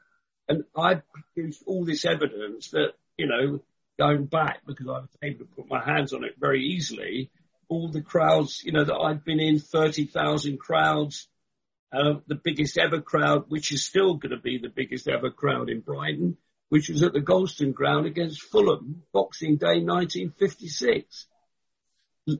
And 0.47 0.63
I 0.75 1.01
produced 1.13 1.63
all 1.65 1.85
this 1.85 2.05
evidence 2.05 2.71
that, 2.71 2.93
you 3.17 3.27
know, 3.27 3.61
going 3.99 4.25
back 4.25 4.61
because 4.65 4.87
I 4.87 4.99
was 5.01 5.09
able 5.21 5.39
to 5.39 5.51
put 5.55 5.69
my 5.69 5.83
hands 5.83 6.13
on 6.13 6.23
it 6.23 6.35
very 6.39 6.63
easily, 6.63 7.29
all 7.67 7.89
the 7.89 8.01
crowds, 8.01 8.63
you 8.63 8.71
know, 8.71 8.85
that 8.85 8.95
I'd 8.95 9.25
been 9.25 9.41
in, 9.41 9.59
30,000 9.59 10.57
crowds, 10.57 11.27
uh, 11.91 12.15
the 12.25 12.39
biggest 12.41 12.77
ever 12.77 13.01
crowd, 13.01 13.45
which 13.49 13.71
is 13.71 13.85
still 13.85 14.15
going 14.15 14.31
to 14.31 14.41
be 14.41 14.57
the 14.57 14.69
biggest 14.69 15.07
ever 15.07 15.29
crowd 15.29 15.69
in 15.69 15.81
Brighton, 15.81 16.37
which 16.69 16.89
was 16.89 17.03
at 17.03 17.13
the 17.13 17.19
Goldstone 17.19 17.73
Ground 17.73 18.05
against 18.05 18.41
Fulham, 18.41 19.03
Boxing 19.11 19.57
Day 19.57 19.81
1956, 19.81 21.27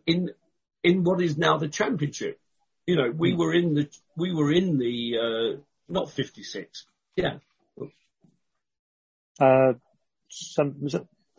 in 0.06 0.30
in 0.82 1.04
what 1.04 1.22
is 1.22 1.38
now 1.38 1.58
the 1.58 1.68
Championship. 1.68 2.40
You 2.86 2.96
know, 2.96 3.12
we 3.12 3.34
were 3.34 3.54
in 3.54 3.74
the 3.74 3.90
we 4.16 4.34
were 4.34 4.52
in 4.52 4.78
the 4.78 5.18
uh, 5.18 5.62
not 5.88 6.12
56, 6.12 6.86
yeah. 7.16 7.38
Uh, 9.40 9.74
some 10.30 10.76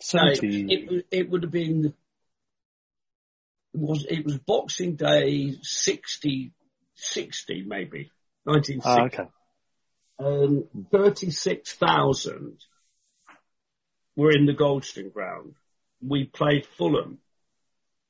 was 0.00 0.32
it 0.32 0.36
70? 0.36 0.62
No, 0.62 0.72
it, 0.72 1.06
it 1.10 1.30
would 1.30 1.42
have 1.42 1.52
been 1.52 1.94
it 3.72 3.80
was 3.80 4.06
it 4.08 4.24
was 4.24 4.38
Boxing 4.38 4.96
Day 4.96 5.54
60, 5.62 6.52
60 6.94 7.64
maybe, 7.66 8.10
1960. 8.44 8.80
Ah, 8.84 9.04
okay. 9.04 9.30
Um, 10.18 10.64
36,000 10.90 12.58
were 14.16 14.32
in 14.32 14.46
the 14.46 14.54
Goldstone 14.54 15.12
ground. 15.12 15.54
We 16.02 16.24
played 16.24 16.66
Fulham. 16.66 17.18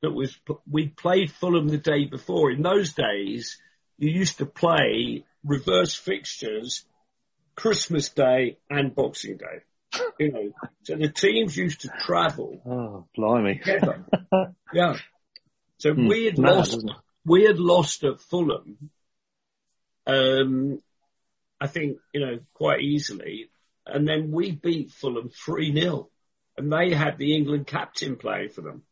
That 0.02 0.12
was, 0.12 0.36
we 0.68 0.88
played 0.88 1.30
Fulham 1.30 1.68
the 1.68 1.78
day 1.78 2.06
before. 2.06 2.50
In 2.50 2.62
those 2.62 2.94
days, 2.94 3.58
you 3.98 4.10
used 4.10 4.38
to 4.38 4.46
play 4.46 5.24
reverse 5.44 5.94
fixtures 5.94 6.84
Christmas 7.54 8.08
Day 8.08 8.58
and 8.68 8.94
Boxing 8.94 9.36
Day. 9.36 9.62
You 10.20 10.32
know, 10.32 10.52
so 10.82 10.96
the 10.96 11.08
teams 11.08 11.56
used 11.56 11.80
to 11.80 11.90
travel. 12.04 12.60
Oh, 12.66 13.06
blimey. 13.16 13.62
Yeah. 14.72 14.96
So 15.78 15.94
mm, 15.94 16.08
we 16.08 16.26
had 16.26 16.38
mad, 16.38 16.56
lost, 16.58 16.84
we 17.24 17.42
had 17.44 17.58
lost 17.58 18.04
at 18.04 18.20
Fulham. 18.20 18.90
Um, 20.06 20.78
I 21.60 21.66
think, 21.66 21.98
you 22.12 22.20
know, 22.20 22.38
quite 22.54 22.82
easily. 22.82 23.50
And 23.86 24.06
then 24.06 24.30
we 24.30 24.52
beat 24.52 24.92
Fulham 24.92 25.30
3 25.30 25.74
0. 25.74 26.08
And 26.56 26.72
they 26.72 26.94
had 26.94 27.18
the 27.18 27.34
England 27.34 27.66
captain 27.66 28.16
playing 28.16 28.50
for 28.50 28.60
them, 28.60 28.82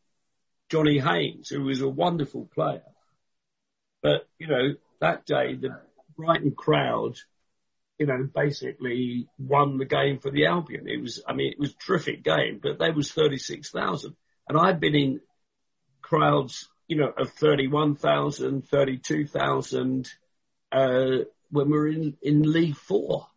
Johnny 0.69 0.99
Haynes, 0.99 1.49
who 1.49 1.61
was 1.61 1.81
a 1.81 1.87
wonderful 1.87 2.49
player. 2.53 2.83
But, 4.01 4.27
you 4.37 4.47
know, 4.47 4.75
that 4.99 5.25
day, 5.25 5.55
the 5.55 5.79
Brighton 6.17 6.51
crowd, 6.51 7.15
you 7.99 8.05
know, 8.05 8.27
basically 8.33 9.27
won 9.37 9.77
the 9.77 9.85
game 9.85 10.19
for 10.19 10.31
the 10.31 10.45
Albion. 10.45 10.87
It 10.87 11.01
was, 11.01 11.21
I 11.27 11.33
mean, 11.33 11.51
it 11.51 11.59
was 11.59 11.71
a 11.71 11.85
terrific 11.85 12.23
game, 12.23 12.59
but 12.63 12.79
there 12.79 12.93
was 12.93 13.11
36,000. 13.11 14.15
And 14.47 14.57
I'd 14.57 14.79
been 14.79 14.95
in 14.95 15.21
crowds 16.01 16.69
you 16.89 16.97
know, 16.97 17.13
of 17.15 17.29
31,000, 17.29 18.67
32,000, 18.67 20.09
uh, 20.71 21.07
when 21.51 21.69
we 21.69 21.77
are 21.77 21.87
in, 21.87 22.17
in 22.21 22.41
League 22.41 22.75
Four. 22.75 23.27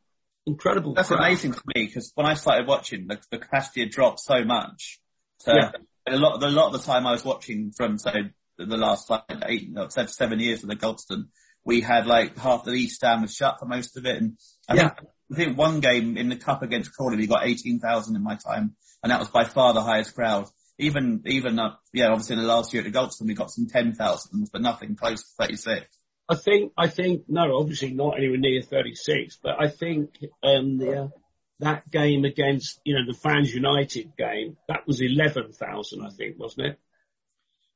Incredible. 0.47 0.95
That's 0.95 1.09
crowd. 1.09 1.21
amazing 1.21 1.53
to 1.53 1.63
me 1.75 1.85
because 1.87 2.11
when 2.15 2.27
I 2.27 2.35
started 2.35 2.67
watching, 2.67 3.07
the, 3.07 3.21
the 3.31 3.39
capacity 3.39 3.81
had 3.81 3.91
dropped 3.91 4.21
so 4.21 4.43
much. 4.45 5.01
So 5.39 5.53
yeah. 5.55 5.71
a 6.09 6.17
lot, 6.17 6.43
a 6.43 6.49
lot 6.49 6.73
of 6.75 6.81
the 6.81 6.87
time 6.87 7.07
I 7.07 7.13
was 7.13 7.25
watching 7.25 7.73
from, 7.77 7.99
say, 7.99 8.33
the 8.57 8.77
last 8.77 9.11
like 9.11 9.23
eight, 9.45 9.71
seven 10.07 10.41
years 10.41 10.63
of 10.63 10.71
the 10.71 10.77
Goldstone, 10.77 11.27
we 11.65 11.81
had 11.81 12.07
like 12.07 12.37
half 12.39 12.65
the 12.65 12.73
East 12.73 12.97
Stand 12.97 13.23
was 13.23 13.35
shut 13.35 13.59
for 13.59 13.67
most 13.67 13.97
of 13.97 14.07
it. 14.07 14.17
And 14.17 14.37
I, 14.69 14.75
yeah. 14.75 14.89
think, 14.89 15.09
I 15.33 15.35
think 15.37 15.59
one 15.59 15.81
game 15.81 16.17
in 16.17 16.29
the 16.29 16.37
cup 16.37 16.63
against 16.63 16.95
Crawley, 16.95 17.17
we 17.17 17.27
got 17.27 17.47
18,000 17.47 18.17
in 18.17 18.23
my 18.23 18.37
time. 18.37 18.75
And 19.03 19.11
that 19.11 19.19
was 19.19 19.29
by 19.29 19.45
far 19.45 19.75
the 19.75 19.83
highest 19.83 20.15
crowd 20.15 20.47
even 20.79 21.23
even 21.27 21.59
uh, 21.59 21.77
yeah, 21.93 22.09
obviously 22.09 22.35
in 22.35 22.43
the 22.43 22.49
last 22.49 22.73
year 22.73 22.83
at 22.85 22.93
the 22.93 22.99
Goldstone 22.99 23.27
we 23.27 23.35
got 23.35 23.51
some 23.51 23.67
ten 23.67 23.95
thousands, 23.95 24.51
but 24.51 24.63
nothing 24.63 24.97
close 24.97 25.23
to 25.23 25.29
thirty 25.39 25.57
six. 25.57 25.87
I 26.29 26.35
think 26.35 26.73
I 26.77 26.89
think 26.89 27.25
no, 27.29 27.57
obviously 27.57 27.93
not 27.93 28.17
anywhere 28.19 28.39
near 28.39 28.63
thirty 28.63 28.95
six, 28.95 29.39
but 29.43 29.57
I 29.61 29.69
think 29.69 30.11
um, 30.43 30.79
the, 30.79 31.05
uh, 31.05 31.09
that 31.61 31.91
game 31.91 32.25
against 32.25 32.81
you 32.85 32.95
know 32.95 33.07
the 33.07 33.19
Fans 33.19 33.53
United 33.55 34.17
game 34.17 34.57
that 34.69 34.87
was 34.87 35.01
eleven 35.01 35.53
thousand, 35.53 36.05
I 36.05 36.11
think, 36.11 36.39
wasn't 36.39 36.69
it? 36.69 36.79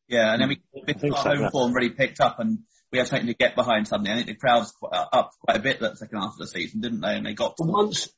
Yeah, 0.08 0.32
and 0.32 0.42
then 0.42 0.48
we 0.48 1.10
our 1.10 1.22
so, 1.22 1.36
home 1.36 1.50
form 1.50 1.72
really 1.72 1.90
picked 1.90 2.20
up, 2.20 2.38
and 2.38 2.60
we 2.92 2.98
had 2.98 3.08
something 3.08 3.26
to 3.26 3.34
get 3.34 3.54
behind 3.54 3.88
something. 3.88 4.10
I 4.10 4.16
think 4.16 4.26
the 4.26 4.34
crowds 4.34 4.72
uh, 4.82 5.06
up 5.12 5.32
quite 5.40 5.56
a 5.56 5.62
bit 5.62 5.80
that 5.80 5.98
second 5.98 6.18
half 6.18 6.32
of 6.32 6.38
the 6.38 6.46
season, 6.46 6.80
didn't 6.80 7.00
they? 7.00 7.16
And 7.16 7.26
they 7.26 7.34
got 7.34 7.54
once 7.58 8.08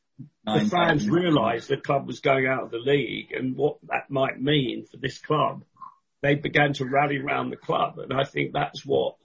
the 0.44 0.68
fans 0.70 1.08
realised 1.08 1.68
the 1.68 1.76
club 1.76 2.06
was 2.06 2.20
going 2.20 2.46
out 2.46 2.64
of 2.64 2.70
the 2.70 2.78
league 2.78 3.32
and 3.32 3.56
what 3.56 3.78
that 3.88 4.10
might 4.10 4.40
mean 4.40 4.84
for 4.90 4.96
this 4.96 5.18
club. 5.18 5.64
They 6.22 6.34
began 6.34 6.72
to 6.74 6.84
rally 6.84 7.18
around 7.18 7.50
the 7.50 7.56
club, 7.56 7.98
and 7.98 8.12
I 8.12 8.24
think 8.24 8.52
that's 8.52 8.84
what 8.84 9.16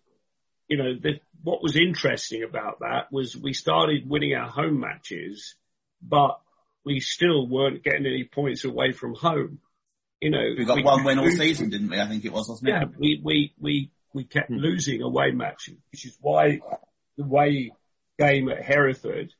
you 0.68 0.78
know. 0.78 0.94
The, 1.02 1.20
what 1.41 1.64
was 1.64 1.76
interesting 1.76 2.44
about 2.44 2.80
that 2.80 3.12
was 3.12 3.36
we 3.36 3.54
started 3.54 4.08
winning 4.08 4.36
our 4.36 4.48
home 4.48 4.80
matches, 4.80 5.56
but 6.02 6.39
we 6.86 7.00
still 7.00 7.48
weren't 7.48 7.84
getting 7.84 8.06
any 8.06 8.30
points 8.32 8.64
away 8.64 8.91
from 8.91 9.16
home. 9.16 9.60
You 10.22 10.30
know, 10.30 10.54
we 10.56 10.66
got 10.66 10.78
we, 10.78 10.84
one 10.84 11.04
win 11.04 11.20
all 11.20 11.32
season, 11.32 11.70
didn't 11.70 11.89
we? 11.89 12.00
I 12.00 12.08
think 12.08 12.26
it 12.26 12.32
was, 12.32 12.48
wasn't 12.48 12.70
it? 12.70 12.74
Yeah, 12.74 12.84
we 12.98 13.22
we 13.24 13.54
we 13.60 13.91
we 14.14 14.24
kept 14.24 14.49
hmm. 14.49 14.57
losing 14.57 15.01
away 15.01 15.32
matches, 15.32 15.76
which 15.91 16.05
is 16.05 16.18
why 16.22 16.59
the 17.18 17.26
way 17.26 17.72
game 18.20 18.49
at 18.49 18.64
Hereford 18.64 19.34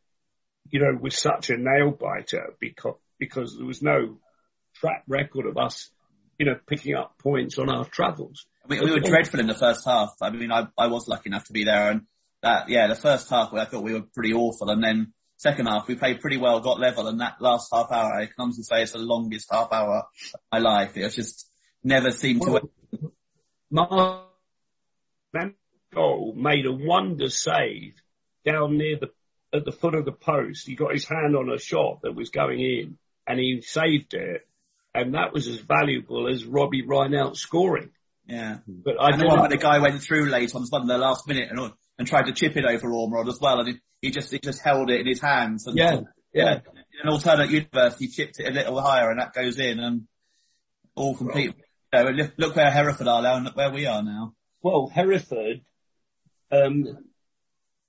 you 0.69 0.80
know, 0.80 0.97
was 0.99 1.17
such 1.17 1.49
a 1.49 1.57
nail 1.57 1.91
biter 1.91 2.53
because, 2.59 2.95
because 3.19 3.55
there 3.55 3.65
was 3.65 3.82
no 3.82 4.17
track 4.76 5.03
record 5.07 5.45
of 5.45 5.57
us, 5.57 5.89
you 6.39 6.45
know, 6.45 6.55
picking 6.67 6.95
up 6.95 7.17
points 7.19 7.57
on 7.57 7.69
our 7.69 7.86
travels. 7.86 8.45
We, 8.67 8.80
we 8.80 8.91
were 8.91 8.99
dreadful 8.99 9.39
in 9.39 9.47
the 9.47 9.53
first 9.53 9.86
half. 9.86 10.13
I 10.21 10.30
mean, 10.32 10.51
I, 10.51 10.67
I 10.78 10.88
was 10.88 11.07
lucky 11.07 11.30
enough 11.30 11.45
to 11.45 11.53
be 11.53 11.63
there 11.63 11.91
and 11.91 12.01
that, 12.41 12.69
yeah, 12.69 12.88
the 12.88 12.95
first 12.95 13.30
half 13.30 13.53
I 13.53 13.65
thought 13.65 13.84
we 13.84 13.93
were 13.93 14.01
pretty 14.01 14.34
awful 14.34 14.69
and 14.69 14.84
then 14.84 15.13
second 15.38 15.67
half 15.67 15.88
we 15.88 15.95
played 15.95 16.21
pretty 16.21 16.38
well, 16.38 16.59
got 16.59 16.80
level 16.80 17.07
and 17.07 17.19
that 17.19 17.36
last 17.39 17.69
half 17.71 17.91
hour, 17.91 18.13
I 18.13 18.26
can 18.26 18.36
honestly 18.39 18.63
say 18.63 18.82
it's 18.82 18.93
the 18.93 18.99
longest 18.99 19.49
half 19.51 19.71
hour 19.71 19.97
of 19.97 20.39
my 20.51 20.57
life. 20.57 20.97
It 20.97 21.07
just 21.11 21.49
never 21.84 22.11
seemed 22.11 22.41
well, 22.41 22.61
to. 22.61 24.32
My 25.34 25.51
goal 25.93 26.34
made 26.36 26.65
a 26.65 26.71
wonder 26.71 27.29
save 27.29 27.95
down 28.45 28.77
near 28.77 28.97
the 28.99 29.09
at 29.53 29.65
the 29.65 29.71
foot 29.71 29.95
of 29.95 30.05
the 30.05 30.11
post. 30.11 30.67
He 30.67 30.75
got 30.75 30.93
his 30.93 31.07
hand 31.07 31.36
on 31.36 31.49
a 31.49 31.59
shot 31.59 32.01
that 32.01 32.15
was 32.15 32.29
going 32.29 32.59
in. 32.59 32.97
and 33.25 33.39
he 33.39 33.61
saved 33.61 34.13
it, 34.13 34.41
and 34.93 35.13
that 35.13 35.34
was 35.34 35.47
as 35.47 35.59
valuable 35.59 36.27
as 36.29 36.45
Robbie 36.45 36.84
Reinelt 36.84 37.38
scoring. 37.38 37.89
Yeah. 38.27 38.57
But 38.67 38.95
I 38.99 39.11
And 39.11 39.21
the 39.21 39.27
one 39.27 39.39
where 39.39 39.49
the 39.49 39.57
guy 39.57 39.79
went 39.79 40.01
through 40.01 40.25
late 40.25 40.53
on 40.55 40.63
on 40.71 40.88
the 40.88 40.97
last 40.97 41.27
minute 41.27 41.49
and, 41.49 41.71
and 41.97 42.07
tried 42.07 42.25
to 42.25 42.34
chip 42.34 42.57
it 42.57 42.65
over 42.65 42.89
Ormerod 42.89 43.27
as 43.27 43.39
well, 43.39 43.59
and 43.59 43.69
he, 43.69 43.75
he 44.01 44.11
just 44.11 44.31
he 44.31 44.39
just 44.39 44.61
held 44.61 44.89
it 44.89 45.01
in 45.01 45.07
his 45.07 45.21
hands. 45.21 45.67
And, 45.67 45.77
Yeah, 45.77 46.01
yeah. 46.34 46.55
In 46.55 47.07
an 47.07 47.09
alternate 47.09 47.49
universe, 47.49 47.97
he 47.97 48.07
chipped 48.07 48.39
it 48.39 48.47
a 48.47 48.51
little 48.51 48.79
higher, 48.81 49.09
and 49.09 49.19
that 49.19 49.34
goes 49.34 49.59
in, 49.59 49.79
and 49.79 50.07
all 50.95 51.15
complete. 51.15 51.55
You 51.93 52.03
know, 52.03 52.09
look, 52.09 52.34
look 52.38 52.55
where 52.55 52.71
Hereford 52.71 53.07
are 53.07 53.21
now, 53.21 53.36
and 53.36 53.45
look 53.45 53.55
where 53.55 53.71
we 53.71 53.86
are 53.86 54.03
now. 54.03 54.34
Well, 54.64 54.88
Hereford, 54.88 55.61
um, 56.51 57.05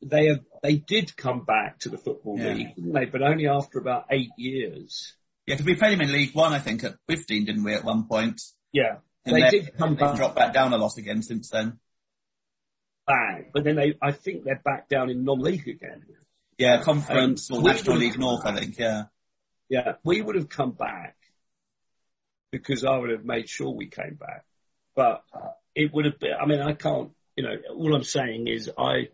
they 0.02 0.26
have, 0.26 0.40
they 0.62 0.76
did 0.76 1.16
come 1.16 1.44
back 1.44 1.78
to 1.80 1.88
the 1.88 1.96
football 1.98 2.38
Yeah. 2.38 2.52
league, 2.52 2.74
didn't 2.74 2.92
they? 2.92 3.04
But 3.06 3.22
only 3.22 3.46
after 3.46 3.78
about 3.78 4.06
eight 4.10 4.32
years. 4.36 5.14
Yeah, 5.46 5.54
because 5.54 5.66
we 5.66 5.76
played 5.76 5.92
them 5.92 6.00
in 6.06 6.12
League 6.12 6.34
One, 6.34 6.52
I 6.52 6.58
think, 6.58 6.82
at 6.84 6.96
15, 7.08 7.44
didn't 7.44 7.62
we, 7.64 7.74
at 7.74 7.84
one 7.84 8.06
point? 8.08 8.40
Yeah, 8.72 8.98
And 9.24 9.36
they 9.36 9.40
then 9.42 9.50
did 9.52 9.76
come 9.78 9.94
back, 9.94 10.16
dropped 10.16 10.34
back 10.34 10.52
down 10.52 10.72
a 10.72 10.78
lot 10.78 10.96
again 10.98 11.22
since 11.22 11.48
then. 11.48 11.78
back, 13.06 13.52
but 13.52 13.62
then 13.64 13.76
they, 13.76 13.94
I 14.02 14.12
think 14.12 14.44
they're 14.44 14.60
back 14.64 14.88
down 14.88 15.10
in 15.10 15.24
non-league 15.24 15.68
again. 15.68 16.04
Yeah, 16.58 16.82
Conference 16.82 17.50
Um, 17.50 17.58
or 17.58 17.62
National 17.62 17.96
League 17.98 18.18
North, 18.18 18.44
I 18.46 18.58
think, 18.58 18.78
yeah. 18.78 19.04
Yeah, 19.68 19.94
we 20.02 20.22
would 20.22 20.34
have 20.36 20.48
come 20.48 20.72
back 20.72 21.16
because 22.50 22.84
I 22.84 22.96
would 22.96 23.10
have 23.10 23.24
made 23.24 23.48
sure 23.48 23.70
we 23.70 23.88
came 23.88 24.14
back. 24.14 24.44
But 24.94 25.24
it 25.74 25.92
would 25.92 26.04
have 26.04 26.18
been, 26.18 26.32
I 26.40 26.46
mean, 26.46 26.60
I 26.60 26.72
can't, 26.72 27.10
you 27.36 27.44
know, 27.44 27.56
all 27.74 27.94
I'm 27.94 28.04
saying 28.04 28.46
is 28.48 28.70
I 28.76 29.08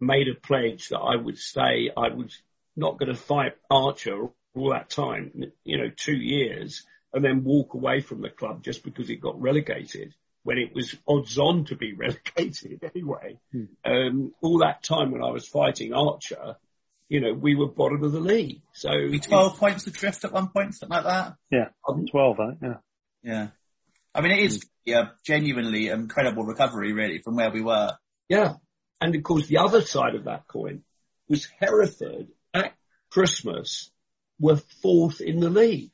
made 0.00 0.28
a 0.28 0.34
pledge 0.34 0.88
that 0.88 0.98
I 0.98 1.16
would 1.16 1.38
stay, 1.38 1.90
I 1.96 2.08
was 2.08 2.40
not 2.76 2.98
going 2.98 3.12
to 3.12 3.20
fight 3.20 3.56
Archer 3.70 4.28
all 4.54 4.70
that 4.70 4.90
time, 4.90 5.52
you 5.64 5.78
know, 5.78 5.90
two 5.94 6.16
years 6.16 6.84
and 7.12 7.24
then 7.24 7.44
walk 7.44 7.74
away 7.74 8.00
from 8.00 8.20
the 8.20 8.30
club 8.30 8.62
just 8.62 8.84
because 8.84 9.10
it 9.10 9.20
got 9.20 9.40
relegated 9.40 10.14
when 10.42 10.58
it 10.58 10.74
was 10.74 10.94
odds 11.06 11.38
on 11.38 11.64
to 11.66 11.76
be 11.76 11.92
relegated 11.96 12.82
anyway. 12.94 13.38
Um, 13.84 14.32
all 14.40 14.58
that 14.58 14.82
time 14.82 15.10
when 15.10 15.22
I 15.22 15.30
was 15.30 15.46
fighting 15.46 15.92
Archer, 15.92 16.56
you 17.08 17.20
know, 17.20 17.32
we 17.32 17.54
were 17.54 17.68
bottom 17.68 18.04
of 18.04 18.12
the 18.12 18.20
league. 18.20 18.60
So 18.72 18.90
We 18.90 19.18
12 19.18 19.58
points 19.58 19.86
adrift 19.86 20.24
at 20.24 20.32
one 20.32 20.48
point, 20.48 20.74
something 20.74 20.94
like 20.94 21.04
that. 21.04 21.34
Yeah, 21.50 21.68
12, 22.10 22.40
I 22.40 22.46
think, 22.46 22.58
yeah. 22.62 22.74
Yeah. 23.22 23.48
I 24.14 24.20
mean, 24.20 24.32
it 24.32 24.40
is 24.40 24.66
yeah, 24.84 25.08
genuinely 25.24 25.88
incredible 25.88 26.44
recovery, 26.44 26.92
really, 26.92 27.18
from 27.18 27.36
where 27.36 27.50
we 27.50 27.60
were. 27.60 27.96
Yeah. 28.28 28.54
And 29.00 29.14
of 29.14 29.22
course, 29.22 29.46
the 29.46 29.58
other 29.58 29.82
side 29.82 30.14
of 30.14 30.24
that 30.24 30.46
coin 30.48 30.82
was 31.28 31.48
Hereford 31.60 32.28
at 32.54 32.74
Christmas 33.10 33.90
were 34.40 34.56
fourth 34.82 35.20
in 35.20 35.40
the 35.40 35.50
league. 35.50 35.92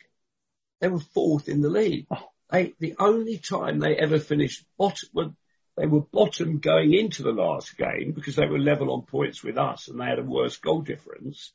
They 0.80 0.88
were 0.88 1.00
fourth 1.00 1.48
in 1.48 1.60
the 1.60 1.70
league. 1.70 2.06
They, 2.50 2.74
the 2.78 2.94
only 2.98 3.38
time 3.38 3.78
they 3.78 3.96
ever 3.96 4.18
finished 4.18 4.64
bottom, 4.78 5.08
well, 5.12 5.36
they 5.76 5.86
were 5.86 6.02
bottom 6.02 6.58
going 6.58 6.94
into 6.94 7.22
the 7.22 7.32
last 7.32 7.76
game 7.76 8.12
because 8.14 8.36
they 8.36 8.46
were 8.46 8.58
level 8.58 8.92
on 8.92 9.02
points 9.02 9.42
with 9.42 9.58
us 9.58 9.88
and 9.88 10.00
they 10.00 10.04
had 10.04 10.18
a 10.18 10.22
worse 10.22 10.56
goal 10.58 10.82
difference. 10.82 11.52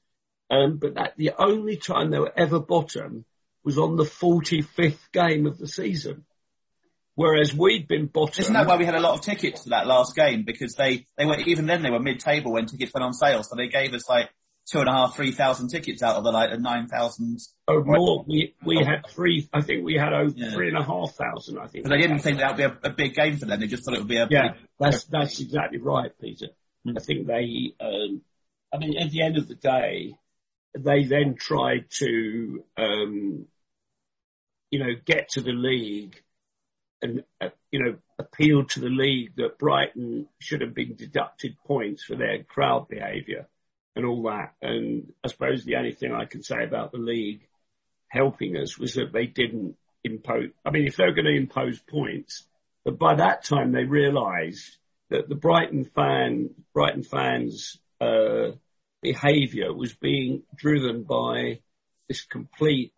Um, 0.50 0.78
but 0.78 0.96
that 0.96 1.14
the 1.16 1.32
only 1.38 1.78
time 1.78 2.10
they 2.10 2.20
were 2.20 2.34
ever 2.36 2.60
bottom 2.60 3.24
was 3.64 3.78
on 3.78 3.96
the 3.96 4.04
45th 4.04 5.12
game 5.14 5.46
of 5.46 5.58
the 5.58 5.68
season. 5.68 6.26
Whereas 7.20 7.54
we'd 7.54 7.86
been 7.86 8.06
bottom. 8.06 8.42
Isn't 8.42 8.54
that 8.54 8.66
why 8.66 8.78
we 8.78 8.86
had 8.86 8.96
a 8.96 9.02
lot 9.02 9.14
of 9.14 9.20
tickets 9.20 9.64
to 9.64 9.72
that 9.72 9.86
last 9.86 10.16
game? 10.16 10.44
Because 10.46 10.76
they, 10.76 11.06
they 11.18 11.26
were, 11.26 11.38
even 11.42 11.66
then 11.66 11.82
they 11.82 11.90
were 11.90 12.00
mid-table 12.00 12.54
when 12.54 12.66
tickets 12.66 12.94
went 12.94 13.04
on 13.04 13.12
sale. 13.12 13.44
So 13.44 13.58
they 13.58 13.68
gave 13.68 13.94
us 13.94 14.08
like 14.08 14.30
two 14.72 14.80
and 14.80 14.88
a 14.88 14.94
half, 14.94 15.18
three 15.18 15.34
thousand 15.34 15.68
tickets 15.68 16.02
out 16.02 16.16
of 16.16 16.24
the 16.24 16.32
like 16.32 16.58
nine 16.62 16.88
thousand. 16.88 17.40
Oh, 17.68 17.84
more. 17.84 18.24
We 18.26 18.56
we 18.66 18.78
had 18.78 19.02
three. 19.10 19.50
I 19.52 19.60
think 19.60 19.84
we 19.84 19.96
had 19.96 20.14
over 20.14 20.34
Yeah. 20.34 20.52
three 20.52 20.70
and 20.70 20.78
a 20.78 20.84
half 20.84 21.12
thousand. 21.16 21.60
I 21.60 21.68
think. 21.68 21.84
But 21.84 21.90
they 21.90 21.98
didn't 21.98 22.20
think 22.20 22.38
that 22.38 22.52
would 22.52 22.58
be 22.58 22.64
a, 22.64 22.90
a 22.90 22.94
big 22.94 23.16
game 23.16 23.36
for 23.36 23.48
them. 23.48 23.60
They 23.60 23.68
just 23.68 23.84
thought 23.84 23.96
it 23.96 24.00
would 24.00 24.08
be 24.08 24.16
a 24.16 24.28
Yeah, 24.32 24.54
that's 24.80 25.04
that's 25.04 25.42
exactly 25.42 25.80
right, 25.80 26.12
Peter. 26.22 26.48
I 26.88 27.02
think 27.02 27.28
they. 27.28 27.74
Um, 27.82 28.22
I 28.74 28.78
mean, 28.78 28.98
at 28.98 29.12
the 29.12 29.24
end 29.24 29.38
of 29.38 29.50
the 29.50 29.56
day, 29.56 30.16
they 30.74 31.04
then 31.04 31.36
tried 31.36 31.88
to, 31.98 32.64
um, 32.78 33.46
you 34.72 34.80
know, 34.80 34.94
get 35.04 35.32
to 35.32 35.42
the 35.42 35.52
league 35.52 36.16
and 37.02 37.24
uh, 37.42 37.50
you 37.72 37.84
know 37.84 37.96
appealed 38.18 38.70
to 38.70 38.80
the 38.80 38.90
league 38.90 39.36
that 39.38 39.58
Brighton 39.58 40.28
should 40.40 40.62
have 40.62 40.74
been 40.74 40.96
deducted 40.96 41.56
points 41.66 42.04
for 42.04 42.16
their 42.16 42.44
crowd 42.44 42.88
behaviour 42.90 43.48
and 43.96 44.06
all 44.06 44.24
that. 44.24 44.54
And 44.62 45.14
I 45.24 45.30
suppose 45.30 45.64
the 45.64 45.76
only 45.76 45.94
thing 45.94 46.14
I 46.14 46.26
can 46.26 46.44
say 46.44 46.64
about 46.64 46.92
the 46.92 46.98
league 46.98 47.48
helping 48.08 48.58
us 48.58 48.78
was 48.78 48.96
that 48.96 49.14
they 49.14 49.26
didn't 49.26 49.76
impose. 50.04 50.50
I 50.66 50.72
mean, 50.72 50.88
if 50.88 50.96
they 50.96 51.06
were 51.06 51.14
going 51.14 51.26
to 51.26 51.36
impose 51.36 51.80
points, 51.80 52.46
but 52.84 52.98
by 52.98 53.16
that 53.16 53.44
time 53.44 53.72
they 53.72 53.84
realised 53.84 54.78
that 55.10 55.28
the 55.28 55.36
Brighton 55.36 55.86
fan, 55.86 56.50
Brighton 56.74 57.04
fans' 57.04 57.78
uh, 58.00 58.52
behaviour 59.02 59.74
was 59.74 59.94
being 59.94 60.44
driven 60.56 61.04
by 61.04 61.60
this 62.08 62.24
complete 62.24 62.94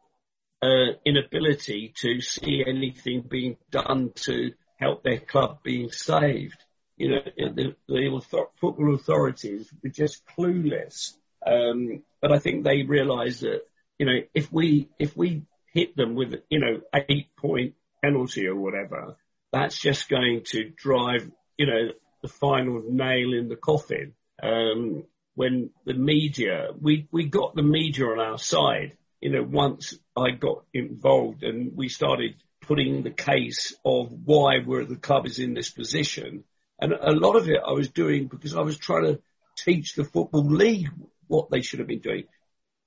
uh, 0.62 0.94
inability 1.06 1.94
to 2.02 2.22
see 2.22 2.64
anything 2.66 3.22
being 3.22 3.58
done 3.72 4.12
to 4.16 4.52
help 4.78 5.04
their 5.04 5.20
club 5.20 5.60
being 5.64 5.92
saved. 5.92 6.58
You 6.98 7.10
know, 7.10 7.22
the, 7.38 7.76
the 7.88 8.22
football 8.60 8.94
authorities 8.94 9.72
were 9.84 9.90
just 9.90 10.24
clueless. 10.38 11.14
Um, 11.46 12.04
but 12.22 12.32
I 12.32 12.40
think 12.40 12.64
they 12.64 12.84
realise 12.84 13.40
that, 13.40 13.62
you 13.98 14.06
know, 14.06 14.20
if 14.34 14.52
we, 14.52 14.90
if 15.00 15.18
we 15.18 15.44
hit 15.74 15.96
them 15.96 16.16
with, 16.16 16.36
you 16.50 16.60
know, 16.60 16.82
eight 16.94 17.36
point 17.36 17.74
penalty 18.04 18.48
or 18.48 18.56
whatever, 18.56 19.16
that's 19.52 19.80
just 19.80 20.10
going 20.10 20.44
to 20.46 20.70
drive, 20.70 21.30
you 21.58 21.66
know, 21.66 21.92
the 22.22 22.28
final 22.28 22.84
nail 22.88 23.34
in 23.34 23.50
the 23.50 23.56
coffin. 23.56 24.14
Um, 24.42 25.06
when 25.34 25.72
the 25.86 25.94
media, 25.94 26.70
we, 26.80 27.08
we 27.12 27.26
got 27.26 27.56
the 27.56 27.64
media 27.64 28.06
on 28.06 28.20
our 28.20 28.38
side. 28.38 28.98
You 29.22 29.30
know, 29.30 29.44
once 29.44 29.98
I 30.18 30.32
got 30.32 30.66
involved 30.74 31.44
and 31.44 31.76
we 31.76 31.90
started 31.90 32.36
putting 32.62 33.04
the 33.04 33.12
case 33.12 33.76
of 33.86 34.12
why 34.12 34.60
we're, 34.66 34.86
the 34.86 34.96
club 34.96 35.26
is 35.26 35.40
in 35.40 35.54
this 35.54 35.70
position. 35.70 36.44
And 36.80 36.94
a 36.94 37.12
lot 37.12 37.36
of 37.36 37.48
it 37.48 37.60
I 37.66 37.72
was 37.74 37.90
doing 37.90 38.28
because 38.28 38.56
I 38.56 38.62
was 38.62 38.78
trying 38.78 39.04
to 39.04 39.22
teach 39.58 39.94
the 39.94 40.04
football 40.04 40.46
league 40.46 40.90
what 41.28 41.52
they 41.52 41.62
should 41.62 41.80
have 41.80 41.88
been 41.88 42.00
doing. 42.00 42.24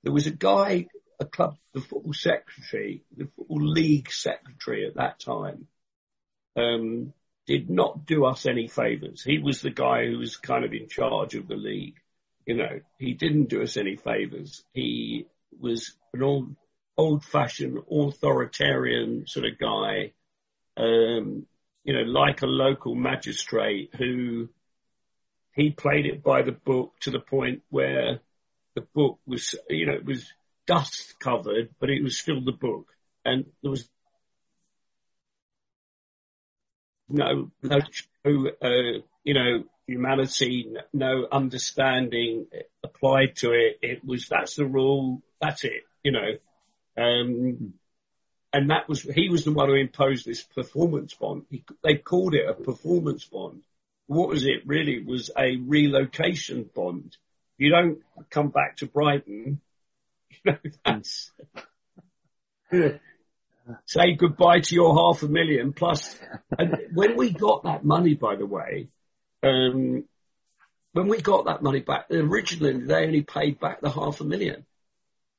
There 0.03 0.13
was 0.13 0.27
a 0.27 0.31
guy, 0.31 0.87
a 1.19 1.25
club, 1.25 1.57
the 1.73 1.81
football 1.81 2.13
secretary, 2.13 3.03
the 3.15 3.29
football 3.35 3.65
league 3.65 4.11
secretary 4.11 4.85
at 4.85 4.95
that 4.95 5.19
time, 5.19 5.67
um, 6.57 7.13
did 7.47 7.69
not 7.69 8.05
do 8.05 8.25
us 8.25 8.45
any 8.45 8.67
favours. 8.67 9.23
He 9.23 9.39
was 9.39 9.61
the 9.61 9.69
guy 9.69 10.05
who 10.05 10.17
was 10.17 10.37
kind 10.37 10.65
of 10.65 10.73
in 10.73 10.89
charge 10.89 11.35
of 11.35 11.47
the 11.47 11.55
league. 11.55 11.95
You 12.45 12.55
know, 12.55 12.79
he 12.99 13.13
didn't 13.13 13.49
do 13.49 13.61
us 13.61 13.77
any 13.77 13.95
favours. 13.95 14.63
He 14.73 15.27
was 15.59 15.95
an 16.13 16.23
old, 16.23 16.55
old-fashioned 16.97 17.79
authoritarian 17.91 19.25
sort 19.27 19.45
of 19.45 19.57
guy, 19.57 20.13
um, 20.77 21.45
you 21.83 21.93
know, 21.93 22.01
like 22.01 22.41
a 22.41 22.47
local 22.47 22.95
magistrate 22.95 23.91
who 23.97 24.49
he 25.53 25.71
played 25.71 26.05
it 26.05 26.23
by 26.23 26.41
the 26.41 26.51
book 26.51 26.93
to 27.01 27.11
the 27.11 27.19
point 27.19 27.63
where 27.69 28.19
the 28.75 28.81
book 28.81 29.19
was, 29.25 29.55
you 29.69 29.85
know, 29.85 29.93
it 29.93 30.05
was 30.05 30.31
dust 30.67 31.15
covered, 31.19 31.69
but 31.79 31.89
it 31.89 32.03
was 32.03 32.19
still 32.19 32.43
the 32.43 32.51
book. 32.51 32.87
And 33.23 33.45
there 33.61 33.71
was 33.71 33.89
no, 37.07 37.51
no, 37.61 37.77
uh, 38.25 38.99
you 39.23 39.33
know, 39.33 39.63
humanity, 39.87 40.73
no 40.93 41.27
understanding 41.31 42.47
applied 42.83 43.35
to 43.37 43.51
it. 43.51 43.79
It 43.81 44.05
was, 44.05 44.27
that's 44.27 44.55
the 44.55 44.65
rule. 44.65 45.21
That's 45.39 45.63
it, 45.63 45.83
you 46.03 46.11
know. 46.11 46.31
Um, 46.97 47.73
and 48.53 48.69
that 48.69 48.87
was, 48.87 49.01
he 49.01 49.29
was 49.29 49.43
the 49.43 49.51
one 49.51 49.69
who 49.69 49.75
imposed 49.75 50.25
this 50.25 50.43
performance 50.43 51.13
bond. 51.13 51.45
He, 51.49 51.63
they 51.83 51.95
called 51.95 52.33
it 52.33 52.47
a 52.47 52.53
performance 52.53 53.25
bond. 53.25 53.63
What 54.07 54.29
was 54.29 54.45
it 54.45 54.65
really? 54.65 54.93
It 54.93 55.05
was 55.05 55.29
a 55.37 55.57
relocation 55.57 56.69
bond. 56.73 57.17
You 57.57 57.69
don't 57.69 57.99
come 58.29 58.49
back 58.49 58.77
to 58.77 58.87
Brighton. 58.87 59.61
You 60.43 60.51
know, 60.51 60.57
that's, 60.83 61.31
say 63.85 64.13
goodbye 64.17 64.59
to 64.59 64.75
your 64.75 64.93
half 64.95 65.23
a 65.23 65.27
million 65.27 65.71
plus. 65.71 66.19
And 66.57 66.75
when 66.93 67.15
we 67.15 67.31
got 67.31 67.63
that 67.63 67.85
money, 67.85 68.15
by 68.15 68.35
the 68.35 68.45
way, 68.45 68.89
um, 69.45 70.05
when 70.93 71.07
we 71.07 71.21
got 71.21 71.45
that 71.45 71.61
money 71.61 71.81
back, 71.81 72.07
originally 72.09 72.85
they 72.85 73.05
only 73.05 73.21
paid 73.21 73.59
back 73.59 73.81
the 73.81 73.89
half 73.89 74.21
a 74.21 74.23
million. 74.23 74.65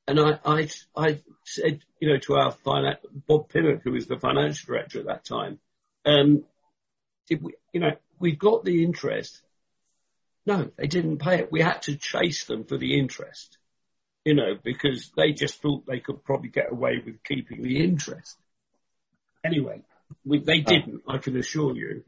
And 0.07 0.19
I, 0.19 0.39
I, 0.45 0.69
I 0.95 1.19
said, 1.43 1.81
you 1.99 2.09
know, 2.09 2.17
to 2.19 2.35
our 2.35 2.51
finance, 2.51 2.99
Bob 3.27 3.49
Pinnock, 3.49 3.81
who 3.83 3.91
was 3.91 4.07
the 4.07 4.17
financial 4.17 4.67
director 4.67 4.99
at 4.99 5.07
that 5.07 5.25
time, 5.25 5.59
um, 6.05 6.43
did 7.27 7.41
we, 7.43 7.55
you 7.73 7.81
know, 7.81 7.91
we've 8.19 8.39
got 8.39 8.63
the 8.63 8.83
interest. 8.83 9.41
No, 10.45 10.71
they 10.77 10.87
didn't 10.87 11.17
pay 11.17 11.39
it. 11.39 11.51
We 11.51 11.61
had 11.61 11.81
to 11.83 11.97
chase 11.97 12.45
them 12.45 12.63
for 12.63 12.77
the 12.77 12.97
interest. 12.97 13.57
you 14.27 14.33
know, 14.33 14.55
because 14.61 15.09
they 15.15 15.31
just 15.31 15.61
thought 15.61 15.85
they 15.85 16.01
could 16.01 16.21
probably 16.25 16.49
get 16.49 16.69
away 16.69 17.01
with 17.05 17.23
keeping 17.23 17.61
the 17.61 17.81
interest. 17.81 18.37
Anyway, 19.45 19.81
we, 20.25 20.39
they 20.39 20.59
didn't, 20.59 21.03
I 21.07 21.17
can 21.19 21.37
assure 21.37 21.73
you. 21.77 22.03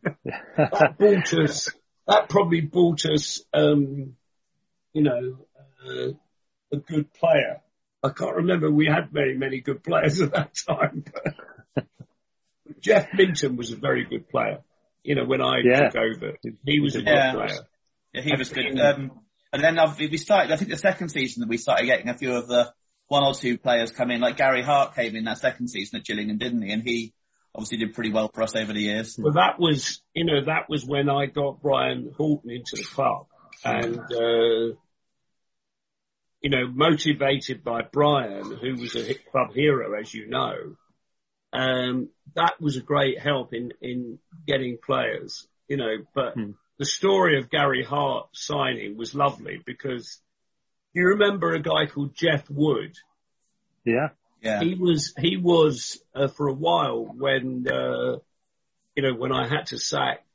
that 0.58 0.96
bought 1.00 1.34
us, 1.34 1.70
that 2.08 2.30
probably 2.30 2.62
bought 2.62 3.06
us, 3.06 3.42
um, 3.54 4.16
you 4.94 5.04
know, 5.04 5.38
uh, 5.86 6.10
a 6.72 6.78
good 6.78 7.14
player. 7.14 7.62
I 8.04 8.10
can't 8.10 8.38
remember 8.38 8.72
we 8.72 8.88
had 8.88 9.12
very 9.12 9.38
many 9.38 9.60
good 9.60 9.84
players 9.84 10.22
at 10.22 10.32
that 10.34 10.54
time, 10.68 11.04
but 11.76 11.86
Jeff 12.80 13.10
Minton 13.14 13.56
was 13.58 13.72
a 13.72 13.76
very 13.76 14.06
good 14.06 14.30
player. 14.30 14.60
You 15.04 15.16
know, 15.16 15.26
when 15.26 15.42
I 15.42 15.60
Yeah. 15.64 15.90
took 15.90 15.96
over, 15.98 16.38
he 16.66 16.80
was 16.80 16.96
a 16.96 17.02
good 17.02 17.34
player. 17.34 17.60
Yeah, 18.14 18.22
he 18.22 18.36
was 18.36 18.50
good. 18.50 18.80
Um, 18.80 19.12
and 19.52 19.64
then 19.64 19.78
we 19.98 20.18
started, 20.18 20.52
I 20.52 20.56
think 20.56 20.70
the 20.70 20.78
second 20.78 21.10
season 21.10 21.42
that 21.42 21.50
we 21.50 21.58
started 21.58 21.86
getting 21.86 22.10
a 22.10 22.18
few 22.18 22.36
of 22.36 22.48
the 22.48 22.72
one 23.08 23.24
or 23.24 23.34
two 23.34 23.58
players 23.58 23.92
come 23.92 24.12
in, 24.12 24.22
like 24.22 24.38
Gary 24.38 24.62
Hart 24.62 24.96
came 24.96 25.16
in 25.16 25.24
that 25.26 25.40
second 25.40 25.70
season 25.70 26.00
at 26.00 26.06
Gillingham, 26.06 26.38
didn't 26.38 26.62
he? 26.62 26.72
And 26.72 26.84
he 26.84 27.14
obviously 27.60 27.78
did 27.78 27.94
pretty 27.94 28.12
well 28.12 28.30
for 28.34 28.42
us 28.42 28.56
over 28.56 28.72
the 28.72 28.82
years. 28.82 29.18
Well, 29.20 29.34
that 29.34 29.60
was, 29.60 30.02
you 30.14 30.24
know, 30.24 30.46
that 30.46 30.70
was 30.70 30.86
when 30.86 31.10
I 31.10 31.26
got 31.26 31.62
Brian 31.62 32.14
Horton 32.16 32.50
into 32.50 32.78
the 32.78 32.86
club 32.86 33.28
and, 33.66 34.00
uh, 34.00 34.76
you 36.42 36.50
know, 36.50 36.68
motivated 36.68 37.62
by 37.62 37.82
Brian, 37.82 38.56
who 38.56 38.76
was 38.76 38.96
a 38.96 39.14
club 39.14 39.54
hero, 39.54 40.00
as 40.00 40.14
you 40.14 40.30
know, 40.30 40.78
um, 41.52 42.10
that 42.36 42.62
was 42.62 42.78
a 42.78 42.82
great 42.82 43.20
help 43.20 43.54
in, 43.54 43.74
in 43.82 44.20
getting 44.48 44.78
players, 44.82 45.46
you 45.68 45.76
know, 45.76 45.98
but 46.16 46.36
the 46.78 46.86
story 46.86 47.40
of 47.40 47.50
Gary 47.50 47.84
Hart 47.84 48.30
signing 48.32 48.98
was 48.98 49.14
lovely 49.14 49.62
because 49.66 50.22
you 50.94 51.08
remember 51.08 51.54
a 51.54 51.62
guy 51.62 51.88
called 51.88 52.16
Jeff 52.16 52.50
Wood? 52.50 52.96
Yeah. 53.84 54.10
Yeah. 54.42 54.62
He 54.62 54.76
was, 54.76 55.14
he 55.18 55.38
was, 55.38 56.02
uh, 56.16 56.28
for 56.28 56.48
a 56.48 56.54
while 56.54 57.06
when, 57.06 57.68
uh, 57.68 58.18
you 58.96 59.04
know, 59.04 59.14
when 59.14 59.32
I 59.32 59.48
had 59.48 59.68
to 59.68 59.78
sack 59.78 60.26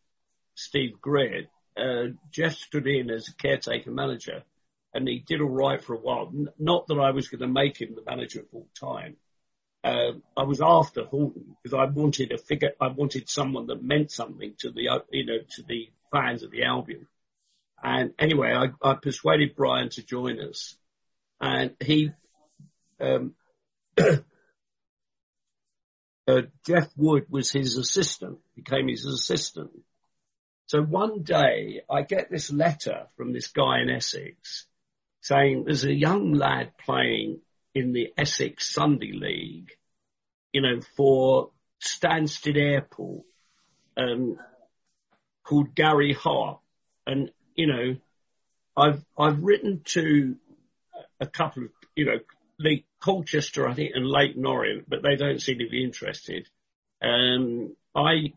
Steve 0.55 0.96
Gritt, 1.00 1.48
uh, 1.76 2.12
Jeff 2.30 2.55
stood 2.55 2.86
in 2.86 3.11
as 3.11 3.28
a 3.28 3.34
caretaker 3.34 3.90
manager 3.90 4.42
and 4.92 5.09
he 5.09 5.24
did 5.26 5.40
all 5.40 5.48
right 5.48 5.82
for 5.82 5.94
a 5.94 5.98
while. 5.98 6.30
N- 6.32 6.48
not 6.59 6.86
that 6.86 6.98
I 6.98 7.11
was 7.11 7.28
going 7.28 7.40
to 7.40 7.48
make 7.48 7.80
him 7.80 7.94
the 7.94 8.09
manager 8.09 8.44
full 8.50 8.68
time. 8.78 9.16
Uh, 9.82 10.12
I 10.36 10.44
was 10.44 10.61
after 10.62 11.05
Horton 11.05 11.57
because 11.62 11.74
I 11.74 11.84
wanted 11.84 12.32
a 12.32 12.38
figure, 12.38 12.72
I 12.80 12.88
wanted 12.88 13.28
someone 13.28 13.66
that 13.66 13.82
meant 13.82 14.11
something 14.11 14.55
to 14.61 14.70
the, 14.70 14.88
uh, 14.88 14.98
you 15.11 15.26
know, 15.26 15.38
to 15.57 15.62
the 15.62 15.90
fans 16.12 16.42
of 16.42 16.50
the 16.50 16.64
Albion. 16.64 17.07
And 17.82 18.14
anyway, 18.18 18.52
I, 18.55 18.68
I 18.88 18.94
persuaded 18.94 19.57
Brian 19.57 19.90
to 19.90 20.02
join 20.02 20.40
us 20.40 20.76
and 21.40 21.74
he, 21.80 22.12
um, 23.00 23.34
uh, 23.99 24.16
Jeff 26.66 26.88
Wood 26.97 27.26
was 27.28 27.53
his 27.53 27.76
assistant, 27.76 28.38
became 28.55 28.88
his 28.88 29.05
assistant. 29.05 29.70
So 30.66 30.80
one 30.82 31.22
day 31.22 31.82
I 31.90 32.03
get 32.03 32.30
this 32.30 32.51
letter 32.51 33.07
from 33.16 33.32
this 33.32 33.49
guy 33.49 33.80
in 33.82 33.90
Essex 33.90 34.66
saying 35.20 35.64
there's 35.64 35.84
a 35.84 35.92
young 35.92 36.32
lad 36.32 36.72
playing 36.78 37.40
in 37.74 37.92
the 37.92 38.12
Essex 38.16 38.72
Sunday 38.72 39.12
League, 39.12 39.70
you 40.53 40.62
know, 40.62 40.80
for 40.97 41.51
Stansted 41.82 42.57
Airport, 42.57 43.24
um, 43.97 44.38
called 45.42 45.74
Gary 45.74 46.12
Hart. 46.14 46.61
And, 47.07 47.30
you 47.55 47.66
know, 47.66 47.97
I've, 48.76 49.05
I've 49.18 49.42
written 49.42 49.82
to 49.86 50.36
a 51.20 51.26
couple 51.26 51.64
of, 51.64 51.70
you 51.97 52.07
know, 52.07 52.18
Lee 52.59 52.84
Colchester, 53.05 53.68
I 53.68 53.74
think, 53.74 53.92
and 53.94 54.07
Leyton 54.07 54.46
Orient, 54.46 54.88
but 54.88 55.02
they 55.02 55.16
don't 55.16 55.40
seem 55.40 55.59
to 55.59 55.68
be 55.68 55.84
interested. 55.84 56.48
Um, 57.02 57.76
I, 57.94 58.32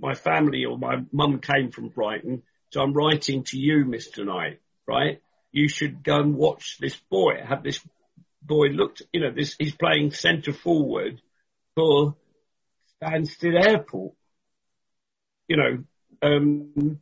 my 0.00 0.14
family 0.14 0.64
or 0.64 0.76
my 0.76 1.04
mum 1.12 1.38
came 1.38 1.70
from 1.70 1.90
Brighton, 1.90 2.42
so 2.70 2.82
I'm 2.82 2.92
writing 2.92 3.44
to 3.44 3.56
you, 3.56 3.84
Mr. 3.84 4.26
Knight, 4.26 4.60
right? 4.88 5.22
You 5.52 5.68
should 5.68 6.02
go 6.02 6.16
and 6.16 6.34
watch 6.34 6.78
this 6.80 6.96
boy. 7.08 7.34
Have 7.46 7.62
this 7.62 7.78
boy 8.42 8.66
looked, 8.66 9.02
you 9.12 9.20
know, 9.20 9.30
this, 9.30 9.54
he's 9.60 9.76
playing 9.76 10.10
centre 10.10 10.52
forward 10.52 11.22
for 11.76 12.16
Stansted 13.00 13.64
Airport. 13.64 14.14
You 15.46 15.56
know, 15.56 15.84
um, 16.20 17.00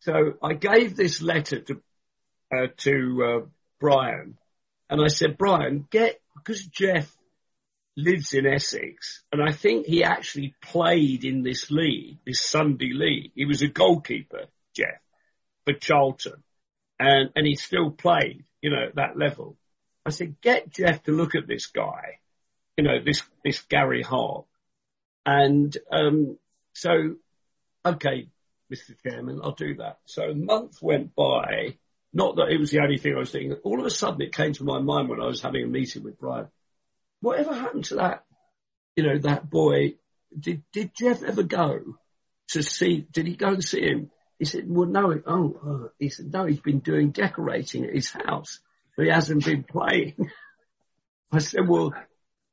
so 0.00 0.32
I 0.42 0.54
gave 0.54 0.96
this 0.96 1.22
letter 1.22 1.60
to, 1.60 1.80
uh, 2.52 2.66
to, 2.78 3.24
uh, 3.24 3.46
Brian 3.78 4.38
and 4.90 5.00
I 5.00 5.08
said, 5.08 5.38
Brian, 5.38 5.86
get, 5.88 6.21
because 6.34 6.64
Jeff 6.64 7.14
lives 7.96 8.32
in 8.32 8.46
Essex 8.46 9.22
and 9.32 9.42
I 9.42 9.52
think 9.52 9.86
he 9.86 10.02
actually 10.02 10.54
played 10.62 11.24
in 11.24 11.42
this 11.42 11.70
league, 11.70 12.18
this 12.26 12.40
Sunday 12.40 12.92
league. 12.92 13.32
He 13.34 13.44
was 13.44 13.62
a 13.62 13.68
goalkeeper, 13.68 14.46
Jeff, 14.74 15.00
for 15.64 15.74
Charlton 15.74 16.42
and, 16.98 17.30
and 17.34 17.46
he 17.46 17.56
still 17.56 17.90
played, 17.90 18.44
you 18.60 18.70
know, 18.70 18.84
at 18.88 18.94
that 18.94 19.18
level. 19.18 19.56
I 20.06 20.10
said, 20.10 20.40
get 20.40 20.72
Jeff 20.72 21.02
to 21.04 21.12
look 21.12 21.34
at 21.34 21.46
this 21.46 21.66
guy, 21.66 22.18
you 22.76 22.84
know, 22.84 22.98
this, 23.04 23.22
this 23.44 23.60
Gary 23.62 24.02
Hart. 24.02 24.46
And, 25.26 25.76
um, 25.90 26.38
so, 26.74 27.16
okay, 27.84 28.28
Mr. 28.72 28.94
Chairman, 29.02 29.40
I'll 29.42 29.52
do 29.52 29.76
that. 29.76 29.98
So 30.06 30.30
a 30.30 30.34
month 30.34 30.80
went 30.80 31.14
by. 31.14 31.76
Not 32.12 32.36
that 32.36 32.50
it 32.50 32.60
was 32.60 32.70
the 32.70 32.80
only 32.80 32.98
thing 32.98 33.14
I 33.14 33.20
was 33.20 33.30
thinking. 33.30 33.54
All 33.64 33.80
of 33.80 33.86
a 33.86 33.90
sudden 33.90 34.20
it 34.20 34.34
came 34.34 34.52
to 34.54 34.64
my 34.64 34.80
mind 34.80 35.08
when 35.08 35.20
I 35.20 35.26
was 35.26 35.40
having 35.40 35.64
a 35.64 35.68
meeting 35.68 36.02
with 36.02 36.18
Brian. 36.18 36.48
Whatever 37.20 37.54
happened 37.54 37.84
to 37.86 37.96
that, 37.96 38.24
you 38.96 39.04
know, 39.04 39.18
that 39.18 39.48
boy? 39.48 39.94
Did, 40.38 40.62
did 40.72 40.92
Jeff 40.94 41.22
ever 41.22 41.42
go 41.42 41.96
to 42.48 42.62
see, 42.62 43.06
did 43.10 43.26
he 43.26 43.36
go 43.36 43.48
and 43.48 43.64
see 43.64 43.82
him? 43.82 44.10
He 44.38 44.44
said, 44.44 44.64
well, 44.66 44.88
no, 44.88 45.22
oh, 45.26 45.84
uh, 45.84 45.88
he 45.98 46.08
said, 46.08 46.32
no, 46.32 46.46
he's 46.46 46.60
been 46.60 46.80
doing 46.80 47.12
decorating 47.12 47.84
at 47.84 47.94
his 47.94 48.10
house, 48.10 48.60
but 48.96 49.06
he 49.06 49.10
hasn't 49.12 49.44
been 49.44 49.62
playing. 49.70 50.30
I 51.30 51.38
said, 51.38 51.66
well, 51.66 51.94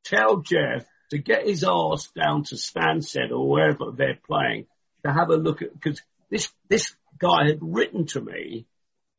tell 0.05 0.37
Jeff 0.37 0.85
to 1.09 1.17
get 1.17 1.47
his 1.47 1.63
arse 1.63 2.09
down 2.15 2.43
to 2.45 2.55
Stansted 2.55 3.31
or 3.31 3.49
wherever 3.49 3.91
they're 3.91 4.19
playing 4.25 4.67
to 5.03 5.11
have 5.11 5.29
a 5.29 5.35
look 5.35 5.61
at, 5.61 5.73
because 5.73 6.01
this, 6.29 6.49
this 6.69 6.93
guy 7.17 7.47
had 7.47 7.59
written 7.61 8.05
to 8.07 8.21
me, 8.21 8.67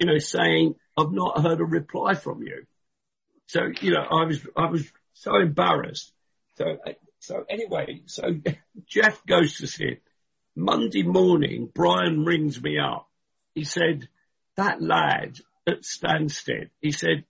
you 0.01 0.07
know, 0.07 0.19
saying, 0.19 0.75
I've 0.97 1.13
not 1.13 1.43
heard 1.43 1.61
a 1.61 1.65
reply 1.65 2.15
from 2.15 2.43
you. 2.43 2.65
So, 3.47 3.61
you 3.81 3.93
know, 3.93 4.03
I 4.11 4.25
was, 4.25 4.41
I 4.57 4.67
was 4.67 4.91
so 5.13 5.37
embarrassed. 5.37 6.11
So, 6.57 6.79
so 7.19 7.45
anyway, 7.49 8.03
so 8.07 8.23
Jeff 8.87 9.25
goes 9.27 9.59
to 9.59 9.67
see 9.67 9.85
it. 9.85 10.03
Monday 10.57 11.03
morning, 11.03 11.71
Brian 11.73 12.25
rings 12.25 12.61
me 12.61 12.79
up. 12.79 13.09
He 13.55 13.65
said, 13.65 14.09
that 14.57 14.83
lad 14.83 15.39
at 15.67 15.83
Stansted, 15.83 16.71
he 16.81 16.93
said, 16.93 17.25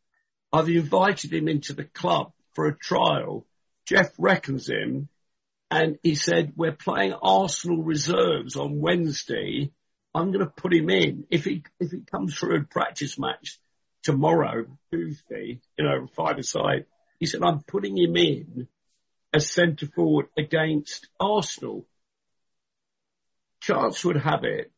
I've 0.52 0.68
invited 0.68 1.32
him 1.32 1.48
into 1.48 1.74
the 1.74 1.84
club 1.84 2.32
for 2.54 2.66
a 2.66 2.76
trial. 2.76 3.46
Jeff 3.86 4.12
reckons 4.18 4.68
him. 4.68 5.08
And 5.70 5.98
he 6.02 6.14
said, 6.14 6.52
we're 6.56 6.72
playing 6.72 7.14
Arsenal 7.22 7.82
reserves 7.82 8.56
on 8.56 8.80
Wednesday. 8.80 9.72
I'm 10.14 10.32
going 10.32 10.44
to 10.44 10.50
put 10.50 10.74
him 10.74 10.90
in. 10.90 11.26
If 11.30 11.44
he, 11.44 11.62
if 11.78 11.90
he 11.90 12.00
comes 12.00 12.34
through 12.34 12.56
a 12.56 12.64
practice 12.64 13.18
match 13.18 13.58
tomorrow, 14.02 14.66
Tuesday, 14.92 15.60
you 15.78 15.84
know, 15.84 16.08
five 16.16 16.38
aside, 16.38 16.86
he 17.18 17.26
said, 17.26 17.42
I'm 17.42 17.60
putting 17.62 17.96
him 17.96 18.16
in 18.16 18.68
as 19.32 19.50
centre 19.50 19.86
forward 19.86 20.26
against 20.36 21.08
Arsenal. 21.20 21.86
Chance 23.60 24.04
would 24.04 24.16
have 24.16 24.44
it. 24.44 24.72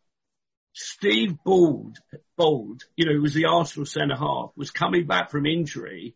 Steve 0.75 1.37
Bould, 1.45 1.99
Bould, 2.37 2.83
you 2.97 3.07
know, 3.07 3.13
who 3.13 3.23
was 3.23 3.35
the 3.35 3.47
Arsenal 3.47 3.87
centre 3.87 4.17
half, 4.17 4.51
was 4.57 4.71
coming 4.71 5.07
back 5.07 5.31
from 5.31 5.47
injury. 5.47 6.15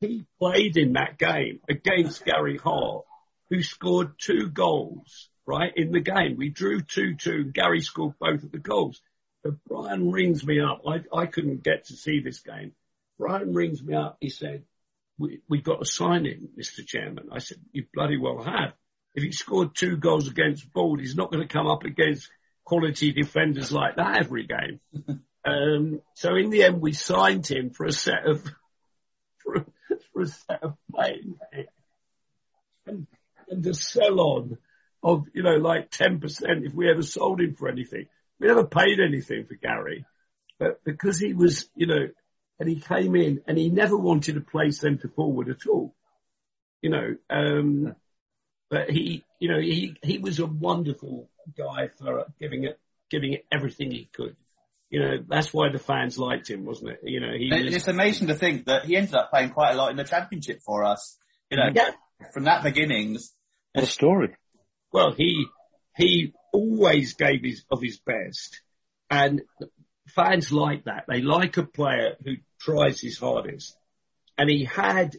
He 0.00 0.26
played 0.38 0.76
in 0.76 0.92
that 0.92 1.18
game 1.18 1.60
against 1.68 2.24
Gary 2.24 2.58
Hart, 2.58 3.04
who 3.50 3.62
scored 3.62 4.12
two 4.18 4.48
goals, 4.48 5.28
right, 5.48 5.72
in 5.74 5.92
the 5.92 6.00
game. 6.00 6.36
We 6.36 6.50
drew 6.50 6.82
2-2. 6.82 7.54
Gary 7.54 7.80
scored 7.80 8.14
both 8.20 8.44
of 8.44 8.52
the 8.52 8.58
goals. 8.58 9.00
But 9.42 9.54
Brian 9.66 10.12
rings 10.12 10.44
me 10.44 10.60
up. 10.60 10.82
I, 10.86 11.00
I 11.16 11.26
couldn't 11.26 11.64
get 11.64 11.86
to 11.86 11.94
see 11.94 12.20
this 12.20 12.40
game. 12.40 12.72
Brian 13.18 13.54
rings 13.54 13.82
me 13.82 13.94
up. 13.94 14.18
He 14.20 14.28
said, 14.28 14.64
we, 15.16 15.40
we've 15.48 15.64
got 15.64 15.80
to 15.80 15.86
sign 15.86 16.26
him, 16.26 16.50
Mr. 16.58 16.86
Chairman. 16.86 17.30
I 17.32 17.38
said, 17.38 17.58
you 17.72 17.86
bloody 17.94 18.18
well 18.18 18.42
have. 18.42 18.74
If 19.14 19.22
he 19.22 19.32
scored 19.32 19.74
two 19.74 19.96
goals 19.96 20.28
against 20.28 20.70
Bould, 20.72 21.00
he's 21.00 21.16
not 21.16 21.32
going 21.32 21.46
to 21.46 21.52
come 21.52 21.66
up 21.66 21.84
against 21.84 22.28
quality 22.64 23.12
defenders 23.12 23.72
like 23.72 23.96
that 23.96 24.18
every 24.18 24.46
game. 24.46 24.80
um, 25.46 26.02
so 26.12 26.36
in 26.36 26.50
the 26.50 26.64
end, 26.64 26.82
we 26.82 26.92
signed 26.92 27.46
him 27.46 27.70
for 27.70 27.86
a 27.86 27.92
set 27.92 28.26
of, 28.26 28.42
for 29.38 29.54
a, 29.54 29.64
for 30.12 30.22
a 30.22 30.26
set 30.26 30.62
of 30.62 30.74
playing 30.94 31.38
and, 32.86 33.06
and 33.48 33.66
a 33.66 33.72
sell 33.72 34.20
on 34.20 34.58
of, 35.02 35.24
you 35.34 35.42
know, 35.42 35.56
like 35.56 35.90
10% 35.90 36.20
if 36.66 36.74
we 36.74 36.90
ever 36.90 37.02
sold 37.02 37.40
him 37.40 37.54
for 37.54 37.68
anything. 37.68 38.06
We 38.40 38.46
never 38.46 38.64
paid 38.64 39.00
anything 39.00 39.46
for 39.46 39.54
Gary, 39.54 40.04
but 40.58 40.84
because 40.84 41.18
he 41.18 41.34
was, 41.34 41.68
you 41.74 41.86
know, 41.86 42.08
and 42.60 42.68
he 42.68 42.80
came 42.80 43.14
in 43.16 43.42
and 43.46 43.56
he 43.56 43.68
never 43.68 43.96
wanted 43.96 44.34
to 44.34 44.40
play 44.40 44.70
centre 44.70 45.08
forward 45.08 45.48
at 45.48 45.66
all. 45.68 45.94
You 46.82 46.90
know, 46.90 47.16
um, 47.30 47.94
but 48.70 48.90
he, 48.90 49.24
you 49.40 49.50
know, 49.50 49.60
he, 49.60 49.96
he 50.02 50.18
was 50.18 50.38
a 50.38 50.46
wonderful 50.46 51.28
guy 51.56 51.88
for 51.98 52.26
giving 52.40 52.64
it, 52.64 52.78
giving 53.10 53.32
it 53.32 53.46
everything 53.50 53.90
he 53.90 54.08
could. 54.12 54.36
You 54.90 55.00
know, 55.00 55.16
that's 55.28 55.52
why 55.52 55.70
the 55.70 55.78
fans 55.78 56.18
liked 56.18 56.48
him, 56.48 56.64
wasn't 56.64 56.90
it? 56.90 57.00
You 57.02 57.20
know, 57.20 57.32
he 57.36 57.50
And 57.50 57.64
was, 57.64 57.74
It's 57.74 57.88
amazing 57.88 58.28
to 58.28 58.34
think 58.34 58.66
that 58.66 58.84
he 58.84 58.96
ended 58.96 59.14
up 59.14 59.30
playing 59.30 59.50
quite 59.50 59.72
a 59.72 59.76
lot 59.76 59.90
in 59.90 59.96
the 59.96 60.04
championship 60.04 60.60
for 60.64 60.84
us. 60.84 61.18
You 61.50 61.58
know, 61.58 61.70
yeah, 61.74 61.90
from 62.32 62.44
that 62.44 62.62
beginnings, 62.62 63.32
What 63.72 63.84
a 63.84 63.88
story. 63.88 64.36
Well, 64.92 65.12
he, 65.12 65.46
he 65.96 66.32
always 66.52 67.14
gave 67.14 67.42
his, 67.42 67.64
of 67.70 67.82
his 67.82 67.98
best 67.98 68.60
and 69.10 69.42
fans 70.06 70.52
like 70.52 70.84
that. 70.84 71.04
They 71.08 71.20
like 71.20 71.56
a 71.56 71.62
player 71.62 72.16
who 72.24 72.36
tries 72.60 73.00
his 73.00 73.18
hardest. 73.18 73.76
And 74.36 74.48
he 74.48 74.64
had, 74.64 75.16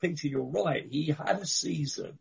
Peter, 0.00 0.28
you're 0.28 0.42
right, 0.42 0.86
he 0.88 1.06
had 1.06 1.40
a 1.40 1.46
season 1.46 2.18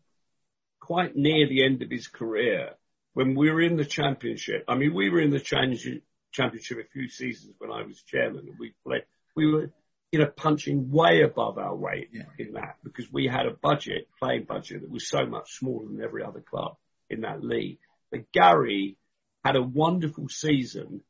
quite 0.79 1.15
near 1.15 1.47
the 1.47 1.63
end 1.63 1.81
of 1.81 1.89
his 1.89 2.07
career 2.07 2.71
when 3.13 3.35
we 3.35 3.51
were 3.51 3.61
in 3.61 3.77
the 3.77 3.85
championship. 3.85 4.65
I 4.67 4.75
mean, 4.75 4.93
we 4.93 5.09
were 5.09 5.21
in 5.21 5.31
the 5.31 5.39
championship 5.39 6.77
a 6.77 6.91
few 6.91 7.09
seasons 7.09 7.55
when 7.57 7.71
I 7.71 7.83
was 7.83 8.01
chairman 8.01 8.47
and 8.49 8.59
we 8.59 8.73
played, 8.85 9.03
we 9.35 9.51
were, 9.51 9.69
you 10.13 10.19
know, 10.19 10.27
punching 10.27 10.91
way 10.91 11.23
above 11.23 11.57
our 11.57 11.75
weight 11.75 12.09
Yeah. 12.13 12.25
in 12.37 12.53
that 12.53 12.77
because 12.83 13.11
we 13.11 13.25
had 13.25 13.47
a 13.47 13.51
budget, 13.51 14.07
playing 14.19 14.43
budget 14.43 14.81
that 14.81 14.91
was 14.91 15.07
so 15.09 15.25
much 15.25 15.53
smaller 15.53 15.87
than 15.87 16.03
every 16.03 16.23
other 16.23 16.39
club 16.39 16.77
in 17.09 17.21
that 17.21 17.43
league. 17.43 17.79
But 18.11 18.31
Gary 18.31 18.95
had 19.43 19.55
a 19.55 19.63
wonderful 19.63 20.29
season 20.29 21.01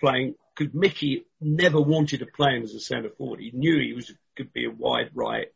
playing 0.00 0.36
because 0.56 0.72
Mickey 0.72 1.26
never 1.38 1.78
wanted 1.78 2.20
to 2.20 2.26
play 2.26 2.56
him 2.56 2.62
as 2.62 2.74
a 2.74 2.80
centre 2.80 3.10
forward. 3.10 3.40
He 3.40 3.50
knew 3.50 3.78
he 3.78 3.92
was 3.92 4.10
could 4.36 4.54
be 4.54 4.64
a 4.64 4.70
wide 4.70 5.10
right, 5.12 5.48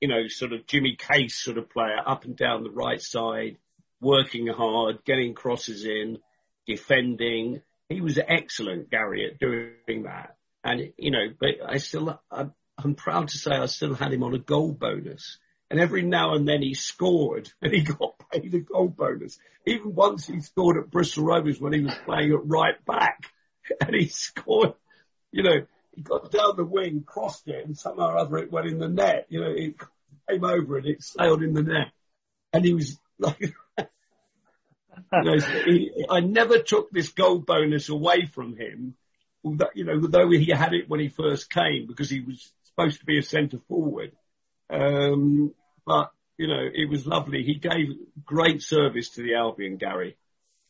you 0.00 0.08
know, 0.08 0.26
sort 0.26 0.52
of 0.52 0.66
Jimmy 0.66 0.96
Case 0.96 1.36
sort 1.36 1.58
of 1.58 1.70
player, 1.70 2.00
up 2.04 2.24
and 2.24 2.36
down 2.36 2.64
the 2.64 2.70
right 2.72 3.00
side, 3.00 3.56
working 4.00 4.48
hard, 4.48 5.04
getting 5.04 5.32
crosses 5.34 5.84
in, 5.84 6.18
defending. 6.66 7.62
He 7.88 8.00
was 8.00 8.18
excellent, 8.18 8.90
Gary, 8.90 9.30
at 9.30 9.38
doing 9.38 10.02
that. 10.02 10.34
And 10.64 10.92
you 10.96 11.10
know, 11.10 11.26
but 11.38 11.56
I 11.66 11.78
still, 11.78 12.20
I'm, 12.30 12.94
proud 12.94 13.28
to 13.28 13.38
say, 13.38 13.52
I 13.52 13.66
still 13.66 13.94
had 13.94 14.12
him 14.12 14.22
on 14.22 14.34
a 14.34 14.38
goal 14.38 14.72
bonus. 14.72 15.38
And 15.70 15.78
every 15.78 16.02
now 16.02 16.34
and 16.34 16.48
then 16.48 16.62
he 16.62 16.74
scored 16.74 17.50
and 17.62 17.72
he 17.72 17.82
got 17.82 18.14
paid 18.32 18.54
a 18.54 18.60
goal 18.60 18.88
bonus. 18.88 19.38
Even 19.66 19.94
once 19.94 20.26
he 20.26 20.40
scored 20.40 20.78
at 20.78 20.90
Bristol 20.90 21.24
Rovers 21.24 21.60
when 21.60 21.72
he 21.72 21.80
was 21.80 21.94
playing 22.04 22.32
at 22.32 22.46
right 22.46 22.82
back 22.86 23.30
and 23.80 23.94
he 23.94 24.08
scored, 24.08 24.74
you 25.30 25.42
know, 25.42 25.66
he 25.94 26.02
got 26.02 26.30
down 26.30 26.56
the 26.56 26.64
wing, 26.64 27.02
crossed 27.06 27.48
it 27.48 27.66
and 27.66 27.76
somehow 27.76 28.10
or 28.10 28.18
other 28.18 28.38
it 28.38 28.52
went 28.52 28.68
in 28.68 28.78
the 28.78 28.88
net. 28.88 29.26
You 29.28 29.40
know, 29.40 29.50
it 29.50 29.74
came 30.28 30.44
over 30.44 30.78
and 30.78 30.86
it 30.86 31.02
sailed 31.02 31.42
in 31.42 31.52
the 31.52 31.62
net. 31.62 31.92
And 32.52 32.64
he 32.64 32.72
was 32.72 32.98
like, 33.18 33.40
you 33.40 35.22
know, 35.22 35.38
so 35.38 35.62
he, 35.64 36.06
I 36.08 36.20
never 36.20 36.58
took 36.58 36.90
this 36.90 37.10
goal 37.10 37.38
bonus 37.38 37.88
away 37.88 38.26
from 38.26 38.56
him. 38.56 38.94
Although- 39.44 39.70
You 39.74 39.84
know, 39.84 39.94
although 40.02 40.30
he 40.30 40.50
had 40.50 40.72
it 40.74 40.88
when 40.88 41.00
he 41.00 41.08
first 41.08 41.50
came 41.50 41.86
because 41.86 42.10
he 42.10 42.20
was 42.20 42.50
supposed 42.64 43.00
to 43.00 43.06
be 43.06 43.18
a 43.18 43.22
centre 43.22 43.58
forward. 43.68 44.12
Um, 44.70 45.54
but, 45.86 46.10
you 46.36 46.46
know, 46.46 46.60
it 46.72 46.88
was 46.88 47.06
lovely. 47.06 47.42
He 47.42 47.54
gave 47.54 47.88
great 48.24 48.62
service 48.62 49.10
to 49.10 49.22
the 49.22 49.34
Albion, 49.34 49.76
Gary. 49.76 50.16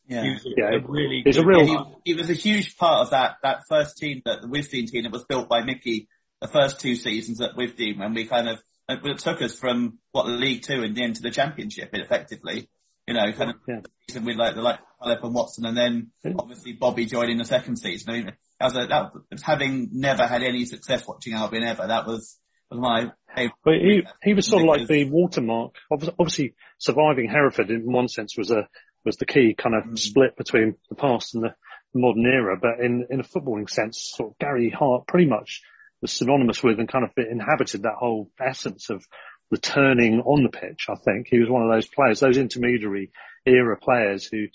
yeah. 0.07 0.23
He 0.23 0.29
was 0.31 0.45
a, 0.45 0.49
Yeah, 0.57 0.69
a 0.75 0.79
really 0.87 1.21
he's 1.25 1.37
a 1.37 1.41
good 1.41 1.47
real- 1.47 1.99
he, 2.05 2.13
he 2.13 2.13
was 2.13 2.29
a 2.29 2.33
huge 2.33 2.77
part 2.77 3.01
of 3.05 3.09
that, 3.11 3.37
that 3.43 3.61
first 3.67 3.97
team, 3.97 4.21
that 4.25 4.41
the 4.41 4.47
Withdean 4.47 4.87
team 4.89 5.03
that 5.03 5.11
was 5.11 5.25
built 5.25 5.49
by 5.49 5.63
Mickey 5.63 6.07
the 6.41 6.47
first 6.47 6.79
two 6.79 6.95
seasons 6.95 7.41
at 7.41 7.55
Withdean 7.57 7.99
when 7.99 8.13
we 8.13 8.25
kind 8.25 8.47
of, 8.47 8.59
it 8.87 9.17
took 9.19 9.41
us 9.41 9.53
from 9.59 9.99
what 10.13 10.25
League 10.27 10.63
Two 10.63 10.81
and 10.83 10.95
then 10.95 11.13
to 11.13 11.21
the 11.21 11.29
Championship 11.31 11.89
effectively. 11.93 12.69
You 13.05 13.13
know, 13.13 13.31
kind 13.33 13.51
of 13.51 13.57
Yeah. 13.67 13.81
season 14.07 14.23
with 14.25 14.37
like 14.37 14.55
the 14.55 14.61
like 14.61 14.79
Philip 15.03 15.23
and 15.23 15.33
Watson 15.35 15.65
and 15.65 15.75
then 15.77 16.11
obviously 16.37 16.73
Bobby 16.73 17.05
joining 17.05 17.37
the 17.37 17.45
second 17.45 17.75
season. 17.77 18.09
I 18.09 18.13
mean, 18.13 18.31
was 18.65 18.75
a, 18.75 18.87
that 18.87 19.11
having 19.43 19.89
never 19.93 20.25
had 20.27 20.43
any 20.43 20.65
success 20.65 21.07
watching 21.07 21.33
Albion 21.33 21.63
ever. 21.63 21.87
That 21.87 22.05
was, 22.05 22.37
was 22.69 22.79
my 22.79 23.11
favourite. 23.35 23.53
But 23.63 23.73
he, 23.75 24.03
he 24.23 24.33
was 24.33 24.47
sort 24.47 24.63
of 24.63 24.67
like 24.67 24.87
the 24.87 25.05
watermark. 25.05 25.75
Obviously, 25.91 26.55
surviving 26.77 27.29
Hereford 27.29 27.69
in 27.69 27.91
one 27.91 28.07
sense 28.07 28.37
was 28.37 28.51
a 28.51 28.67
was 29.05 29.17
the 29.17 29.25
key 29.25 29.55
kind 29.57 29.75
of 29.75 29.83
mm. 29.85 29.97
split 29.97 30.35
between 30.35 30.75
the 30.89 30.95
past 30.95 31.33
and 31.33 31.43
the, 31.43 31.55
the 31.93 31.99
modern 31.99 32.25
era. 32.25 32.57
But 32.61 32.83
in 32.83 33.07
in 33.09 33.19
a 33.19 33.23
footballing 33.23 33.69
sense, 33.69 34.11
sort 34.15 34.31
of 34.31 34.37
Gary 34.39 34.69
Hart 34.69 35.07
pretty 35.07 35.27
much 35.27 35.61
was 36.01 36.11
synonymous 36.13 36.63
with 36.63 36.79
and 36.79 36.91
kind 36.91 37.05
of 37.05 37.11
inhabited 37.17 37.83
that 37.83 37.95
whole 37.97 38.31
essence 38.39 38.89
of 38.89 39.05
returning 39.51 40.21
on 40.21 40.43
the 40.43 40.49
pitch. 40.49 40.85
I 40.89 40.95
think 40.95 41.27
he 41.27 41.39
was 41.39 41.49
one 41.49 41.63
of 41.63 41.71
those 41.71 41.87
players, 41.87 42.19
those 42.19 42.37
intermediary 42.37 43.11
era 43.45 43.77
players 43.77 44.25
who 44.25 44.47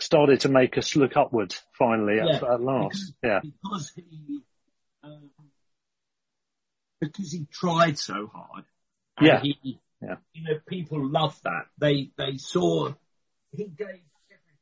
started 0.00 0.40
to 0.40 0.48
make 0.48 0.76
us 0.78 0.96
look 0.96 1.16
upward 1.16 1.54
finally 1.78 2.18
at, 2.18 2.26
Yeah. 2.42 2.52
at 2.54 2.60
last. 2.60 3.12
Yeah, 3.22 3.40
because 3.42 3.92
he 3.94 4.42
um, 5.02 5.30
because 7.00 7.32
he 7.32 7.46
tried 7.50 7.98
so 7.98 8.26
hard. 8.32 8.64
and 9.18 9.26
Yeah. 9.26 9.40
He, 9.40 9.80
Yeah. 10.02 10.16
You 10.32 10.44
know, 10.44 10.60
people 10.66 11.06
loved 11.06 11.42
that. 11.44 11.66
They 11.78 12.10
they 12.16 12.36
saw 12.38 12.92
he 13.52 13.64
gave 13.64 14.02
everything 14.30 14.58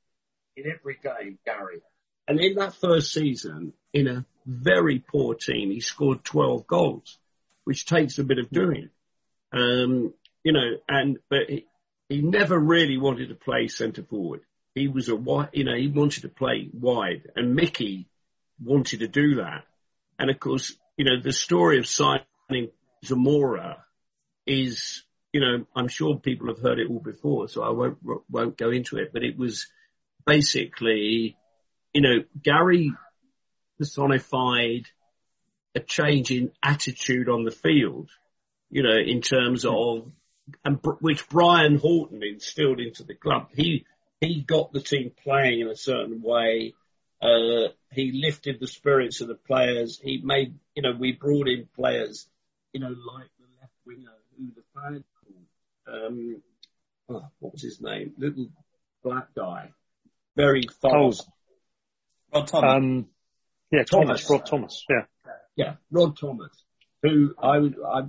in 0.57 0.64
every 0.72 0.99
game, 1.03 1.39
Gary. 1.45 1.80
And 2.26 2.41
in 2.41 2.57
that 2.57 2.74
first 2.74 3.12
season, 3.12 3.72
in 3.93 4.07
a 4.07 4.26
very 4.45 4.99
poor 4.99 5.34
team, 5.34 5.70
he 5.70 5.80
scored 5.80 6.24
12 6.24 6.66
goals, 6.66 7.18
which 7.64 7.86
takes 7.86 8.18
a 8.18 8.24
bit 8.24 8.39
of 8.39 8.51
doing. 8.51 8.91
Um, 9.53 10.12
you 10.45 10.53
know, 10.53 10.76
and 10.89 11.18
but 11.30 11.49
he, 11.49 11.66
he 12.09 12.20
never 12.22 12.59
really 12.59 12.99
wanted 12.99 13.28
to 13.28 13.34
play 13.34 13.68
centre 13.68 14.03
forward. 14.03 14.41
He 14.78 14.88
was 14.88 15.08
a 15.08 15.16
wide, 15.16 15.50
you 15.52 15.64
know, 15.64 15.76
he 15.76 15.88
wanted 15.88 16.22
to 16.22 16.28
play 16.28 16.68
wide, 16.72 17.30
and 17.36 17.54
Mickey 17.54 18.08
wanted 18.62 19.00
to 19.00 19.08
do 19.08 19.36
that. 19.36 19.64
And 20.18 20.30
of 20.30 20.38
course, 20.40 20.74
you 20.96 21.04
know, 21.04 21.20
the 21.22 21.32
story 21.32 21.78
of 21.78 21.86
signing 21.86 22.70
Zamora 23.04 23.84
is, 24.46 25.04
you 25.32 25.40
know, 25.40 25.66
I'm 25.74 25.88
sure 25.88 26.16
people 26.16 26.48
have 26.48 26.60
heard 26.60 26.78
it 26.78 26.88
all 26.90 27.00
before, 27.00 27.48
so 27.48 27.62
I 27.62 27.70
won't 27.70 27.98
won't 28.30 28.56
go 28.56 28.70
into 28.70 28.96
it. 28.98 29.12
But 29.12 29.22
it 29.22 29.38
was 29.38 29.66
basically, 30.26 31.36
you 31.92 32.00
know, 32.00 32.24
Gary 32.42 32.92
personified 33.78 34.86
a 35.74 35.80
change 35.80 36.30
in 36.30 36.50
attitude 36.62 37.28
on 37.28 37.44
the 37.44 37.50
field, 37.50 38.10
you 38.70 38.82
know, 38.82 38.96
in 38.96 39.20
terms 39.20 39.64
of, 39.64 40.10
and 40.64 40.80
which 41.00 41.28
Brian 41.28 41.76
Horton 41.76 42.22
instilled 42.22 42.80
into 42.80 43.04
the 43.04 43.14
club. 43.14 43.48
He 43.54 43.84
he 44.20 44.40
got 44.42 44.72
the 44.72 44.80
team 44.80 45.12
playing 45.24 45.60
in 45.60 45.68
a 45.68 45.76
certain 45.76 46.22
way. 46.22 46.74
Uh, 47.20 47.68
he 47.92 48.12
lifted 48.12 48.60
the 48.60 48.66
spirits 48.66 49.20
of 49.20 49.28
the 49.28 49.34
players. 49.34 49.98
He 50.02 50.20
made, 50.22 50.54
you 50.74 50.82
know, 50.82 50.92
we 50.98 51.12
brought 51.12 51.48
in 51.48 51.68
players, 51.74 52.28
you 52.72 52.80
know, 52.80 52.88
like 52.88 53.28
the 53.38 53.46
left 53.60 53.72
winger 53.86 54.12
who 54.36 54.46
the 54.54 54.62
fans 54.74 55.04
called, 55.20 56.04
um, 56.06 56.42
oh, 57.08 57.28
what 57.40 57.52
was 57.52 57.62
his 57.62 57.80
name? 57.80 58.12
Little 58.18 58.48
black 59.02 59.34
guy, 59.36 59.70
very 60.36 60.62
fast. 60.80 61.28
Rod 62.32 62.46
Thomas. 62.46 62.76
um, 62.76 63.06
yeah, 63.72 63.82
Thomas, 63.84 64.24
Thomas. 64.26 64.30
Rob 64.30 64.46
Thomas. 64.46 64.84
Yeah. 64.88 65.32
Yeah, 65.56 65.74
Rod 65.90 66.16
Thomas, 66.16 66.52
who 67.02 67.34
I, 67.42 67.58
was- 67.58 67.74
I 67.84 68.02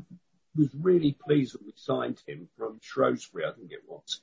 was 0.55 0.69
really 0.79 1.15
pleased 1.25 1.53
that 1.55 1.65
we 1.65 1.73
signed 1.75 2.21
him 2.27 2.47
from 2.57 2.79
Shrewsbury, 2.81 3.45
I 3.45 3.53
think 3.53 3.71
it 3.71 3.83
was. 3.87 4.21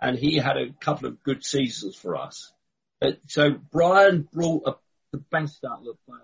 And 0.00 0.16
he 0.16 0.36
had 0.36 0.56
a 0.56 0.70
couple 0.80 1.08
of 1.08 1.22
good 1.22 1.44
seasons 1.44 1.96
for 1.96 2.16
us. 2.16 2.52
So 3.26 3.50
Brian 3.72 4.28
brought 4.32 4.62
a, 4.66 4.74
the 5.12 5.18
best 5.18 5.64
out 5.64 5.80
of 5.80 5.84
the 5.84 5.94
player. 6.06 6.20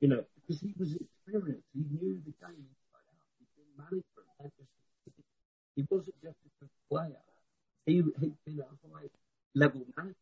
You 0.00 0.08
know, 0.08 0.24
because 0.34 0.60
he 0.60 0.74
was 0.78 0.94
experienced. 0.94 1.66
He 1.72 1.80
knew 1.80 2.20
the 2.24 2.34
game 2.40 2.64
inside 2.64 3.10
out. 3.14 3.30
He'd 3.38 3.48
been 3.56 3.74
management. 3.78 4.04
He 5.76 5.84
wasn't 5.90 6.14
just 6.22 6.36
a 6.44 6.50
good 6.60 6.70
player. 6.90 7.22
He, 7.86 7.94
he'd 7.96 8.36
been 8.44 8.60
a 8.60 8.94
high 8.94 9.08
level 9.54 9.82
manager. 9.96 10.14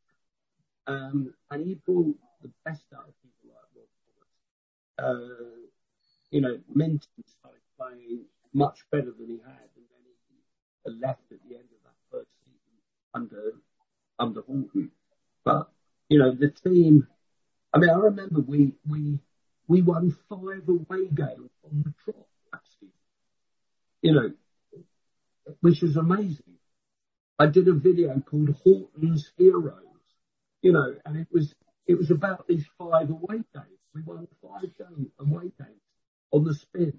Um, 0.86 1.34
and 1.50 1.66
he 1.66 1.74
brought 1.74 2.16
the 2.42 2.50
best 2.64 2.84
out 2.94 3.06
of 3.08 3.14
people 3.22 3.54
like 3.54 3.68
Rod 3.76 3.86
Thomas 4.02 4.32
uh, 4.98 5.62
you 6.30 6.40
know, 6.40 6.58
Minton 6.74 7.24
started 7.38 7.60
playing 7.78 8.24
much 8.52 8.84
better 8.90 9.12
than 9.12 9.28
he 9.28 9.38
had, 9.44 9.68
and 9.76 9.84
then 9.92 10.02
he 10.84 11.00
left 11.00 11.22
at 11.30 11.38
the 11.48 11.56
end 11.56 11.68
of 11.70 11.81
under 13.14 13.52
under 14.18 14.42
Horton. 14.42 14.90
But 15.44 15.70
you 16.08 16.18
know, 16.18 16.34
the 16.34 16.50
team. 16.50 17.06
I 17.74 17.78
mean, 17.78 17.90
I 17.90 17.94
remember 17.94 18.40
we 18.40 18.74
we 18.88 19.18
we 19.66 19.82
won 19.82 20.16
five 20.28 20.68
away 20.68 21.08
games 21.14 21.50
on 21.64 21.82
the 21.84 21.94
trot 22.04 22.26
last 22.52 22.68
season. 22.78 22.92
You 24.02 24.12
know, 24.14 24.84
which 25.60 25.82
was 25.82 25.96
amazing. 25.96 26.58
I 27.38 27.46
did 27.46 27.66
a 27.68 27.72
video 27.72 28.20
called 28.20 28.54
Horton's 28.64 29.32
Heroes. 29.36 29.78
You 30.60 30.72
know, 30.72 30.94
and 31.04 31.16
it 31.16 31.28
was 31.32 31.54
it 31.86 31.98
was 31.98 32.10
about 32.10 32.46
these 32.46 32.66
five 32.78 33.10
away 33.10 33.42
games. 33.54 33.80
We 33.94 34.02
won 34.02 34.28
five 34.42 34.70
games, 34.78 35.08
away 35.18 35.50
games 35.58 35.82
on 36.30 36.44
the 36.44 36.54
spin. 36.54 36.98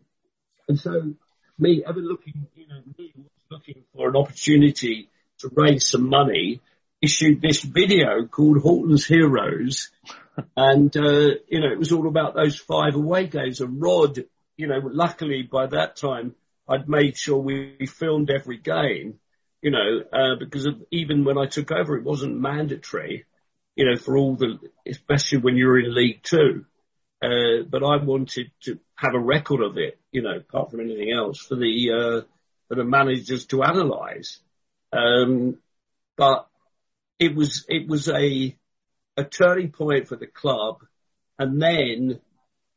And 0.67 0.79
so 0.79 1.13
me 1.57 1.83
ever 1.85 1.99
looking, 1.99 2.47
you 2.55 2.67
know, 2.67 2.81
me 2.97 3.13
was 3.15 3.29
looking 3.49 3.83
for 3.93 4.09
an 4.09 4.15
opportunity 4.15 5.09
to 5.43 5.51
raise 5.55 5.87
some 5.87 6.09
money, 6.09 6.61
issued 7.01 7.41
this 7.41 7.61
video 7.61 8.25
called 8.25 8.61
Horton's 8.61 9.05
Heroes. 9.05 9.91
and, 10.57 10.95
uh, 10.95 11.35
you 11.47 11.59
know, 11.59 11.71
it 11.71 11.77
was 11.77 11.91
all 11.91 12.07
about 12.07 12.33
those 12.33 12.57
five 12.57 12.95
away 12.95 13.27
games. 13.27 13.61
And 13.61 13.81
Rod, 13.81 14.23
you 14.57 14.67
know, 14.67 14.79
luckily 14.83 15.43
by 15.43 15.67
that 15.67 15.95
time, 15.95 16.35
I'd 16.67 16.87
made 16.87 17.17
sure 17.17 17.37
we 17.37 17.85
filmed 17.85 18.31
every 18.31 18.57
game, 18.57 19.19
you 19.61 19.71
know, 19.71 20.01
uh, 20.11 20.35
because 20.39 20.65
of, 20.65 20.81
even 20.91 21.25
when 21.25 21.37
I 21.37 21.45
took 21.45 21.71
over, 21.71 21.97
it 21.97 22.03
wasn't 22.03 22.39
mandatory, 22.39 23.25
you 23.75 23.85
know, 23.85 23.97
for 23.97 24.17
all 24.17 24.35
the, 24.35 24.59
especially 24.87 25.39
when 25.39 25.57
you're 25.57 25.79
in 25.79 25.93
League 25.93 26.23
Two. 26.23 26.65
Uh, 27.21 27.63
but 27.69 27.83
I 27.83 28.03
wanted 28.03 28.51
to 28.63 28.79
have 28.95 29.13
a 29.13 29.19
record 29.19 29.61
of 29.61 29.77
it, 29.77 29.97
you 30.11 30.21
know, 30.21 30.37
apart 30.37 30.71
from 30.71 30.81
anything 30.81 31.11
else, 31.11 31.39
for 31.39 31.55
the 31.55 31.91
uh, 31.91 32.27
for 32.67 32.75
the 32.75 32.83
managers 32.83 33.45
to 33.47 33.61
analyse. 33.61 34.39
Um, 34.93 35.57
but 36.15 36.47
it 37.19 37.35
was 37.35 37.65
it 37.67 37.87
was 37.87 38.09
a 38.09 38.55
a 39.17 39.23
turning 39.23 39.71
point 39.71 40.07
for 40.07 40.15
the 40.15 40.27
club, 40.27 40.83
and 41.39 41.61
then 41.61 42.19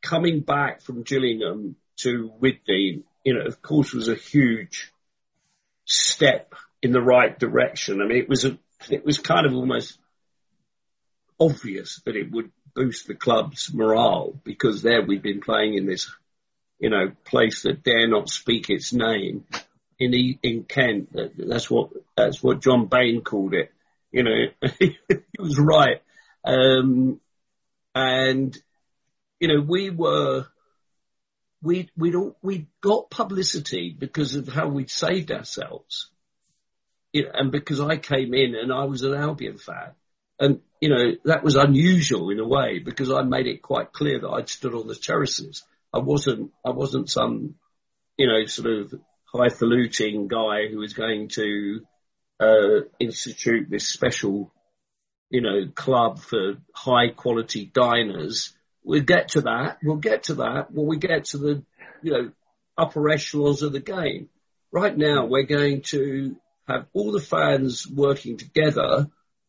coming 0.01 0.41
back 0.41 0.81
from 0.81 1.03
Gillingham 1.03 1.75
to 1.97 2.31
Withdean, 2.41 3.03
you 3.23 3.33
know, 3.33 3.45
of 3.45 3.61
course, 3.61 3.93
was 3.93 4.07
a 4.07 4.15
huge 4.15 4.91
step 5.85 6.53
in 6.81 6.91
the 6.91 7.01
right 7.01 7.37
direction. 7.37 8.01
I 8.01 8.05
mean, 8.05 8.17
it 8.17 8.29
was 8.29 8.45
a 8.45 8.57
it 8.89 9.05
was 9.05 9.19
kind 9.19 9.45
of 9.45 9.53
almost 9.53 9.97
obvious 11.39 12.01
that 12.05 12.15
it 12.15 12.31
would 12.31 12.51
boost 12.73 13.07
the 13.07 13.15
club's 13.15 13.73
morale 13.73 14.39
because 14.43 14.81
there 14.81 15.03
we've 15.03 15.21
been 15.21 15.41
playing 15.41 15.75
in 15.75 15.85
this, 15.85 16.11
you 16.79 16.89
know, 16.89 17.11
place 17.25 17.63
that 17.63 17.83
dare 17.83 18.07
not 18.07 18.29
speak 18.29 18.69
its 18.69 18.93
name 18.93 19.45
in 19.99 20.13
in 20.43 20.63
Kent. 20.63 21.15
That's 21.37 21.69
what 21.69 21.89
that's 22.15 22.41
what 22.41 22.61
John 22.61 22.87
Baine 22.87 23.21
called 23.21 23.53
it. 23.53 23.71
You 24.11 24.23
know, 24.23 24.45
he 24.79 24.97
was 25.39 25.59
right. 25.59 26.01
Um, 26.43 27.19
and 27.93 28.57
you 29.39 29.47
know, 29.47 29.61
we 29.61 29.89
were 29.89 30.45
we 31.61 31.89
we 31.97 32.13
we 32.41 32.67
got 32.81 33.09
publicity 33.09 33.95
because 33.97 34.35
of 34.35 34.47
how 34.47 34.67
we'd 34.67 34.89
saved 34.89 35.31
ourselves. 35.31 36.09
You 37.13 37.23
know, 37.23 37.31
and 37.33 37.51
because 37.51 37.79
I 37.79 37.97
came 37.97 38.33
in 38.33 38.55
and 38.55 38.71
I 38.71 38.85
was 38.85 39.01
an 39.01 39.13
Albion 39.13 39.57
fan, 39.57 39.91
and, 40.39 40.61
you 40.79 40.89
know, 40.89 41.15
that 41.25 41.43
was 41.43 41.55
unusual 41.55 42.29
in 42.29 42.39
a 42.39 42.47
way 42.47 42.79
because 42.79 43.11
I 43.11 43.23
made 43.23 43.47
it 43.47 43.61
quite 43.61 43.91
clear 43.91 44.19
that 44.19 44.29
I'd 44.29 44.49
stood 44.49 44.75
on 44.75 44.87
the 44.87 44.95
terraces. 44.95 45.63
I 45.93 45.99
wasn't, 45.99 46.51
I 46.63 46.69
wasn't 46.69 47.09
some, 47.09 47.55
you 48.17 48.27
know, 48.27 48.45
sort 48.45 48.67
of 48.67 48.93
highfalutin 49.33 50.27
guy 50.27 50.67
who 50.67 50.77
was 50.77 50.93
going 50.93 51.29
to, 51.29 51.81
uh, 52.39 52.81
institute 52.99 53.69
this 53.69 53.87
special, 53.89 54.53
you 55.29 55.41
know, 55.41 55.67
club 55.73 56.19
for 56.19 56.57
high 56.73 57.09
quality 57.09 57.65
diners. 57.65 58.53
We'll 58.83 59.03
get 59.03 59.29
to 59.29 59.41
that. 59.41 59.79
We'll 59.83 59.97
get 59.97 60.23
to 60.23 60.35
that 60.35 60.71
when 60.71 60.87
we 60.87 60.97
get 60.97 61.25
to 61.25 61.37
the, 61.37 61.63
you 62.01 62.11
know, 62.11 62.31
upper 62.77 63.09
echelons 63.09 63.63
of 63.63 63.73
the 63.73 63.79
game. 63.79 64.29
Right 64.71 64.95
now, 64.95 65.25
we're 65.25 65.43
going 65.43 65.81
to 65.87 66.35
have 66.67 66.85
all 66.93 67.11
the 67.11 67.19
fans 67.19 67.87
working 67.87 68.37
together. 68.37 69.07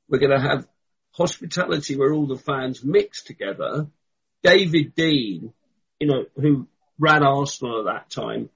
We're 0.09 0.19
going 0.19 0.33
to 0.33 0.41
have 0.41 0.67
hospitality 1.13 1.97
where 1.97 2.13
all 2.13 2.27
the 2.27 2.39
fans 2.39 2.83
mix 2.85 3.23
together. 3.23 3.89
David 4.43 4.95
Dein, 4.95 5.53
you 5.99 6.07
know, 6.07 6.25
who 6.37 6.69
ran 6.99 7.25
Arsenal 7.25 7.81
at 7.81 7.93
that 7.93 8.11
time, 8.11 8.51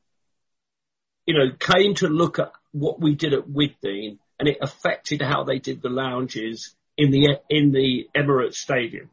you 1.33 1.39
know, 1.39 1.53
came 1.59 1.95
to 1.97 2.09
look 2.09 2.39
at 2.39 2.53
what 2.73 3.01
we 3.01 3.15
did 3.15 3.33
at 3.33 3.49
Withdean 3.49 4.19
and 4.39 4.49
it 4.49 4.59
affected 4.61 5.23
how 5.23 5.45
they 5.45 5.59
did 5.59 5.81
the 5.81 5.89
lounges 5.89 6.75
in 6.97 7.11
the, 7.11 7.39
in 7.49 7.73
the 7.73 8.09
Emirates 8.15 8.57
Stadium. 8.57 9.11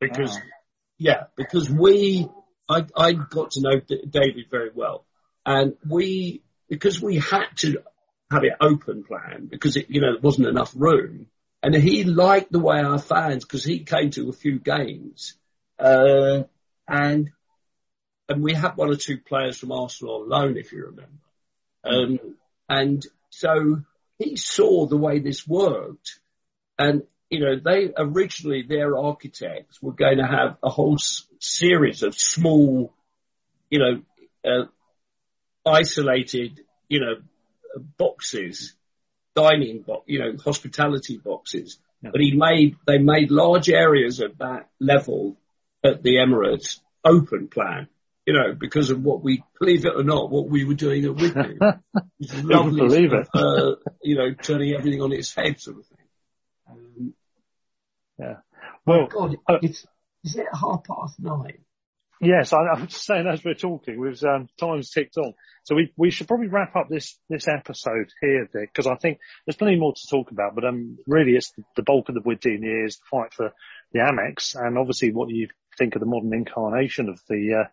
Because, 0.00 0.34
wow. 0.34 0.42
yeah, 0.98 1.22
because 1.36 1.70
we, 1.70 2.28
I, 2.68 2.84
I 2.94 3.12
got 3.12 3.52
to 3.52 3.62
know 3.62 3.80
David 3.80 4.46
very 4.50 4.70
well 4.74 5.06
and 5.46 5.74
we, 5.88 6.42
because 6.68 7.00
we 7.00 7.16
had 7.16 7.46
to 7.56 7.78
have 8.30 8.44
it 8.44 8.52
open 8.60 9.04
plan 9.04 9.46
because 9.50 9.76
it, 9.76 9.86
you 9.88 10.00
know, 10.00 10.12
there 10.12 10.20
wasn't 10.20 10.48
enough 10.48 10.72
room 10.76 11.28
and 11.64 11.74
he 11.74 12.04
liked 12.04 12.52
the 12.52 12.58
way 12.58 12.80
our 12.80 12.98
fans, 12.98 13.42
because 13.42 13.64
he 13.64 13.80
came 13.80 14.10
to 14.10 14.28
a 14.28 14.34
few 14.34 14.58
games, 14.58 15.34
uh, 15.78 16.42
and 16.86 17.30
and 18.28 18.42
we 18.42 18.52
had 18.52 18.76
one 18.76 18.90
or 18.90 18.96
two 18.96 19.16
players 19.16 19.56
from 19.56 19.72
Arsenal 19.72 20.22
on 20.22 20.28
loan, 20.28 20.56
if 20.58 20.72
you 20.72 20.84
remember. 20.84 21.23
Um, 21.84 22.18
and 22.68 23.04
so 23.30 23.82
he 24.18 24.36
saw 24.36 24.86
the 24.86 24.96
way 24.96 25.18
this 25.18 25.46
worked, 25.46 26.20
and 26.78 27.02
you 27.30 27.40
know 27.40 27.56
they 27.62 27.92
originally 27.96 28.62
their 28.62 28.96
architects 28.96 29.82
were 29.82 29.92
going 29.92 30.18
to 30.18 30.26
have 30.26 30.56
a 30.62 30.70
whole 30.70 30.94
s- 30.94 31.26
series 31.40 32.02
of 32.02 32.14
small, 32.14 32.94
you 33.70 33.78
know, 33.78 34.02
uh, 34.44 34.66
isolated, 35.66 36.60
you 36.88 37.00
know, 37.00 37.14
boxes 37.98 38.74
dining 39.34 39.82
box, 39.82 40.04
you 40.06 40.18
know, 40.20 40.36
hospitality 40.42 41.18
boxes. 41.18 41.78
Yeah. 42.02 42.10
But 42.12 42.20
he 42.20 42.36
made, 42.36 42.76
they 42.86 42.98
made 42.98 43.30
large 43.30 43.68
areas 43.68 44.20
at 44.20 44.38
that 44.38 44.68
level 44.80 45.36
at 45.82 46.02
the 46.02 46.16
Emirates 46.16 46.80
open 47.04 47.48
plan, 47.48 47.88
you 48.26 48.32
know, 48.32 48.54
because 48.58 48.90
of 48.90 49.02
what 49.02 49.22
we, 49.22 49.44
believe 49.58 49.84
it 49.84 49.94
or 49.94 50.02
not, 50.02 50.30
what 50.30 50.48
we 50.48 50.64
were 50.64 50.74
doing 50.74 51.04
at 51.04 51.12
Withdean. 51.12 51.80
lovely 52.42 52.80
believe 52.80 53.12
it. 53.12 53.28
Uh, 53.34 53.72
you 54.02 54.16
know, 54.16 54.32
turning 54.32 54.74
everything 54.74 55.02
on 55.02 55.12
its 55.12 55.34
head 55.34 55.60
sort 55.60 55.78
of 55.78 55.86
thing. 55.86 56.06
Um, 56.70 57.14
yeah. 58.18 58.34
Well, 58.86 59.06
God, 59.06 59.36
uh, 59.48 59.58
it's, 59.62 59.86
is 60.24 60.36
it 60.36 60.46
half 60.52 60.84
past 60.84 61.18
nine? 61.18 61.58
Yes, 62.20 62.52
I, 62.52 62.58
I 62.58 62.80
was 62.80 62.96
saying 62.96 63.26
as 63.26 63.44
we're 63.44 63.54
talking, 63.54 64.00
with 64.00 64.24
um, 64.24 64.48
time's 64.58 64.90
ticked 64.90 65.18
on. 65.18 65.34
So 65.64 65.74
we, 65.74 65.92
we 65.96 66.10
should 66.10 66.28
probably 66.28 66.46
wrap 66.46 66.76
up 66.76 66.88
this, 66.88 67.18
this 67.28 67.48
episode 67.48 68.10
here, 68.20 68.48
Dick, 68.52 68.70
because 68.72 68.86
I 68.86 68.96
think 68.96 69.18
there's 69.44 69.56
plenty 69.56 69.76
more 69.76 69.92
to 69.94 70.08
talk 70.10 70.30
about, 70.30 70.54
but 70.54 70.64
um, 70.64 70.98
really 71.06 71.32
it's 71.32 71.52
the, 71.52 71.64
the 71.76 71.82
bulk 71.82 72.08
of 72.08 72.14
the 72.14 72.20
Withdean 72.20 72.62
years, 72.62 72.96
the 72.96 73.04
fight 73.10 73.34
for 73.34 73.52
the 73.92 73.98
Amex, 73.98 74.54
and 74.54 74.78
obviously 74.78 75.12
what 75.12 75.30
you 75.30 75.48
think 75.76 75.96
of 75.96 76.00
the 76.00 76.06
modern 76.06 76.32
incarnation 76.32 77.08
of 77.08 77.20
the, 77.28 77.64
uh, 77.64 77.68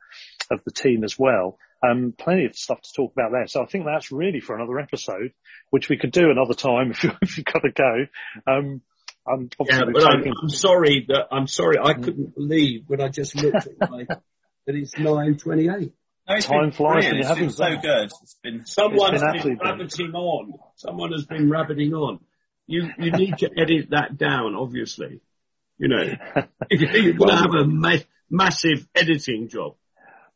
of 0.51 0.63
the 0.63 0.71
team 0.71 1.03
as 1.03 1.17
well. 1.17 1.57
Um, 1.83 2.13
plenty 2.15 2.45
of 2.45 2.55
stuff 2.55 2.81
to 2.81 2.93
talk 2.95 3.13
about 3.13 3.31
there. 3.31 3.47
So 3.47 3.63
I 3.63 3.65
think 3.65 3.85
that's 3.85 4.11
really 4.11 4.39
for 4.39 4.55
another 4.55 4.79
episode, 4.79 5.33
which 5.71 5.89
we 5.89 5.97
could 5.97 6.11
do 6.11 6.29
another 6.29 6.53
time 6.53 6.91
if, 6.91 7.03
you, 7.03 7.11
if 7.21 7.37
you've 7.37 7.45
got 7.45 7.63
to 7.63 7.71
go. 7.71 8.51
Um, 8.51 8.81
I'm 9.27 9.49
yeah, 9.67 9.81
but 9.91 10.03
I'm, 10.03 10.23
I'm, 10.23 10.49
sorry 10.49 11.05
that 11.09 11.27
I'm 11.31 11.45
sorry 11.45 11.77
I 11.79 11.93
couldn't 11.93 12.33
believe 12.33 12.85
when 12.87 13.01
I 13.01 13.09
just 13.09 13.35
looked 13.35 13.67
at 13.67 13.89
my 13.89 14.05
that 14.07 14.75
it's 14.75 14.97
nine 14.97 15.37
twenty 15.37 15.69
eight. 15.69 15.93
No, 16.27 16.39
Time 16.39 16.71
flies 16.71 17.05
and 17.05 17.17
you 17.17 17.35
been 17.35 17.49
so 17.49 17.77
good. 17.81 18.11
It's 18.21 18.37
been 18.43 18.65
someone's 18.65 19.21
been, 19.21 19.41
been 19.41 19.57
rabbiting 19.57 20.13
on. 20.13 20.53
Someone 20.75 21.11
has 21.11 21.25
been 21.25 21.49
rabbiting 21.49 21.93
on. 21.93 22.19
You 22.67 22.89
you 22.97 23.11
need 23.11 23.37
to 23.39 23.49
edit 23.57 23.89
that 23.91 24.17
down, 24.17 24.55
obviously. 24.55 25.21
You 25.77 25.87
know, 25.87 26.03
you're 26.69 27.13
going 27.13 27.29
to 27.29 27.35
have 27.35 27.55
a 27.55 27.65
ma- 27.65 27.97
massive 28.29 28.87
editing 28.93 29.49
job. 29.49 29.75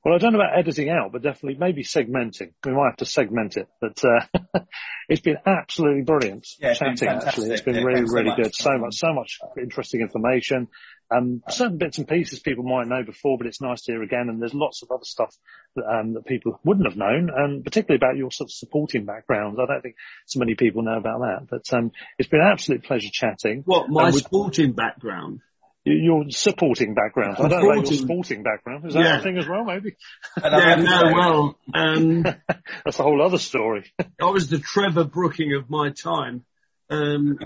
Well, 0.06 0.14
I 0.14 0.20
don't 0.20 0.34
know 0.34 0.39
about 0.39 0.56
editing 0.56 0.91
out, 0.91 1.12
but 1.12 1.24
definitely 1.24 1.58
maybe 1.60 1.84
segmenting. 1.84 2.53
We 2.64 2.74
might 2.74 2.89
have 2.91 2.97
to 2.97 3.08
segment 3.08 3.58
it, 3.58 3.68
but 3.82 3.99
uh, 4.06 4.60
it's 5.10 5.22
been 5.22 5.38
absolutely 5.43 6.03
brilliant 6.03 6.47
yeah, 6.60 6.76
chatting. 6.76 7.10
Actually, 7.10 7.49
it's 7.49 7.64
been 7.64 7.78
yeah, 7.78 7.82
really, 7.82 8.03
really 8.03 8.30
so 8.30 8.36
good. 8.36 8.56
So 8.56 8.78
much, 8.78 8.97
so 8.97 9.14
much 9.14 9.39
interesting 9.60 10.01
information. 10.01 10.68
Um, 11.10 11.41
certain 11.49 11.80
bits 11.80 11.97
and 11.97 12.08
pieces 12.08 12.39
people 12.39 12.64
might 12.64 12.88
know 12.88 13.03
before, 13.03 13.39
but 13.39 13.47
it's 13.47 13.62
nice 13.62 13.82
to 13.84 13.93
hear 13.93 14.03
again. 14.03 14.30
And 14.30 14.39
there's 14.39 14.53
lots 14.53 14.84
of 14.84 14.91
other 14.91 15.06
stuff 15.06 15.36
that, 15.76 15.86
um, 15.86 16.14
that 16.14 16.28
people 16.28 16.60
wouldn't 16.64 16.86
have 16.86 16.97
known, 16.97 17.32
and 17.36 17.64
particularly 17.64 17.97
about 17.97 18.16
your 18.16 18.30
sort 18.30 18.49
of 18.49 18.53
supporting 18.53 19.06
background. 19.06 19.58
I 19.60 19.66
don't 19.66 19.82
think 19.82 19.95
so 20.28 20.38
many 20.38 20.53
people 20.53 20.84
know 20.84 20.97
about 20.97 21.22
that, 21.22 21.47
but 21.49 21.74
um, 21.76 21.91
it's 22.20 22.30
been 22.30 22.41
an 22.41 22.51
absolute 22.51 22.84
pleasure 22.84 23.10
chatting. 23.12 23.64
What 23.66 23.89
my 23.89 24.12
sporting 24.12 24.74
background? 24.74 25.41
Your 25.86 26.26
supporting 26.30 26.96
background. 26.96 27.38
I 27.38 27.48
don't 27.48 27.64
know 27.64 27.74
your 27.76 27.86
sporting 27.86 28.44
background. 28.44 28.86
Is 28.88 28.96
that 28.96 29.04
yeah. 29.04 29.20
a 29.20 29.22
thing 29.22 29.38
as 29.38 29.48
well, 29.48 29.64
maybe? 29.64 29.96
yeah, 30.44 30.76
no, 30.76 31.12
well, 31.14 31.60
um, 31.74 32.24
that's 32.86 33.00
a 33.00 33.04
whole 33.04 33.22
other 33.22 33.38
story. 33.38 33.92
I 34.22 34.26
was 34.26 34.50
the 34.50 34.60
Trevor 34.60 35.04
Brooking 35.04 35.54
of 35.54 35.70
my 35.70 35.92
time. 35.92 36.44
Um, 36.90 37.40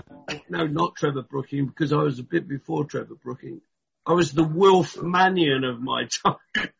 no, 0.48 0.66
not 0.66 0.96
Trevor 0.96 1.22
Brooking, 1.22 1.66
because 1.66 1.92
I 1.92 1.96
was 1.96 2.18
a 2.18 2.22
bit 2.22 2.48
before 2.48 2.84
Trevor 2.84 3.14
Brooking. 3.14 3.60
I 4.06 4.12
was 4.14 4.32
the 4.32 4.44
Wilf 4.44 5.00
Mannion 5.00 5.64
of 5.64 5.80
my 5.80 6.06
time. 6.06 6.70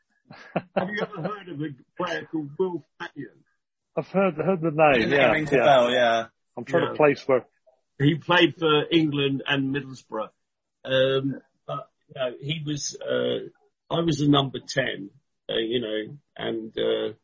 Have 0.76 0.88
you 0.90 1.02
ever 1.02 1.28
heard 1.28 1.48
of 1.48 1.60
a 1.60 2.02
player 2.02 2.26
called 2.30 2.50
Wilf 2.58 2.82
Mannion? 2.98 3.32
I've 3.96 4.08
heard 4.08 4.36
heard 4.36 4.60
the 4.60 4.70
name. 4.70 5.10
Yeah, 5.10 5.34
yeah. 5.36 5.44
Bell, 5.44 5.90
yeah. 5.90 6.26
I'm 6.56 6.64
trying 6.64 6.84
yeah. 6.84 6.88
to 6.90 6.94
place 6.94 7.22
where 7.26 7.44
he 7.98 8.14
played 8.14 8.54
for 8.58 8.84
England 8.90 9.42
and 9.46 9.74
Middlesbrough. 9.74 10.28
Um, 10.84 11.40
he 12.40 12.62
was. 12.64 12.96
Uh, 13.00 13.48
I 13.92 14.00
was 14.00 14.20
a 14.20 14.28
number 14.28 14.58
ten, 14.66 15.10
uh, 15.50 15.56
you 15.56 15.80
know, 15.80 16.18
and 16.36 16.76
uh, 16.78 17.14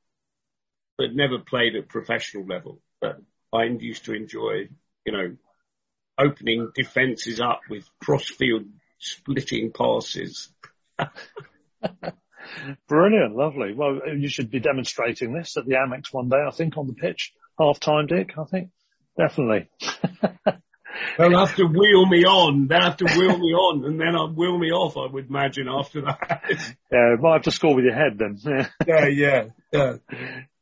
but 0.98 1.14
never 1.14 1.38
played 1.38 1.76
at 1.76 1.88
professional 1.88 2.46
level. 2.46 2.80
But 3.00 3.20
I 3.52 3.64
used 3.64 4.06
to 4.06 4.14
enjoy, 4.14 4.68
you 5.04 5.12
know, 5.12 5.36
opening 6.18 6.70
defences 6.74 7.40
up 7.40 7.60
with 7.68 7.88
cross-field 8.02 8.64
splitting 8.98 9.72
passes. 9.72 10.48
Brilliant, 12.88 13.36
lovely. 13.36 13.74
Well, 13.74 14.00
you 14.16 14.28
should 14.28 14.50
be 14.50 14.60
demonstrating 14.60 15.32
this 15.32 15.56
at 15.56 15.66
the 15.66 15.74
Amex 15.74 16.12
one 16.12 16.28
day, 16.28 16.42
I 16.46 16.50
think, 16.50 16.76
on 16.76 16.86
the 16.86 16.94
pitch. 16.94 17.32
Half 17.58 17.80
time, 17.80 18.06
Dick, 18.06 18.32
I 18.38 18.44
think. 18.44 18.70
Definitely. 19.18 19.68
They'll 21.18 21.38
have 21.38 21.56
to 21.56 21.64
wheel 21.64 22.06
me 22.06 22.24
on. 22.24 22.66
They'll 22.68 22.82
have 22.82 22.96
to 22.98 23.04
wheel 23.04 23.38
me 23.38 23.52
on 23.52 23.84
and 23.84 24.00
then 24.00 24.14
I'll 24.14 24.32
wheel 24.32 24.58
me 24.58 24.70
off, 24.70 24.96
I 24.96 25.06
would 25.12 25.28
imagine, 25.28 25.68
after 25.68 26.02
that. 26.02 26.42
yeah, 26.92 27.16
might 27.20 27.34
have 27.34 27.42
to 27.42 27.50
score 27.50 27.74
with 27.74 27.84
your 27.84 27.94
head 27.94 28.18
then. 28.18 28.38
yeah, 28.86 29.06
yeah, 29.06 29.44
yeah. 29.72 29.96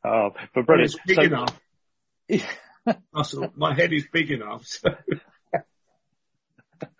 Oh, 0.04 0.30
but 0.54 0.66
brilliant. 0.66 0.66
But 0.66 0.80
it's 0.80 0.96
big 1.06 1.16
so, 1.16 1.22
enough. 1.22 1.60
Russell, 3.14 3.52
my 3.56 3.74
head 3.74 3.92
is 3.92 4.06
big 4.12 4.30
enough, 4.30 4.66
so. 4.66 4.90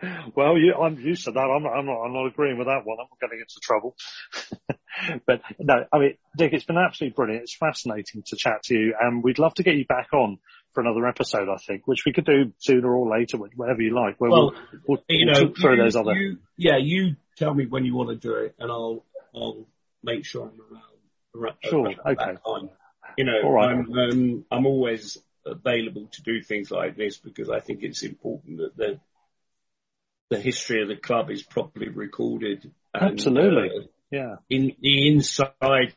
well, 0.35 0.57
you, 0.57 0.75
I'm 0.75 0.99
used 0.99 1.25
to 1.25 1.33
that. 1.33 1.41
I'm 1.41 1.63
not, 1.63 1.73
I'm 1.73 1.87
not, 1.87 2.03
I'm 2.03 2.13
not 2.13 2.27
agreeing 2.27 2.59
with 2.59 2.67
that 2.67 2.85
one. 2.85 2.99
I'm 3.01 3.07
not 3.11 3.21
getting 3.21 3.41
into 3.41 3.61
trouble. 3.63 3.97
but 5.27 5.43
no, 5.59 5.85
I 5.93 5.99
mean, 5.99 6.15
Dick, 6.37 6.53
it's 6.53 6.65
been 6.65 6.79
absolutely 6.79 7.15
brilliant. 7.15 7.43
It's 7.43 7.57
fascinating 7.57 8.23
to 8.27 8.37
chat 8.37 8.63
to 8.65 8.75
you 8.75 8.95
and 8.99 9.23
we'd 9.23 9.39
love 9.39 9.55
to 9.55 9.63
get 9.63 9.77
you 9.77 9.85
back 9.85 10.13
on 10.13 10.39
for 10.75 10.81
another 10.81 11.07
episode, 11.07 11.49
I 11.49 11.57
think, 11.57 11.87
which 11.87 12.05
we 12.05 12.13
could 12.13 12.27
do 12.27 12.53
sooner 12.59 12.95
or 12.95 13.17
later, 13.17 13.39
whatever 13.39 13.81
you 13.81 13.95
like. 13.95 14.21
Where 14.21 14.31
well, 14.31 14.53
we'll, 14.53 14.81
we'll, 14.87 15.05
you 15.09 15.27
we'll 15.27 15.47
know, 15.47 15.55
through 15.55 15.77
you, 15.77 15.83
those 15.83 15.97
other. 15.97 16.15
You, 16.15 16.39
yeah, 16.57 16.79
you 16.79 17.17
tell 17.37 17.55
me 17.55 17.67
when 17.67 17.85
you 17.85 17.95
want 17.95 18.11
to 18.11 18.17
do 18.17 18.35
it 18.35 18.55
and 18.59 18.71
I'll, 18.71 19.05
I'll 19.35 19.67
make 20.03 20.25
sure 20.25 20.51
I'm 20.51 20.61
around. 20.61 20.83
around 21.35 21.57
sure. 21.63 21.95
okay. 22.07 22.39
You 23.17 23.25
know, 23.25 23.49
right. 23.51 23.71
I'm, 23.71 23.93
um, 23.93 24.45
I'm 24.51 24.67
always 24.67 25.19
available 25.47 26.09
to 26.13 26.23
do 26.23 26.43
things 26.43 26.71
like 26.71 26.97
this 26.97 27.19
because 27.19 27.49
I 27.51 27.61
think 27.61 27.83
it's 27.83 28.03
important 28.03 28.59
that 28.59 28.77
the 28.77 29.01
the 30.31 30.41
history 30.41 30.83
of 30.83 30.89
the 30.89 30.97
club 30.97 31.31
is 31.31 31.43
properly 31.43 31.89
recorded. 31.89 32.71
And, 32.93 33.13
Absolutely. 33.13 33.71
Uh, 33.71 33.87
yeah. 34.11 34.37
In 34.49 34.73
the 34.81 35.09
inside. 35.09 35.95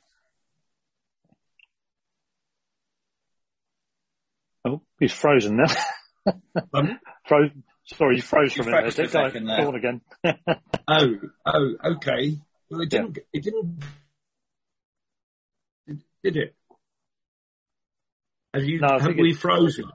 Oh, 4.66 4.82
he's 5.00 5.12
frozen 5.12 5.58
now. 5.58 6.34
um, 6.74 7.00
Fro- 7.26 7.50
sorry, 7.86 8.16
he 8.16 8.22
froze 8.22 8.54
for 8.54 8.64
a 8.64 8.66
minute. 8.66 8.94
Froze 8.94 9.12
Go 9.12 9.68
on 9.68 9.76
again. 9.76 10.02
oh, 10.88 11.16
oh, 11.46 11.76
okay. 11.96 12.38
Well, 12.70 12.82
it 12.82 12.90
didn't. 12.90 13.18
Yeah. 13.18 13.24
It 13.34 13.44
didn't. 13.44 13.84
Did 16.24 16.38
it? 16.38 16.56
Have 18.54 18.64
you? 18.64 18.80
No, 18.80 19.00
have 19.00 19.16
we 19.16 19.34
frozen? 19.34 19.86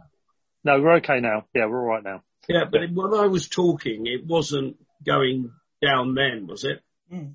No, 0.65 0.81
we're 0.81 0.97
okay 0.97 1.21
now. 1.21 1.47
Yeah, 1.55 1.67
we're 1.67 1.81
all 1.81 1.95
right 1.97 2.05
now. 2.05 2.23
Yeah, 2.49 2.65
but 2.71 2.81
when 2.93 3.15
I 3.15 3.27
was 3.27 3.49
talking, 3.49 4.07
it 4.07 4.27
wasn't 4.27 4.77
going 5.05 5.53
down 5.85 6.15
then, 6.15 6.47
was 6.47 6.65
it? 6.65 6.81
Mm. 7.13 7.35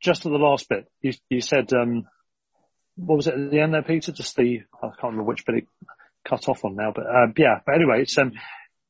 Just 0.00 0.22
to 0.22 0.28
the 0.28 0.36
last 0.36 0.68
bit, 0.68 0.86
you, 1.00 1.12
you 1.30 1.40
said, 1.40 1.72
um, 1.72 2.06
what 2.96 3.16
was 3.16 3.26
it 3.26 3.34
at 3.34 3.50
the 3.50 3.60
end 3.60 3.74
there, 3.74 3.82
Peter? 3.82 4.12
Just 4.12 4.36
the, 4.36 4.62
I 4.82 4.88
can't 4.88 5.02
remember 5.02 5.24
which 5.24 5.44
bit 5.46 5.56
it 5.56 5.66
cut 6.28 6.48
off 6.48 6.64
on 6.64 6.76
now, 6.76 6.92
but, 6.94 7.06
uh, 7.06 7.26
yeah, 7.36 7.60
but 7.64 7.74
anyway, 7.74 8.02
it's, 8.02 8.16
um, 8.18 8.32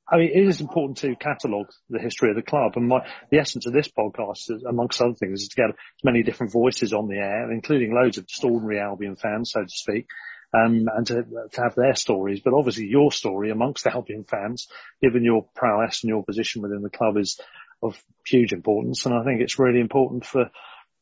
I 0.08 0.18
mean, 0.18 0.30
it 0.32 0.48
is 0.48 0.60
important 0.60 0.98
to 0.98 1.16
catalogue 1.16 1.70
the 1.90 1.98
history 1.98 2.30
of 2.30 2.36
the 2.36 2.42
club, 2.42 2.72
and 2.76 2.88
my, 2.88 3.06
the 3.30 3.38
essence 3.38 3.66
of 3.66 3.72
this 3.72 3.88
podcast, 3.88 4.50
is, 4.50 4.64
amongst 4.68 5.00
other 5.00 5.14
things, 5.14 5.42
is 5.42 5.48
to 5.48 5.56
get 5.56 5.70
as 5.70 6.04
many 6.04 6.22
different 6.22 6.52
voices 6.52 6.92
on 6.92 7.08
the 7.08 7.16
air, 7.16 7.50
including 7.50 7.94
loads 7.94 8.18
of 8.18 8.26
just 8.26 8.44
ordinary 8.44 8.80
Albion 8.80 9.16
fans, 9.16 9.50
so 9.52 9.62
to 9.62 9.68
speak, 9.68 10.06
um, 10.54 10.86
and 10.94 11.06
to, 11.08 11.24
to, 11.52 11.60
have 11.60 11.74
their 11.74 11.94
stories. 11.94 12.40
But 12.40 12.54
obviously 12.54 12.86
your 12.86 13.10
story 13.10 13.50
amongst 13.50 13.84
the 13.84 13.92
Albion 13.94 14.24
fans, 14.24 14.68
given 15.02 15.24
your 15.24 15.46
prowess 15.54 16.02
and 16.02 16.08
your 16.08 16.24
position 16.24 16.62
within 16.62 16.82
the 16.82 16.90
club 16.90 17.16
is 17.16 17.40
of 17.82 18.00
huge 18.26 18.52
importance. 18.52 19.06
And 19.06 19.14
I 19.14 19.24
think 19.24 19.40
it's 19.40 19.58
really 19.58 19.80
important 19.80 20.24
for 20.24 20.50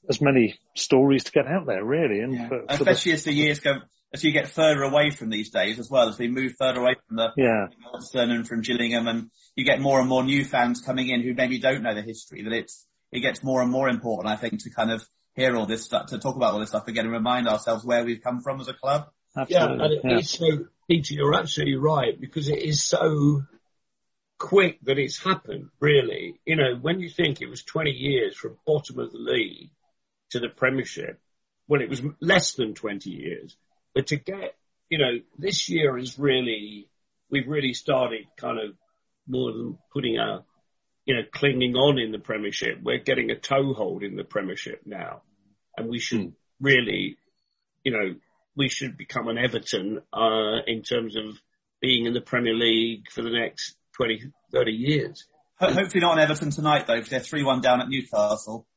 as 0.09 0.21
many 0.21 0.59
stories 0.75 1.25
to 1.25 1.33
get 1.33 1.47
out 1.47 1.67
there 1.67 1.85
really. 1.85 2.21
And 2.21 2.35
yeah. 2.35 2.49
for, 2.49 2.61
for 2.61 2.75
especially 2.75 3.13
the, 3.13 3.17
as 3.17 3.25
the 3.25 3.33
years 3.33 3.61
go, 3.61 3.75
as 4.15 4.23
you 4.23 4.31
get 4.31 4.49
further 4.49 4.83
away 4.85 5.11
from 5.11 5.29
these 5.29 5.51
days 5.51 5.81
as 5.81 5.91
well, 5.91 6.09
as 6.09 6.19
we 6.19 6.29
move 6.29 6.55
further 6.57 6.81
away 6.81 6.95
from 7.07 7.17
the 7.17 7.31
yeah. 7.37 7.67
and 8.15 8.47
from 8.47 8.63
Gillingham 8.63 9.09
and 9.09 9.29
you 9.57 9.65
get 9.65 9.81
more 9.81 9.99
and 9.99 10.09
more 10.09 10.23
new 10.23 10.45
fans 10.45 10.81
coming 10.81 11.09
in 11.09 11.21
who 11.21 11.35
maybe 11.35 11.59
don't 11.59 11.83
know 11.83 11.97
the 11.97 12.01
history, 12.01 12.45
that 12.45 12.53
it's, 12.53 12.87
it 13.11 13.21
gets 13.21 13.43
more 13.43 13.61
and 13.61 13.73
more 13.73 13.89
important, 13.89 14.33
I 14.33 14.37
think, 14.37 14.63
to 14.63 14.71
kind 14.71 14.93
of 14.93 15.05
hear 15.35 15.57
all 15.57 15.67
this 15.67 15.85
stuff, 15.85 16.07
to 16.07 16.19
talk 16.19 16.37
about 16.37 16.55
all 16.55 16.61
this 16.61 16.69
stuff 16.69 16.87
again 16.87 17.07
and 17.07 17.13
remind 17.13 17.49
ourselves 17.49 17.85
where 17.85 18.05
we've 18.05 18.23
come 18.23 18.41
from 18.41 18.61
as 18.61 18.69
a 18.69 18.73
club. 18.73 19.09
Absolutely. 19.37 19.77
Yeah, 19.79 19.85
and 19.85 19.93
it 19.93 20.01
yeah. 20.05 20.19
is 20.19 20.31
so, 20.31 20.47
Peter, 20.89 21.15
you're 21.15 21.35
absolutely 21.35 21.75
right 21.75 22.19
because 22.19 22.49
it 22.49 22.63
is 22.63 22.85
so 22.85 23.43
quick 24.39 24.79
that 24.85 24.97
it's 24.97 25.19
happened, 25.19 25.71
really. 25.81 26.41
You 26.47 26.55
know, 26.55 26.79
when 26.81 27.01
you 27.01 27.11
think 27.11 27.43
it 27.43 27.51
was 27.51 27.65
20 27.65 27.91
years 27.91 28.37
from 28.37 28.59
bottom 28.65 29.01
of 29.01 29.11
the 29.11 29.19
league 29.19 29.71
to 30.31 30.39
the 30.39 30.49
Premiership, 30.49 31.19
well, 31.67 31.81
it 31.81 31.91
was 31.91 32.03
less 32.21 32.53
than 32.53 32.75
20 32.75 33.11
years, 33.11 33.57
but 33.95 34.09
to 34.09 34.17
get, 34.17 34.57
you 34.89 34.99
know, 34.99 35.21
this 35.39 35.69
year 35.69 35.97
is 35.97 36.19
really, 36.19 36.89
we've 37.31 37.49
really 37.49 37.75
started 37.75 38.27
kind 38.37 38.59
of 38.59 38.75
more 39.27 39.53
than 39.53 39.79
putting 39.93 40.19
our, 40.19 40.45
you 41.05 41.15
know, 41.15 41.23
clinging 41.33 41.75
on 41.75 41.99
in 41.99 42.13
the 42.13 42.19
Premiership. 42.19 42.79
We're 42.83 42.99
getting 42.99 43.31
a 43.31 43.37
toehold 43.37 44.03
in 44.03 44.17
the 44.17 44.25
Premiership 44.25 44.83
now, 44.85 45.23
and 45.77 45.89
we 45.89 45.99
should 45.99 46.21
mm. 46.21 46.33
really, 46.61 47.17
you 47.85 47.93
know, 47.93 48.15
we 48.57 48.69
should 48.69 48.97
become 48.97 49.29
an 49.29 49.39
Everton 49.39 50.01
uh, 50.13 50.63
in 50.67 50.83
terms 50.83 51.17
of 51.17 51.41
being 51.81 52.07
in 52.07 52.15
the 52.15 52.21
Premier 52.21 52.55
League 52.55 53.11
for 53.11 53.23
the 53.23 53.31
next 53.31 53.77
20, 53.97 54.33
30 54.53 54.73
years. 54.73 55.27
Hopefully 55.59 56.01
not 56.01 56.13
on 56.13 56.19
Everton 56.19 56.51
tonight 56.51 56.87
though, 56.87 56.97
because 56.97 57.11
they're 57.11 57.21
3-1 57.21 57.63
down 57.63 57.81
at 57.81 57.89
Newcastle. 57.89 58.67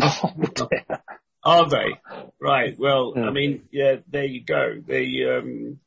Are 1.44 1.68
they? 1.68 1.98
Right. 2.40 2.78
Well, 2.78 3.14
yeah. 3.16 3.22
I 3.24 3.30
mean, 3.30 3.62
yeah, 3.70 3.96
there 4.08 4.24
you 4.24 4.44
go. 4.44 4.76
They, 4.86 5.24
um, 5.28 5.80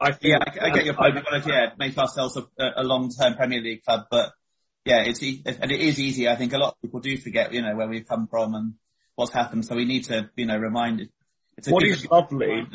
I 0.00 0.12
think, 0.12 0.34
yeah, 0.34 0.62
I, 0.62 0.66
I 0.66 0.74
get 0.74 0.84
your 0.84 0.94
point. 0.94 1.14
We've 1.16 1.24
got 1.24 1.42
to, 1.42 1.48
yeah, 1.48 1.70
make 1.78 1.96
ourselves 1.98 2.36
a, 2.36 2.70
a 2.76 2.84
long-term 2.84 3.34
Premier 3.34 3.60
League 3.60 3.82
club, 3.84 4.06
but 4.10 4.32
yeah, 4.84 5.02
it's, 5.02 5.20
and 5.20 5.70
it 5.70 5.80
is 5.80 5.98
easy. 5.98 6.28
I 6.28 6.36
think 6.36 6.52
a 6.52 6.58
lot 6.58 6.74
of 6.74 6.82
people 6.82 7.00
do 7.00 7.16
forget, 7.18 7.52
you 7.52 7.62
know, 7.62 7.74
where 7.76 7.88
we've 7.88 8.06
come 8.06 8.28
from 8.28 8.54
and 8.54 8.74
what's 9.14 9.32
happened. 9.32 9.66
So 9.66 9.76
we 9.76 9.84
need 9.84 10.04
to, 10.04 10.30
you 10.36 10.46
know, 10.46 10.56
remind 10.56 11.00
it. 11.00 11.10
what 11.68 11.84
is 11.84 12.06
lovely, 12.10 12.66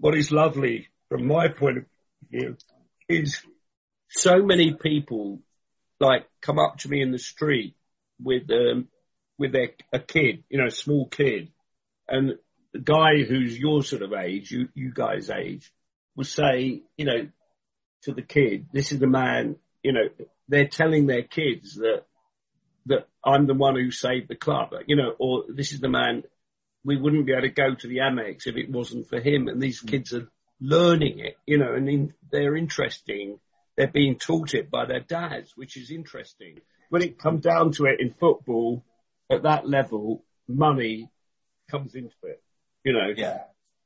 what 0.00 0.14
is 0.14 0.32
lovely 0.32 0.88
from 1.08 1.26
my 1.26 1.48
point 1.48 1.78
of 1.78 1.84
view 2.30 2.56
is 3.08 3.40
so 4.08 4.42
many 4.42 4.74
people 4.74 5.40
like 6.00 6.26
come 6.40 6.58
up 6.58 6.78
to 6.78 6.88
me 6.88 7.02
in 7.02 7.12
the 7.12 7.18
street 7.18 7.76
with 8.20 8.50
um, 8.50 8.88
with 9.38 9.52
their 9.52 9.70
a 9.92 9.98
kid, 9.98 10.44
you 10.48 10.58
know, 10.58 10.66
a 10.66 10.70
small 10.70 11.06
kid, 11.06 11.50
and 12.08 12.34
the 12.72 12.78
guy 12.78 13.22
who's 13.22 13.58
your 13.58 13.82
sort 13.82 14.02
of 14.02 14.12
age, 14.12 14.50
you 14.50 14.68
you 14.74 14.92
guys' 14.92 15.30
age, 15.30 15.72
will 16.14 16.24
say, 16.24 16.82
you 16.96 17.04
know, 17.04 17.28
to 18.02 18.12
the 18.12 18.22
kid, 18.22 18.66
this 18.72 18.92
is 18.92 18.98
the 18.98 19.06
man, 19.06 19.56
you 19.82 19.92
know, 19.92 20.08
they're 20.48 20.68
telling 20.68 21.06
their 21.06 21.22
kids 21.22 21.74
that 21.76 22.04
that 22.86 23.08
I'm 23.24 23.46
the 23.46 23.54
one 23.54 23.74
who 23.74 23.90
saved 23.90 24.28
the 24.28 24.36
club, 24.36 24.70
you 24.86 24.96
know, 24.96 25.14
or 25.18 25.44
this 25.48 25.72
is 25.72 25.80
the 25.80 25.88
man 25.88 26.22
we 26.84 26.96
wouldn't 26.96 27.26
be 27.26 27.32
able 27.32 27.42
to 27.42 27.48
go 27.48 27.74
to 27.74 27.88
the 27.88 27.98
Amex 27.98 28.46
if 28.46 28.56
it 28.56 28.70
wasn't 28.70 29.08
for 29.08 29.18
him. 29.20 29.48
And 29.48 29.60
these 29.60 29.82
mm. 29.82 29.88
kids 29.88 30.14
are 30.14 30.28
learning 30.60 31.18
it, 31.18 31.36
you 31.44 31.58
know, 31.58 31.74
and 31.74 31.88
in, 31.88 32.14
they're 32.30 32.56
interesting. 32.56 33.40
They're 33.76 33.88
being 33.88 34.16
taught 34.16 34.54
it 34.54 34.70
by 34.70 34.86
their 34.86 35.00
dads, 35.00 35.52
which 35.56 35.76
is 35.76 35.90
interesting. 35.90 36.60
When 36.88 37.02
it 37.02 37.18
comes 37.18 37.42
down 37.42 37.72
to 37.72 37.86
it 37.86 38.00
in 38.00 38.14
football, 38.14 38.84
at 39.30 39.42
that 39.42 39.68
level, 39.68 40.24
money 40.48 41.10
comes 41.70 41.94
into 41.94 42.14
it, 42.24 42.42
you 42.84 42.92
know. 42.92 43.12
Yeah. 43.16 43.42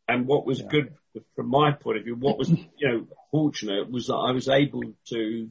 And 0.08 0.26
what 0.26 0.44
was 0.44 0.60
yeah. 0.60 0.66
good 0.68 0.94
from 1.36 1.48
my 1.48 1.72
point 1.72 1.98
of 1.98 2.04
view, 2.04 2.16
what 2.16 2.38
was, 2.38 2.50
you 2.50 2.88
know, 2.88 3.06
fortunate 3.30 3.90
was 3.90 4.06
that 4.06 4.14
I 4.14 4.32
was 4.32 4.48
able 4.48 4.82
to 5.08 5.50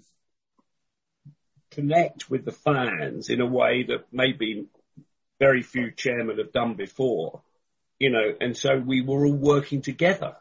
connect 1.72 2.30
with 2.30 2.46
the 2.46 2.52
fans 2.52 3.30
in 3.30 3.42
a 3.42 3.46
way 3.46 3.84
that 3.84 4.06
maybe 4.12 4.68
very 5.40 5.62
few 5.62 5.92
chairmen 5.92 6.38
have 6.38 6.52
done 6.52 6.76
before, 6.76 7.42
you 8.00 8.10
know, 8.10 8.36
and 8.42 8.56
so 8.56 8.78
we 8.78 9.02
were 9.02 9.26
all 9.26 9.34
working 9.34 9.82
together. 9.82 10.36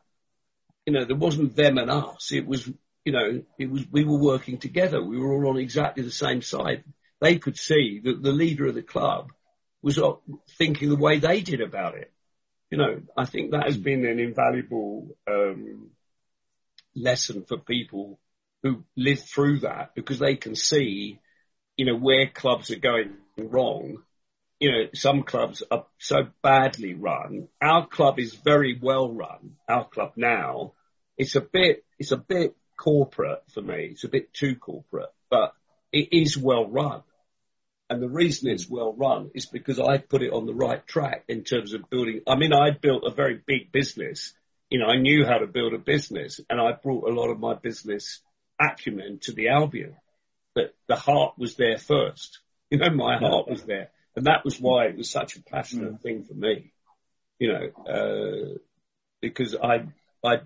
You 0.87 0.95
know, 0.95 1.05
there 1.05 1.17
wasn't 1.17 1.55
them 1.55 1.79
and 1.79 1.91
us. 1.91 2.33
It 2.33 2.47
was, 2.47 2.67
you 3.05 3.13
know, 3.13 3.43
it 3.59 3.71
was, 3.71 3.87
we 3.91 4.05
were 4.05 4.19
working 4.19 4.59
together. 4.59 5.03
We 5.03 5.19
were 5.19 5.33
all 5.33 5.51
on 5.51 5.59
exactly 5.59 6.03
the 6.03 6.11
same 6.11 6.43
side. 6.43 6.85
They 7.21 7.39
could 7.39 7.59
see 7.59 8.01
that 8.05 8.23
the 8.23 8.33
leader 8.33 8.67
of 8.67 8.75
the 8.75 8.83
club 8.83 9.33
was 9.83 10.01
thinking 10.59 10.89
the 10.89 10.97
way 10.97 11.19
they 11.19 11.41
did 11.41 11.61
about 11.61 11.95
it. 11.97 12.13
You 12.71 12.79
know, 12.79 13.03
I 13.17 13.25
think 13.25 13.53
that 13.53 13.67
has 13.67 13.79
been 13.79 14.05
an 14.05 14.19
invaluable, 14.19 15.17
um, 15.31 15.91
lesson 16.95 17.45
for 17.45 17.59
people 17.59 18.19
who 18.63 18.85
live 18.97 19.21
through 19.21 19.61
that 19.61 19.95
because 19.95 20.19
they 20.19 20.37
can 20.37 20.55
see, 20.55 21.21
you 21.77 21.87
know, 21.87 21.97
where 21.97 22.27
clubs 22.29 22.71
are 22.71 22.79
going 22.79 23.17
wrong 23.39 24.03
you 24.61 24.73
know, 24.73 24.85
some 24.95 25.23
clubs 25.23 25.63
are 25.71 25.87
so 25.99 26.29
badly 26.43 26.95
run. 26.95 27.49
Our 27.63 27.87
club 27.87 28.19
is 28.19 28.35
very 28.35 28.79
well 28.81 29.13
run. 29.13 29.57
Our 29.69 29.87
club 29.87 30.13
now, 30.17 30.73
it's 31.17 31.37
a 31.37 31.41
bit, 31.41 31.85
it's 31.99 32.13
a 32.13 32.17
bit 32.17 32.57
corporate 32.77 33.45
for 33.53 33.63
me. 33.63 33.91
It's 33.93 34.05
a 34.05 34.09
bit 34.09 34.33
too 34.35 34.57
corporate, 34.57 35.13
but 35.31 35.53
it 35.93 36.13
is 36.13 36.37
well 36.37 36.69
run. 36.69 37.03
And 37.91 38.03
the 38.03 38.09
reason 38.09 38.51
it's 38.51 38.69
well 38.69 38.93
run 38.93 39.31
is 39.35 39.47
because 39.47 39.81
I 39.81 39.99
put 39.99 40.23
it 40.23 40.33
on 40.33 40.45
the 40.47 40.55
right 40.55 40.87
track 40.87 41.25
in 41.29 41.43
terms 41.43 41.73
of 41.73 41.89
building. 41.89 42.21
I 42.27 42.37
mean, 42.37 42.53
I 42.53 42.71
built 42.71 43.05
a 43.07 43.11
very 43.11 43.41
big 43.47 43.73
business. 43.73 44.35
You 44.69 44.81
know, 44.81 44.87
I 44.87 44.99
knew 44.99 45.25
how 45.25 45.39
to 45.39 45.47
build 45.47 45.73
a 45.73 45.79
business 45.79 46.41
and 46.51 46.61
I 46.61 46.73
brought 46.73 47.09
a 47.09 47.15
lot 47.15 47.31
of 47.31 47.39
my 47.39 47.55
business 47.55 48.21
acumen 48.61 49.21
to 49.23 49.33
the 49.33 49.49
Albion, 49.49 49.97
but 50.55 50.75
the 50.87 50.97
heart 50.97 51.35
was 51.39 51.57
there 51.57 51.79
first. 51.79 52.41
You 52.71 52.79
know, 52.79 52.91
my 52.91 53.17
heart 53.17 53.49
was 53.49 53.63
there. 53.63 53.89
And 54.15 54.27
that 54.27 54.45
was 54.45 54.61
why 54.61 54.87
it 54.87 54.97
was 54.97 55.09
such 55.09 55.37
a 55.37 55.43
passionate 55.43 55.95
mm. 55.95 56.03
thing 56.03 56.25
for 56.25 56.35
me, 56.35 56.73
you 57.39 57.53
know, 57.53 57.85
uh, 57.91 58.59
because 59.23 59.55
I, 59.55 59.87
I, 60.23 60.41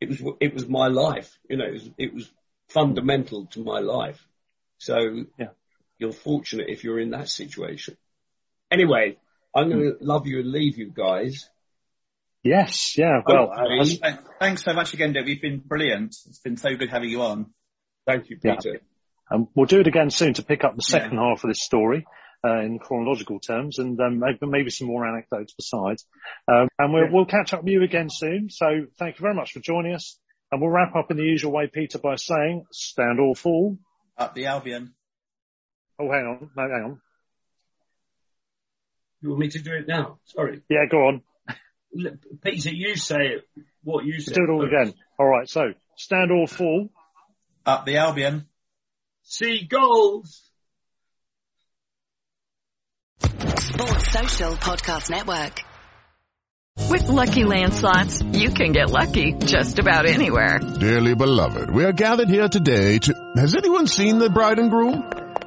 it 0.00 0.08
was, 0.08 0.34
it 0.40 0.54
was 0.54 0.66
my 0.66 0.88
life, 0.88 1.38
you 1.48 1.58
know, 1.58 1.66
it 1.66 1.72
was, 1.74 1.90
it 1.98 2.14
was 2.14 2.30
fundamental 2.68 3.46
to 3.46 3.62
my 3.62 3.78
life. 3.78 4.26
So 4.78 5.26
yeah. 5.38 5.48
You're 6.00 6.12
fortunate 6.12 6.66
if 6.68 6.82
you're 6.82 6.98
in 6.98 7.10
that 7.10 7.28
situation. 7.28 7.96
Anyway, 8.70 9.18
I'm 9.54 9.68
going 9.68 9.80
to 9.80 10.04
love 10.04 10.26
you 10.26 10.40
and 10.40 10.50
leave 10.50 10.78
you 10.78 10.90
guys. 10.90 11.48
Yes, 12.42 12.96
yeah. 12.96 13.20
Well, 13.26 13.52
uh, 13.52 14.16
thanks 14.38 14.64
so 14.64 14.72
much 14.72 14.94
again, 14.94 15.12
Dave. 15.12 15.28
You've 15.28 15.42
been 15.42 15.58
brilliant. 15.58 16.16
It's 16.26 16.38
been 16.38 16.56
so 16.56 16.74
good 16.74 16.88
having 16.88 17.10
you 17.10 17.22
on. 17.22 17.52
Thank 18.06 18.30
you, 18.30 18.38
Peter. 18.38 18.58
Yeah. 18.64 18.78
Um, 19.30 19.48
we'll 19.54 19.66
do 19.66 19.80
it 19.80 19.86
again 19.86 20.10
soon 20.10 20.34
to 20.34 20.42
pick 20.42 20.64
up 20.64 20.74
the 20.74 20.82
second 20.82 21.14
yeah. 21.14 21.28
half 21.28 21.44
of 21.44 21.48
this 21.48 21.62
story 21.62 22.06
uh, 22.44 22.60
in 22.60 22.78
chronological 22.78 23.40
terms, 23.40 23.78
and 23.78 24.00
um, 24.00 24.18
maybe, 24.18 24.38
maybe, 24.42 24.70
some 24.70 24.88
more 24.88 25.06
anecdotes 25.06 25.52
besides. 25.52 26.06
Um, 26.48 26.68
and 26.78 26.94
we'll, 26.94 27.12
we'll 27.12 27.26
catch 27.26 27.52
up 27.52 27.62
with 27.62 27.72
you 27.72 27.82
again 27.82 28.08
soon. 28.10 28.48
So 28.48 28.86
thank 28.98 29.18
you 29.18 29.22
very 29.22 29.34
much 29.34 29.52
for 29.52 29.60
joining 29.60 29.94
us, 29.94 30.18
and 30.50 30.62
we'll 30.62 30.70
wrap 30.70 30.96
up 30.96 31.10
in 31.10 31.18
the 31.18 31.24
usual 31.24 31.52
way, 31.52 31.70
Peter, 31.72 31.98
by 31.98 32.16
saying, 32.16 32.64
"Stand 32.72 33.20
or 33.20 33.36
fall." 33.36 33.76
Up 34.16 34.34
the 34.34 34.46
Albion. 34.46 34.94
Oh, 36.00 36.10
hang 36.10 36.24
on, 36.24 36.50
no, 36.56 36.62
hang 36.62 36.82
on. 36.84 37.00
You 39.20 39.28
want 39.30 39.40
me 39.40 39.48
to 39.50 39.58
do 39.58 39.72
it 39.74 39.86
now? 39.86 40.18
Sorry. 40.24 40.62
Yeah, 40.70 40.86
go 40.90 40.96
on. 41.08 41.22
Peter, 42.42 42.70
you 42.70 42.96
say 42.96 43.16
it. 43.18 43.48
What 43.84 44.06
you 44.06 44.18
say? 44.20 44.32
Do 44.32 44.44
it 44.44 44.50
all 44.50 44.62
first. 44.62 44.72
again. 44.72 44.94
All 45.18 45.26
right. 45.26 45.46
So, 45.48 45.74
stand 45.96 46.30
or 46.30 46.46
fall. 46.48 46.88
Up 47.66 47.84
the 47.84 47.98
Albion. 47.98 48.46
Seagulls. 49.24 50.40
Sports 53.20 54.12
Social 54.12 54.52
Podcast 54.54 55.10
Network. 55.10 55.60
With 56.88 57.08
Lucky 57.08 57.44
Land 57.44 57.74
slots, 57.74 58.22
you 58.22 58.50
can 58.50 58.72
get 58.72 58.88
lucky 58.90 59.34
just 59.34 59.78
about 59.78 60.06
anywhere. 60.06 60.58
Dearly 60.58 61.14
beloved, 61.14 61.70
we 61.70 61.84
are 61.84 61.92
gathered 61.92 62.30
here 62.30 62.48
today 62.48 62.98
to. 63.00 63.32
Has 63.36 63.54
anyone 63.54 63.86
seen 63.86 64.18
the 64.18 64.30
bride 64.30 64.58
and 64.58 64.70
groom? 64.70 65.29